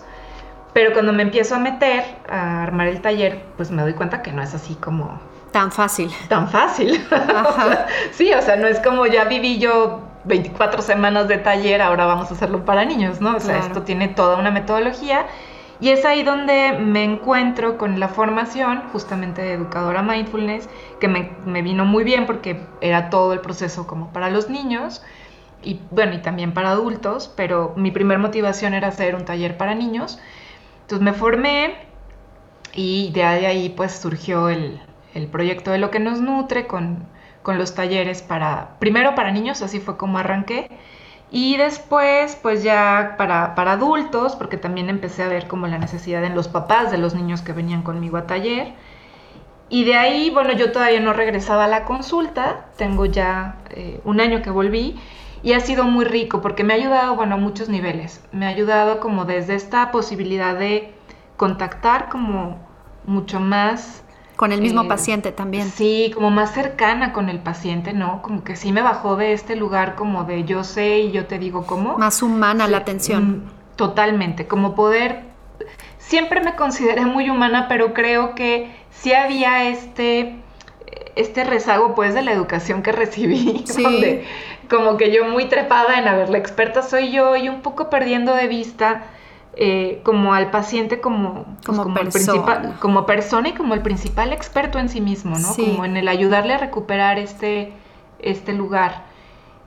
pero 0.72 0.94
cuando 0.94 1.12
me 1.12 1.24
empiezo 1.24 1.56
a 1.56 1.60
meter 1.60 2.06
a 2.30 2.64
armar 2.64 2.88
el 2.88 3.02
taller, 3.02 3.44
pues 3.58 3.70
me 3.70 3.82
doy 3.82 3.94
cuenta 3.94 4.22
que 4.22 4.32
no 4.32 4.42
es 4.42 4.54
así 4.54 4.76
como... 4.76 5.20
Tan 5.52 5.74
fácil. 5.74 6.10
Tan 6.30 6.48
fácil. 6.48 7.06
sí, 8.12 8.32
o 8.34 8.42
sea, 8.42 8.56
no 8.56 8.68
es 8.68 8.80
como 8.80 9.06
ya 9.08 9.26
viví 9.26 9.60
yo 9.60 10.02
24 10.24 10.82
semanas 10.82 11.28
de 11.28 11.40
taller, 11.40 11.82
ahora 11.82 12.06
vamos 12.06 12.32
a 12.32 12.34
hacerlo 12.34 12.64
para 12.64 12.86
niños, 12.86 13.20
¿no? 13.20 13.36
O 13.36 13.40
sea, 13.42 13.58
esto 13.60 13.84
tiene 13.84 14.08
toda 14.08 14.38
una 14.38 14.52
metodología 14.52 15.26
y 15.80 15.90
es 15.90 16.06
ahí 16.06 16.24
donde 16.24 16.74
me 16.80 17.04
encuentro 17.04 17.78
con 17.78 18.00
la 18.00 18.08
formación 18.10 18.84
justamente 18.92 19.42
de 19.42 19.54
educadora 19.54 20.02
mindfulness, 20.02 20.70
que 21.00 21.08
me, 21.08 21.62
vino 21.62 21.86
muy 21.86 22.04
bien 22.04 22.26
porque 22.26 22.66
era 22.82 23.10
todo 23.10 23.34
el 23.34 23.42
proceso 23.42 23.86
como 23.88 24.12
para 24.12 24.30
los 24.30 24.50
niños. 24.50 25.04
y 25.64 25.80
bueno, 25.92 26.14
y 26.16 26.20
también 26.20 26.54
para 26.54 26.72
adultos, 26.72 27.32
pero 27.36 27.74
mi 27.76 27.92
primer 27.92 28.20
motivación 28.20 28.74
era 28.74 28.90
hacer 28.90 29.16
un 29.16 29.26
taller 29.26 29.58
para 29.58 29.76
niños. 29.76 30.20
Entonces 30.82 31.04
me 31.04 31.14
formé 31.14 31.76
y 32.74 33.12
de 33.12 33.24
ahí 33.24 33.70
pues 33.76 33.92
surgió 33.94 34.50
el, 34.50 34.80
el 35.14 35.28
proyecto 35.28 35.72
de 35.72 35.80
lo 35.80 35.92
que 35.92 36.00
nos 36.00 36.22
nutre 36.22 36.68
con, 36.68 37.06
con, 37.44 37.58
los 37.58 37.76
talleres 37.76 38.22
para, 38.22 38.78
primero 38.80 39.16
para 39.16 39.32
niños, 39.32 39.62
así 39.62 39.80
fue 39.80 39.98
como 39.98 40.20
arranqué, 40.20 40.70
y 41.32 41.58
después 41.58 42.38
pues 42.42 42.64
ya 42.64 43.16
para, 43.18 43.56
para 43.56 43.74
adultos, 43.74 44.36
porque 44.36 44.58
también 44.58 44.90
empecé 44.90 45.24
a 45.24 45.28
ver 45.28 45.48
como 45.48 45.68
la 45.68 45.78
necesidad 45.78 46.24
en 46.24 46.36
los 46.36 46.48
papás 46.48 46.92
de 46.92 46.98
los 46.98 47.16
niños 47.16 47.42
que 47.42 47.54
venían 47.54 47.82
conmigo 47.82 48.18
a 48.18 48.28
taller. 48.28 48.74
Y 49.70 49.84
de 49.84 49.96
ahí, 49.96 50.30
bueno, 50.30 50.54
yo 50.54 50.72
todavía 50.72 51.02
no 51.02 51.12
regresaba 51.12 51.66
a 51.66 51.68
la 51.68 51.84
consulta, 51.84 52.68
tengo 52.78 53.06
ya 53.06 53.58
eh, 53.72 54.00
un 54.06 54.22
año 54.22 54.42
que 54.42 54.50
volví 54.50 54.98
y 55.44 55.54
ha 55.54 55.60
sido 55.60 55.84
muy 55.84 56.06
rico 56.06 56.42
porque 56.42 56.64
me 56.64 56.74
ha 56.74 56.78
ayudado, 56.78 57.16
bueno, 57.16 57.36
a 57.36 57.38
muchos 57.38 57.68
niveles. 57.68 58.24
Me 58.32 58.46
ha 58.46 58.50
ayudado 58.50 59.02
como 59.02 59.26
desde 59.26 59.56
esta 59.56 59.92
posibilidad 59.92 60.58
de 60.58 60.94
contactar 61.36 62.08
como 62.10 62.58
mucho 63.06 63.42
más 63.42 64.04
con 64.38 64.52
el 64.52 64.62
mismo 64.62 64.84
eh, 64.84 64.88
paciente 64.88 65.32
también. 65.34 65.70
Sí, 65.70 66.12
como 66.14 66.30
más 66.30 66.54
cercana 66.54 67.12
con 67.12 67.28
el 67.28 67.40
paciente, 67.40 67.92
¿no? 67.92 68.22
Como 68.22 68.44
que 68.44 68.56
sí 68.56 68.72
me 68.72 68.84
bajó 68.84 69.18
de 69.18 69.34
este 69.34 69.56
lugar 69.56 69.96
como 69.96 70.24
de 70.24 70.46
yo 70.46 70.64
sé 70.64 71.00
y 71.00 71.12
yo 71.12 71.26
te 71.26 71.40
digo 71.40 71.66
cómo. 71.66 71.98
Más 71.98 72.22
humana 72.22 72.68
la 72.68 72.78
atención. 72.78 73.30
Mm, 73.30 73.76
totalmente, 73.76 74.48
como 74.48 74.76
poder... 74.76 75.26
Siempre 75.98 76.40
me 76.40 76.56
consideré 76.56 77.02
muy 77.02 77.30
humana, 77.30 77.66
pero 77.68 77.94
creo 77.94 78.34
que 78.36 78.72
sí 78.92 79.12
había 79.12 79.68
este, 79.68 80.38
este 81.16 81.44
rezago 81.44 81.96
pues 81.96 82.14
de 82.14 82.22
la 82.22 82.32
educación 82.32 82.84
que 82.84 82.94
recibí, 82.94 83.64
sí. 83.66 83.84
donde 83.84 84.26
como 84.70 84.98
que 84.98 85.12
yo 85.12 85.26
muy 85.26 85.46
trepada 85.46 85.98
en, 85.98 86.08
a 86.08 86.16
ver, 86.16 86.30
la 86.30 86.38
experta 86.38 86.84
soy 86.84 87.12
yo 87.12 87.36
y 87.36 87.50
un 87.50 87.62
poco 87.62 87.90
perdiendo 87.90 88.36
de 88.36 88.48
vista 88.48 89.08
eh, 89.60 90.02
como 90.04 90.36
al 90.36 90.52
paciente 90.52 91.02
como, 91.02 91.46
pues, 91.66 91.80
como, 91.80 91.94
persona. 91.96 92.76
como 92.80 93.08
persona 93.08 93.50
y 93.50 93.54
como 93.54 93.74
el 93.74 93.82
principal 93.82 94.32
experto 94.32 94.78
en 94.78 94.88
sí 94.88 95.02
mismo, 95.02 95.40
¿no? 95.40 95.56
Como 95.56 95.84
en 95.84 95.98
el 95.98 96.08
ayudarle 96.10 96.54
a 96.54 96.60
recuperar 96.60 97.18
este, 97.18 97.74
este 98.20 98.54
lugar. 98.54 99.06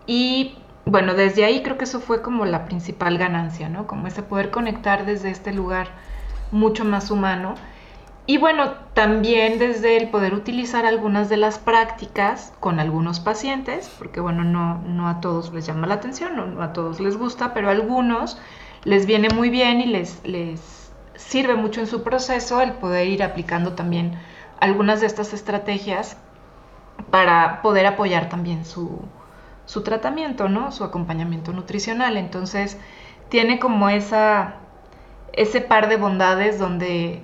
Y 0.06 0.54
bueno, 0.84 1.14
desde 1.14 1.44
ahí 1.44 1.64
creo 1.64 1.76
que 1.76 1.86
eso 1.86 1.98
fue 1.98 2.22
como 2.22 2.44
la 2.44 2.66
principal 2.66 3.18
ganancia, 3.18 3.68
¿no? 3.68 3.88
Como 3.88 4.06
ese 4.06 4.22
poder 4.22 4.52
conectar 4.52 5.06
desde 5.06 5.30
este 5.30 5.52
lugar 5.52 5.88
mucho 6.52 6.84
más 6.84 7.10
humano. 7.10 7.56
Y 8.26 8.38
bueno, 8.38 8.74
también 8.94 9.58
desde 9.58 9.96
el 9.96 10.08
poder 10.08 10.34
utilizar 10.34 10.86
algunas 10.86 11.28
de 11.28 11.36
las 11.36 11.58
prácticas 11.58 12.52
con 12.60 12.78
algunos 12.78 13.18
pacientes, 13.18 13.90
porque 13.98 14.20
bueno, 14.20 14.44
no, 14.44 14.78
no 14.82 15.08
a 15.08 15.20
todos 15.20 15.52
les 15.52 15.66
llama 15.66 15.88
la 15.88 15.94
atención, 15.94 16.36
no, 16.36 16.46
no 16.46 16.62
a 16.62 16.72
todos 16.72 17.00
les 17.00 17.16
gusta, 17.16 17.52
pero 17.54 17.66
a 17.66 17.72
algunos 17.72 18.38
les 18.84 19.06
viene 19.06 19.28
muy 19.30 19.50
bien 19.50 19.80
y 19.80 19.86
les, 19.86 20.20
les 20.24 20.90
sirve 21.14 21.54
mucho 21.54 21.80
en 21.80 21.86
su 21.86 22.02
proceso 22.02 22.60
el 22.60 22.72
poder 22.72 23.08
ir 23.08 23.22
aplicando 23.22 23.74
también 23.74 24.18
algunas 24.58 25.00
de 25.00 25.06
estas 25.06 25.32
estrategias 25.32 26.16
para 27.10 27.62
poder 27.62 27.86
apoyar 27.86 28.28
también 28.28 28.64
su, 28.64 29.00
su 29.66 29.82
tratamiento, 29.82 30.48
¿no? 30.48 30.72
Su 30.72 30.84
acompañamiento 30.84 31.52
nutricional. 31.52 32.16
Entonces, 32.16 32.78
tiene 33.28 33.58
como 33.58 33.88
esa, 33.88 34.56
ese 35.32 35.60
par 35.60 35.88
de 35.88 35.96
bondades 35.96 36.58
donde, 36.58 37.22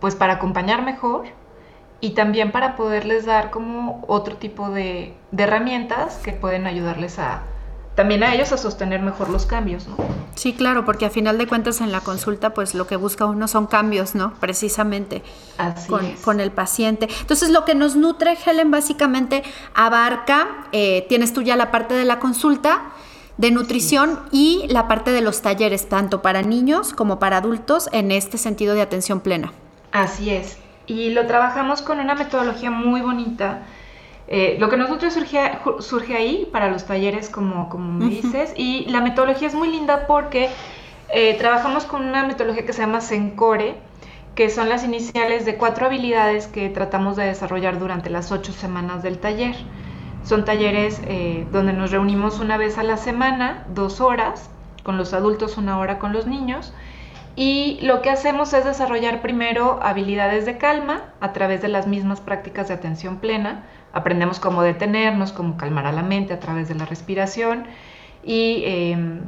pues 0.00 0.14
para 0.14 0.34
acompañar 0.34 0.82
mejor 0.82 1.26
y 2.00 2.10
también 2.10 2.52
para 2.52 2.76
poderles 2.76 3.26
dar 3.26 3.50
como 3.50 4.04
otro 4.06 4.36
tipo 4.36 4.70
de, 4.70 5.16
de 5.32 5.42
herramientas 5.42 6.18
que 6.18 6.32
pueden 6.32 6.66
ayudarles 6.66 7.18
a, 7.18 7.42
también 7.96 8.22
a 8.22 8.34
ellos 8.34 8.52
a 8.52 8.58
sostener 8.58 9.00
mejor 9.00 9.30
los 9.30 9.46
cambios, 9.46 9.88
¿no? 9.88 9.96
Sí, 10.34 10.52
claro, 10.52 10.84
porque 10.84 11.06
a 11.06 11.10
final 11.10 11.38
de 11.38 11.46
cuentas 11.46 11.80
en 11.80 11.90
la 11.90 12.02
consulta, 12.02 12.52
pues 12.52 12.74
lo 12.74 12.86
que 12.86 12.96
busca 12.96 13.24
uno 13.24 13.48
son 13.48 13.66
cambios, 13.66 14.14
¿no? 14.14 14.34
Precisamente 14.34 15.22
con, 16.22 16.40
el 16.40 16.52
paciente. 16.52 17.08
Entonces, 17.22 17.48
lo 17.48 17.64
que 17.64 17.74
nos 17.74 17.96
nutre, 17.96 18.36
Helen, 18.44 18.70
básicamente 18.70 19.42
abarca, 19.74 20.46
eh, 20.72 21.06
tienes 21.08 21.32
tú 21.32 21.40
ya 21.40 21.56
la 21.56 21.70
parte 21.70 21.94
de 21.94 22.04
la 22.04 22.18
consulta 22.18 22.82
de 23.38 23.50
nutrición 23.50 24.20
y 24.30 24.66
la 24.68 24.88
parte 24.88 25.10
de 25.10 25.22
los 25.22 25.40
talleres, 25.40 25.88
tanto 25.88 26.20
para 26.20 26.42
niños 26.42 26.92
como 26.92 27.18
para 27.18 27.38
adultos, 27.38 27.88
en 27.92 28.12
este 28.12 28.36
sentido 28.36 28.74
de 28.74 28.82
atención 28.82 29.20
plena. 29.20 29.52
Así 29.92 30.30
es. 30.30 30.58
Y 30.86 31.10
lo 31.10 31.26
trabajamos 31.26 31.80
con 31.80 31.98
una 31.98 32.14
metodología 32.14 32.70
muy 32.70 33.00
bonita 33.00 33.62
eh, 34.28 34.56
lo 34.58 34.68
que 34.68 34.76
nosotros 34.76 35.14
surge, 35.14 35.38
surge 35.78 36.16
ahí 36.16 36.48
para 36.50 36.68
los 36.68 36.84
talleres, 36.84 37.30
como, 37.30 37.68
como 37.68 37.92
me 37.92 38.06
dices, 38.06 38.52
y 38.56 38.86
la 38.86 39.00
metodología 39.00 39.46
es 39.48 39.54
muy 39.54 39.68
linda 39.68 40.06
porque 40.06 40.50
eh, 41.10 41.34
trabajamos 41.38 41.84
con 41.84 42.04
una 42.04 42.26
metodología 42.26 42.66
que 42.66 42.72
se 42.72 42.82
llama 42.82 43.00
Sencore, 43.00 43.76
que 44.34 44.50
son 44.50 44.68
las 44.68 44.84
iniciales 44.84 45.44
de 45.44 45.56
cuatro 45.56 45.86
habilidades 45.86 46.46
que 46.48 46.68
tratamos 46.68 47.16
de 47.16 47.24
desarrollar 47.24 47.78
durante 47.78 48.10
las 48.10 48.32
ocho 48.32 48.52
semanas 48.52 49.02
del 49.02 49.18
taller. 49.18 49.54
Son 50.24 50.44
talleres 50.44 51.00
eh, 51.06 51.46
donde 51.52 51.72
nos 51.72 51.92
reunimos 51.92 52.40
una 52.40 52.56
vez 52.56 52.78
a 52.78 52.82
la 52.82 52.96
semana, 52.96 53.64
dos 53.72 54.00
horas, 54.00 54.50
con 54.82 54.98
los 54.98 55.14
adultos, 55.14 55.56
una 55.56 55.78
hora 55.78 55.98
con 55.98 56.12
los 56.12 56.26
niños, 56.26 56.74
y 57.36 57.78
lo 57.82 58.02
que 58.02 58.10
hacemos 58.10 58.52
es 58.54 58.64
desarrollar 58.64 59.22
primero 59.22 59.78
habilidades 59.82 60.46
de 60.46 60.58
calma 60.58 61.04
a 61.20 61.32
través 61.32 61.62
de 61.62 61.68
las 61.68 61.86
mismas 61.86 62.20
prácticas 62.20 62.68
de 62.68 62.74
atención 62.74 63.18
plena, 63.18 63.64
aprendemos 63.92 64.40
cómo 64.40 64.62
detenernos, 64.62 65.32
cómo 65.32 65.56
calmar 65.56 65.86
a 65.86 65.92
la 65.92 66.02
mente 66.02 66.34
a 66.34 66.40
través 66.40 66.68
de 66.68 66.74
la 66.74 66.84
respiración 66.84 67.66
y 68.22 68.62
em, 68.66 69.20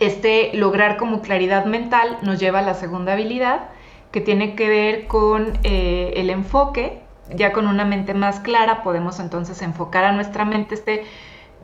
este 0.00 0.52
lograr 0.54 0.96
como 0.96 1.22
claridad 1.22 1.64
mental 1.64 2.18
nos 2.22 2.38
lleva 2.38 2.60
a 2.60 2.62
la 2.62 2.74
segunda 2.74 3.14
habilidad 3.14 3.68
que 4.12 4.20
tiene 4.20 4.54
que 4.54 4.68
ver 4.68 5.06
con 5.06 5.58
eh, 5.64 6.12
el 6.16 6.30
enfoque. 6.30 7.00
Ya 7.34 7.52
con 7.52 7.66
una 7.66 7.84
mente 7.86 8.12
más 8.12 8.38
clara 8.40 8.82
podemos 8.82 9.18
entonces 9.18 9.62
enfocar 9.62 10.04
a 10.04 10.12
nuestra 10.12 10.44
mente 10.44 10.74
este 10.74 11.04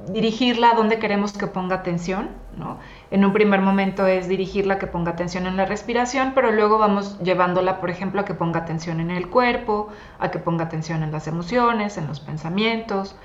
dirigirla 0.08 0.70
a 0.70 0.74
donde 0.74 0.98
queremos 0.98 1.36
que 1.36 1.46
ponga 1.46 1.76
atención, 1.76 2.30
¿no? 2.56 2.78
En 3.10 3.24
un 3.24 3.32
primer 3.32 3.60
momento 3.60 4.06
es 4.06 4.28
dirigirla 4.28 4.74
a 4.74 4.78
que 4.78 4.86
ponga 4.86 5.10
atención 5.12 5.46
en 5.46 5.56
la 5.56 5.66
respiración, 5.66 6.32
pero 6.34 6.52
luego 6.52 6.78
vamos 6.78 7.18
llevándola, 7.20 7.80
por 7.80 7.90
ejemplo, 7.90 8.20
a 8.20 8.24
que 8.24 8.34
ponga 8.34 8.60
atención 8.60 9.00
en 9.00 9.10
el 9.10 9.28
cuerpo, 9.28 9.88
a 10.20 10.30
que 10.30 10.38
ponga 10.38 10.64
atención 10.64 11.02
en 11.02 11.10
las 11.10 11.26
emociones, 11.26 11.98
en 11.98 12.06
los 12.06 12.20
pensamientos, 12.20 13.16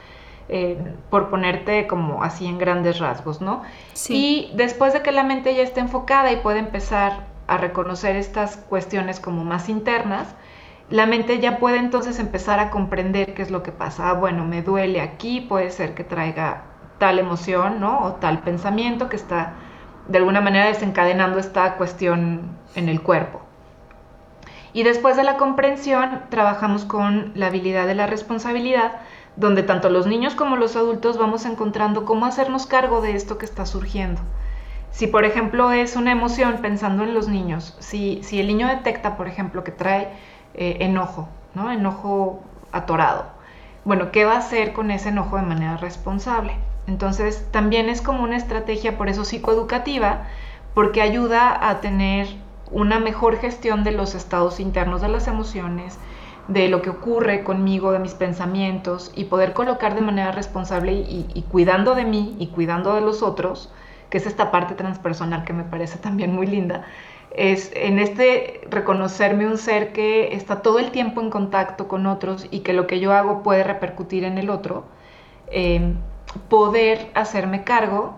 eh, 0.49 0.77
por 1.11 1.29
ponerte 1.29 1.86
como 1.86 2.23
así 2.23 2.47
en 2.47 2.57
grandes 2.57 2.97
rasgos, 2.97 3.41
¿no? 3.41 3.61
Y 4.09 4.51
después 4.55 4.93
de 4.93 5.03
que 5.03 5.11
la 5.11 5.23
mente 5.23 5.53
ya 5.55 5.61
esté 5.61 5.81
enfocada 5.81 6.31
y 6.31 6.38
puede 6.38 6.59
empezar 6.59 7.27
a 7.47 7.57
reconocer 7.57 8.15
estas 8.15 8.57
cuestiones 8.57 9.19
como 9.19 9.43
más 9.43 9.69
internas, 9.69 10.36
la 10.89 11.05
mente 11.05 11.39
ya 11.39 11.59
puede 11.59 11.77
entonces 11.77 12.19
empezar 12.19 12.59
a 12.59 12.71
comprender 12.71 13.36
qué 13.36 13.41
es 13.43 13.51
lo 13.51 13.61
que 13.61 13.71
pasa. 13.71 14.09
Ah, 14.09 14.13
bueno, 14.13 14.45
me 14.45 14.61
duele 14.63 15.01
aquí, 15.01 15.41
puede 15.41 15.69
ser 15.71 15.93
que 15.93 16.03
traiga 16.03 16.63
tal 16.99 17.19
emoción, 17.19 17.79
¿no? 17.79 18.03
O 18.03 18.13
tal 18.13 18.39
pensamiento 18.39 19.09
que 19.09 19.15
está 19.15 19.53
de 20.08 20.18
alguna 20.18 20.41
manera 20.41 20.68
desencadenando 20.68 21.39
esta 21.39 21.76
cuestión 21.76 22.51
en 22.76 22.89
el 22.89 23.01
cuerpo. 23.01 23.41
Y 24.74 24.84
después 24.84 25.16
de 25.16 25.24
la 25.24 25.38
comprensión, 25.38 26.22
trabajamos 26.30 26.84
con 26.84 27.32
la 27.34 27.47
habilidad 27.47 27.88
de 27.88 27.95
la 27.95 28.08
responsabilidad, 28.08 28.91
donde 29.38 29.64
tanto 29.64 29.89
los 29.89 30.06
niños 30.06 30.36
como 30.36 30.58
los 30.58 30.76
adultos 30.76 31.18
vamos 31.18 31.45
encontrando 31.45 32.06
cómo 32.06 32.26
hacernos 32.26 32.66
cargo 32.66 33.01
de 33.01 33.16
esto 33.16 33.38
que 33.38 33.45
está 33.45 33.66
surgiendo. 33.66 34.22
Si, 34.91 35.08
por 35.08 35.26
ejemplo, 35.26 35.72
es 35.72 35.95
una 35.95 36.12
emoción 36.12 36.60
pensando 36.62 37.03
en 37.03 37.14
los 37.14 37.28
niños, 37.28 37.76
si, 37.80 38.22
si 38.24 38.39
el 38.39 38.47
niño 38.47 38.68
detecta, 38.68 39.18
por 39.18 39.28
ejemplo, 39.28 39.64
que 39.64 39.72
trae 39.72 40.10
eh, 40.53 40.78
enojo, 40.82 41.28
¿no? 41.53 41.72
Enojo 41.72 42.43
atorado. 42.72 43.26
Bueno, 43.86 44.12
¿qué 44.12 44.26
va 44.26 44.34
a 44.34 44.38
hacer 44.39 44.74
con 44.74 44.91
ese 44.91 45.10
enojo 45.10 45.36
de 45.38 45.43
manera 45.43 45.78
responsable? 45.78 46.53
Entonces, 46.88 47.47
también 47.51 47.89
es 47.89 48.01
como 48.01 48.23
una 48.23 48.38
estrategia, 48.38 48.97
por 48.97 49.09
eso 49.09 49.25
psicoeducativa, 49.25 50.27
porque 50.73 51.01
ayuda 51.01 51.69
a 51.69 51.81
tener 51.81 52.27
una 52.71 52.99
mejor 52.99 53.38
gestión 53.38 53.83
de 53.83 53.91
los 53.91 54.15
estados 54.15 54.59
internos 54.59 55.01
de 55.01 55.09
las 55.09 55.27
emociones, 55.27 55.97
de 56.47 56.67
lo 56.67 56.81
que 56.81 56.91
ocurre 56.91 57.43
conmigo, 57.43 57.91
de 57.91 57.99
mis 57.99 58.13
pensamientos, 58.13 59.11
y 59.15 59.25
poder 59.25 59.53
colocar 59.53 59.95
de 59.95 60.01
manera 60.01 60.31
responsable 60.31 60.93
y, 60.93 61.43
cuidando 61.49 61.95
de 61.95 62.05
mí 62.05 62.36
y 62.39 62.47
cuidando 62.47 62.93
de 62.93 63.01
los 63.01 63.23
otros, 63.23 63.71
que 64.09 64.17
es 64.17 64.27
esta 64.27 64.51
parte 64.51 64.75
transpersonal 64.75 65.43
que 65.43 65.53
me 65.53 65.63
parece 65.63 65.97
también 65.97 66.33
muy 66.36 66.45
linda, 66.45 66.86
es 67.36 67.71
en 67.75 67.99
este 67.99 68.61
reconocerme 68.69 69.45
un 69.47 69.57
ser 69.57 69.91
que 69.91 70.36
está 70.36 70.61
todo 70.61 70.79
el 70.79 70.91
tiempo 70.91 71.19
en 71.21 71.29
contacto 71.29 71.88
con 71.88 72.05
otros 72.05 72.47
y 72.49 72.59
que 72.59 72.73
lo 72.73 72.88
que 72.88 72.99
yo 72.99 73.11
hago 73.13 73.43
puede 73.43 73.63
repercutir 73.63 74.23
en 74.23 74.38
el 74.38 74.49
otro, 74.49 74.86
eh, 75.47 75.95
poder 76.49 77.11
hacerme 77.13 77.63
cargo 77.63 78.15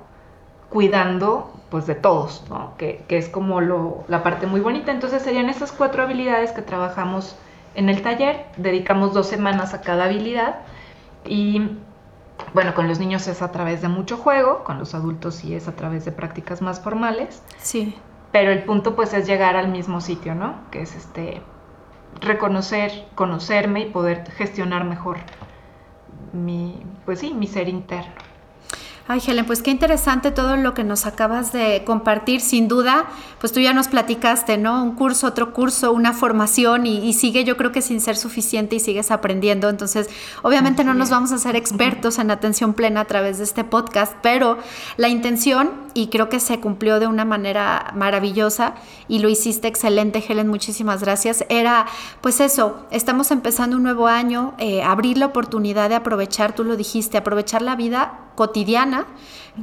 cuidando 0.70 1.54
pues 1.70 1.86
de 1.86 1.96
todos, 1.96 2.44
¿no? 2.50 2.74
que, 2.78 3.04
es 3.10 3.30
como 3.30 3.62
lo, 3.62 4.06
la 4.08 4.24
parte 4.24 4.48
muy 4.48 4.62
bonita. 4.62 4.92
Entonces 4.92 5.22
serían 5.22 5.50
esas 5.50 5.72
cuatro 5.72 6.04
habilidades 6.04 6.52
que 6.52 6.62
trabajamos 6.62 7.36
en 7.76 7.90
el 7.90 8.02
taller, 8.02 8.46
dedicamos 8.58 9.14
dos 9.14 9.28
semanas 9.28 9.74
a 9.74 9.82
cada 9.82 10.06
habilidad 10.06 10.60
y 11.26 11.78
bueno, 12.54 12.74
con 12.74 12.88
los 12.88 13.00
niños 13.00 13.28
es 13.28 13.42
a 13.42 13.52
través 13.52 13.82
de 13.82 13.88
mucho 13.88 14.18
juego, 14.18 14.64
con 14.64 14.80
los 14.80 14.96
adultos 14.96 15.36
sí 15.36 15.54
es 15.54 15.68
a 15.68 15.76
través 15.76 16.06
de 16.06 16.12
prácticas 16.12 16.62
más 16.62 16.80
formales. 16.80 17.44
Sí. 17.60 17.96
Pero 18.32 18.52
el 18.52 18.64
punto 18.64 18.96
pues 18.96 19.14
es 19.14 19.28
llegar 19.28 19.56
al 19.56 19.68
mismo 19.70 20.02
sitio, 20.02 20.36
¿no? 20.36 20.56
Que 20.72 20.82
es 20.82 20.96
este 20.96 21.42
reconocer, 22.22 23.06
conocerme 23.16 23.82
y 23.82 23.90
poder 23.92 24.30
gestionar 24.32 24.84
mejor 24.86 25.18
mi, 26.38 26.84
pues 27.06 27.20
sí, 27.20 27.34
mi 27.34 27.48
ser 27.48 27.70
interno. 27.70 28.27
Ay, 29.10 29.22
Helen, 29.26 29.46
pues 29.46 29.62
qué 29.62 29.72
interesante 29.72 30.32
todo 30.32 30.58
lo 30.58 30.74
que 30.74 30.84
nos 30.84 31.06
acabas 31.06 31.54
de 31.54 31.84
compartir. 31.86 32.42
Sin 32.42 32.68
duda, 32.68 33.06
pues 33.40 33.54
tú 33.54 33.62
ya 33.62 33.72
nos 33.72 33.88
platicaste, 33.88 34.58
¿no? 34.58 34.84
Un 34.84 34.96
curso, 34.96 35.28
otro 35.28 35.54
curso, 35.54 35.94
una 35.94 36.12
formación 36.12 36.86
y, 36.86 37.14
sigue 37.14 37.46
yo 37.46 37.56
creo 37.56 37.72
que 37.72 37.82
sin 37.82 38.02
ser 38.02 38.18
suficiente 38.18 38.76
y 38.76 38.82
sigues 38.82 39.10
aprendiendo. 39.10 39.70
Entonces, 39.70 40.10
obviamente 40.42 40.84
no 40.84 40.94
nos 40.94 41.10
vamos 41.10 41.32
a 41.32 41.38
ser 41.38 41.56
expertos 41.56 42.20
en 42.20 42.32
atención 42.32 42.74
plena 42.74 43.00
a 43.00 43.06
través 43.06 43.38
de 43.38 43.46
este 43.46 43.64
podcast, 43.64 44.14
pero 44.22 44.58
la 44.98 45.08
intención, 45.08 45.72
y 45.94 46.08
creo 46.08 46.28
que 46.28 46.42
se 46.42 46.60
cumplió 46.60 47.00
de 47.00 47.08
una 47.08 47.24
manera 47.24 47.94
maravillosa 47.96 48.76
y 49.08 49.20
lo 49.20 49.30
hiciste 49.30 49.70
excelente, 49.70 50.22
Helen, 50.28 50.50
muchísimas 50.50 51.02
gracias, 51.02 51.46
era 51.48 51.86
pues 52.20 52.42
eso, 52.42 52.86
estamos 52.92 53.32
empezando 53.32 53.78
un 53.78 53.84
nuevo 53.84 54.08
año, 54.08 54.54
eh, 54.58 54.84
abrir 54.84 55.18
la 55.18 55.28
oportunidad 55.28 55.88
de 55.88 55.96
aprovechar, 55.96 56.54
tú 56.54 56.66
lo 56.66 56.76
dijiste, 56.76 57.18
aprovechar 57.18 57.62
la 57.62 57.78
vida 57.78 58.27
cotidiana 58.38 59.08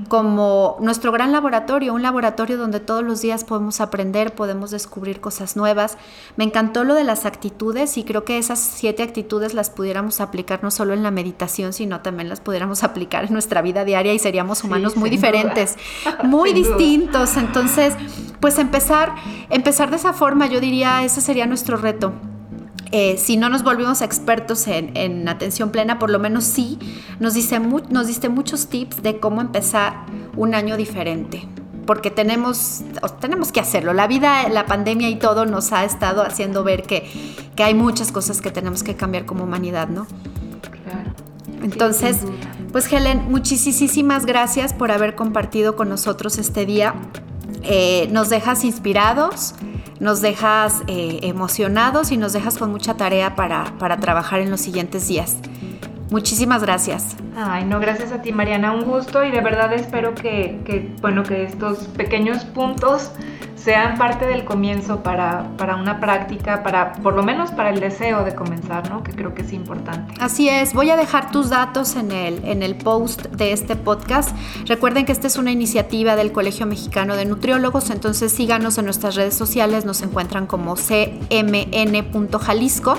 como 0.09 0.77
nuestro 0.81 1.13
gran 1.13 1.31
laboratorio, 1.31 1.95
un 1.95 2.03
laboratorio 2.03 2.59
donde 2.59 2.81
todos 2.81 3.05
los 3.05 3.23
días 3.23 3.45
podemos 3.45 3.81
aprender, 3.81 4.35
podemos 4.35 4.73
descubrir 4.73 5.21
cosas 5.21 5.57
nuevas. 5.57 5.97
Me 6.37 6.43
encantó 6.43 6.83
lo 6.83 6.95
de 6.95 7.05
las 7.05 7.25
actitudes 7.25 7.97
y 7.97 8.03
creo 8.03 8.25
que 8.25 8.37
esas 8.37 8.59
siete 8.59 9.05
actitudes 9.05 9.55
las 9.55 9.71
pudiéramos 9.71 10.21
aplicar 10.21 10.65
no 10.65 10.73
solo 10.73 10.93
en 10.95 11.05
la 11.05 11.13
meditación, 11.13 11.73
sino 11.73 12.01
también 12.01 12.29
las 12.29 12.41
pudiéramos 12.41 12.83
aplicar 12.83 13.27
en 13.27 13.33
nuestra 13.33 13.63
vida 13.63 13.85
diaria 13.85 14.13
y 14.13 14.19
seríamos 14.19 14.65
humanos 14.65 14.97
muy 14.97 15.09
diferentes, 15.09 15.77
muy 16.25 16.53
distintos. 16.53 17.37
Entonces, 17.37 17.95
pues 18.41 18.59
empezar, 18.59 19.15
empezar 19.51 19.91
de 19.91 19.97
esa 19.97 20.13
forma, 20.13 20.49
yo 20.49 20.59
diría, 20.59 21.05
ese 21.05 21.21
sería 21.21 21.47
nuestro 21.47 21.77
reto 21.77 22.13
eh, 22.97 23.19
si 23.19 23.37
no 23.37 23.49
nos 23.49 23.65
volvimos 23.65 24.03
expertos 24.03 24.69
en, 24.69 25.27
atención 25.29 25.71
plena, 25.71 25.99
por 25.99 26.11
lo 26.11 26.21
menos 26.21 26.45
sí 26.45 26.79
nos, 27.19 27.35
dice 27.35 27.59
nos 27.59 28.07
diste 28.07 28.29
muchos 28.29 28.69
tips 28.69 29.03
de 29.03 29.19
cómo 29.19 29.41
empezar 29.41 30.07
un 30.37 30.55
año 30.55 30.77
diferente. 30.77 31.45
Porque 31.87 32.13
tenemos, 32.13 32.85
tenemos 33.19 33.51
que 33.51 33.59
hacerlo. 33.59 33.95
La 33.95 34.07
vida, 34.07 34.49
la 34.49 34.67
pandemia 34.67 35.09
y 35.09 35.17
todo 35.17 35.45
nos 35.45 35.73
ha 35.73 35.85
estado 35.85 36.23
haciendo 36.23 36.63
ver 36.63 36.85
que, 36.85 37.11
que 37.57 37.65
hay 37.65 37.75
muchas 37.75 38.13
cosas 38.13 38.41
que 38.41 38.53
tenemos 38.53 38.85
que 38.85 38.95
cambiar 38.95 39.27
como 39.27 39.43
humanidad, 39.43 39.89
¿no? 39.89 40.07
Claro. 40.85 41.11
Entonces, 41.65 42.19
pues 42.71 42.91
Helen, 42.93 43.29
muchísimas 43.29 44.25
gracias 44.25 44.73
por 44.73 44.93
haber 44.93 45.17
compartido 45.17 45.75
con 45.75 45.89
nosotros 45.89 46.39
este 46.39 46.65
día. 46.65 46.95
Eh, 47.65 48.09
nos 48.13 48.29
dejas 48.29 48.63
inspirados, 48.65 49.57
nos 50.05 50.21
dejas 50.21 50.83
eh, 50.87 51.21
emocionados 51.23 52.13
y 52.13 52.19
nos 52.19 52.35
dejas 52.35 52.59
con 52.59 52.71
mucha 52.71 52.95
tarea 52.95 53.37
para, 53.37 53.73
trabajar 54.01 54.41
en 54.41 54.51
los 54.51 54.61
siguientes 54.61 55.09
días. 55.09 55.39
Muchísimas 56.11 56.63
gracias. 56.63 57.17
Ay, 57.35 57.65
no, 57.65 57.81
gracias 57.81 58.13
a 58.13 58.21
ti, 58.21 58.31
Mariana. 58.31 58.73
Un 58.73 58.85
gusto 58.85 59.25
y 59.25 59.31
de 59.31 59.41
verdad 59.41 59.73
espero 59.73 60.15
que, 60.15 60.61
que 60.67 60.93
bueno, 61.01 61.23
que 61.23 61.45
estos 61.45 61.79
pequeños 61.97 62.45
puntos 62.45 63.13
sean 63.65 63.97
parte 63.97 64.27
del 64.27 64.45
comienzo 64.45 65.03
para, 65.03 65.57
para, 65.57 65.77
una 65.77 65.99
práctica, 65.99 66.63
para 66.63 66.93
por 66.93 67.15
lo 67.15 67.23
menos 67.23 67.51
para 67.51 67.71
el 67.71 67.81
deseo 67.81 68.23
de 68.23 68.35
comenzar, 68.35 68.91
¿no? 68.91 69.03
Que 69.03 69.13
creo 69.13 69.33
que 69.33 69.41
es 69.41 69.55
importante. 69.55 70.13
Así 70.21 70.51
es, 70.51 70.75
voy 70.75 70.91
a 70.91 70.99
dejar 70.99 71.31
tus 71.31 71.49
datos 71.49 71.97
en 71.97 72.13
el, 72.13 72.45
en 72.45 72.63
el 72.63 72.77
post 72.77 73.25
de 73.29 73.53
este 73.53 73.75
podcast. 73.75 74.37
Recuerden 74.67 75.07
que 75.07 75.13
esta 75.13 75.29
es 75.29 75.39
una 75.39 75.51
iniciativa 75.51 76.15
del 76.15 76.31
Colegio 76.31 76.67
Mexicano 76.67 77.17
de 77.17 77.25
Nutriólogos, 77.25 77.89
entonces 77.89 78.33
síganos 78.33 78.77
en 78.77 78.85
nuestras 78.85 79.15
redes 79.15 79.35
sociales, 79.35 79.87
nos 79.87 80.03
encuentran 80.03 80.47
como 80.47 80.75
cmn.jalisco. 80.75 82.99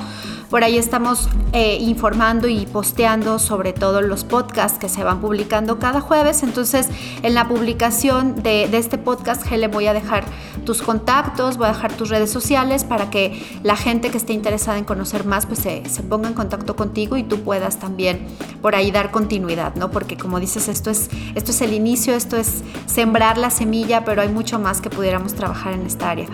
Por 0.56 0.64
ahí 0.64 0.78
estamos 0.78 1.28
eh, 1.52 1.80
informando 1.82 2.48
y 2.48 2.66
posteando 2.66 3.40
sobre 3.40 3.74
todos 3.74 4.02
los 4.02 4.24
podcasts 4.24 4.80
que 4.80 4.88
se 4.88 5.04
van 5.04 5.20
publicando 5.20 5.80
cada 5.80 6.00
jueves. 6.00 6.44
Entonces, 6.44 6.88
en 7.24 7.34
la 7.34 7.50
publicación 7.50 8.42
de, 8.42 8.64
este 8.78 8.98
podcast, 8.98 9.52
le 9.52 9.68
voy 9.68 9.88
a 9.88 9.94
dejar 9.94 10.24
tus 10.64 10.82
contactos, 10.82 11.58
voy 11.58 11.66
a 11.66 11.74
dejar 11.74 11.92
tus 11.92 12.08
redes 12.08 12.32
sociales 12.32 12.86
para 12.86 13.10
que 13.10 13.60
la 13.64 13.76
gente 13.76 14.10
que 14.12 14.18
esté 14.18 14.32
interesada 14.32 14.78
en 14.78 14.86
conocer 14.86 15.26
más, 15.26 15.46
pues 15.46 15.60
se, 15.60 15.84
se 15.90 16.04
ponga 16.04 16.30
en 16.30 16.34
contacto 16.34 16.78
contigo 16.78 17.18
y 17.18 17.24
tú 17.24 17.42
puedas 17.42 17.78
también 17.78 18.26
por 18.62 18.76
ahí 18.76 18.92
dar 18.92 19.12
continuidad, 19.12 19.76
¿no? 19.76 19.92
Porque 19.92 20.16
como 20.16 20.40
dices, 20.40 20.70
esto 20.70 20.90
es, 20.90 21.10
esto 21.36 21.52
es 21.52 21.60
el 21.60 21.74
inicio, 21.74 22.16
esto 22.16 22.38
es 22.38 22.64
sembrar 22.86 23.38
la 23.38 23.50
semilla, 23.50 24.06
pero 24.06 24.22
hay 24.22 24.30
mucho 24.30 24.58
más 24.58 24.80
que 24.80 24.90
pudiéramos 24.90 25.34
trabajar 25.34 25.74
en 25.74 25.86
esta 25.86 26.12
área. 26.12 26.30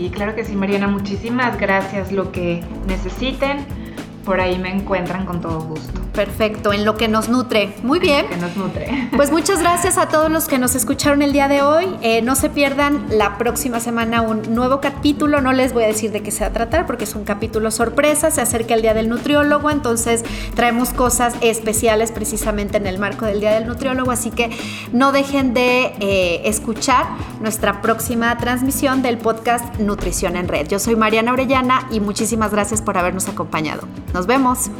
Sí, 0.00 0.08
claro 0.08 0.34
que 0.34 0.46
sí, 0.46 0.56
Mariana. 0.56 0.88
Muchísimas 0.88 1.60
gracias. 1.60 2.10
Lo 2.10 2.32
que 2.32 2.64
necesiten, 2.86 3.66
por 4.30 4.40
ahí 4.40 4.60
me 4.60 4.70
encuentran 4.72 5.26
con 5.26 5.40
todo 5.40 5.60
gusto. 5.60 6.00
Perfecto, 6.12 6.72
en 6.72 6.84
lo 6.84 6.96
que 6.96 7.08
nos 7.08 7.28
nutre. 7.28 7.74
Muy 7.82 7.98
bien. 7.98 8.28
que 8.28 8.36
nos 8.36 8.56
nutre. 8.56 9.08
Pues 9.16 9.32
muchas 9.32 9.60
gracias 9.60 9.98
a 9.98 10.06
todos 10.06 10.30
los 10.30 10.46
que 10.46 10.58
nos 10.58 10.74
escucharon 10.74 11.20
el 11.20 11.32
día 11.32 11.48
de 11.48 11.62
hoy. 11.62 11.86
Eh, 12.00 12.22
no 12.22 12.36
se 12.36 12.48
pierdan 12.48 13.06
la 13.10 13.38
próxima 13.38 13.80
semana 13.80 14.22
un 14.22 14.54
nuevo 14.54 14.80
capítulo. 14.80 15.40
No 15.40 15.52
les 15.52 15.72
voy 15.72 15.82
a 15.82 15.88
decir 15.88 16.12
de 16.12 16.22
qué 16.22 16.30
se 16.30 16.40
va 16.40 16.46
a 16.46 16.52
tratar 16.52 16.86
porque 16.86 17.04
es 17.04 17.14
un 17.16 17.24
capítulo 17.24 17.72
sorpresa. 17.72 18.30
Se 18.30 18.40
acerca 18.40 18.74
el 18.74 18.82
Día 18.82 18.94
del 18.94 19.08
Nutriólogo, 19.08 19.68
entonces 19.68 20.24
traemos 20.54 20.92
cosas 20.92 21.34
especiales 21.40 22.12
precisamente 22.12 22.76
en 22.76 22.86
el 22.86 22.98
marco 22.98 23.26
del 23.26 23.40
Día 23.40 23.52
del 23.52 23.66
Nutriólogo. 23.66 24.12
Así 24.12 24.30
que 24.30 24.50
no 24.92 25.10
dejen 25.10 25.54
de 25.54 25.92
eh, 26.00 26.42
escuchar 26.44 27.06
nuestra 27.40 27.82
próxima 27.82 28.38
transmisión 28.38 29.02
del 29.02 29.18
podcast 29.18 29.78
Nutrición 29.78 30.36
en 30.36 30.48
Red. 30.48 30.68
Yo 30.68 30.78
soy 30.78 30.94
Mariana 30.94 31.32
Orellana 31.32 31.88
y 31.90 32.00
muchísimas 32.00 32.52
gracias 32.52 32.80
por 32.80 32.96
habernos 32.96 33.28
acompañado. 33.28 33.88
Nos 34.14 34.19
vemos. 34.26 34.70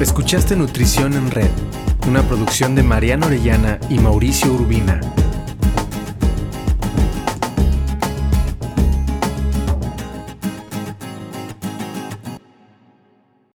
Escuchaste 0.00 0.56
Nutrición 0.56 1.12
en 1.14 1.30
Red, 1.30 1.50
una 2.08 2.22
producción 2.22 2.74
de 2.74 2.82
Mariana 2.82 3.26
Orellana 3.26 3.78
y 3.88 3.98
Mauricio 3.98 4.52
Urbina. 4.52 5.00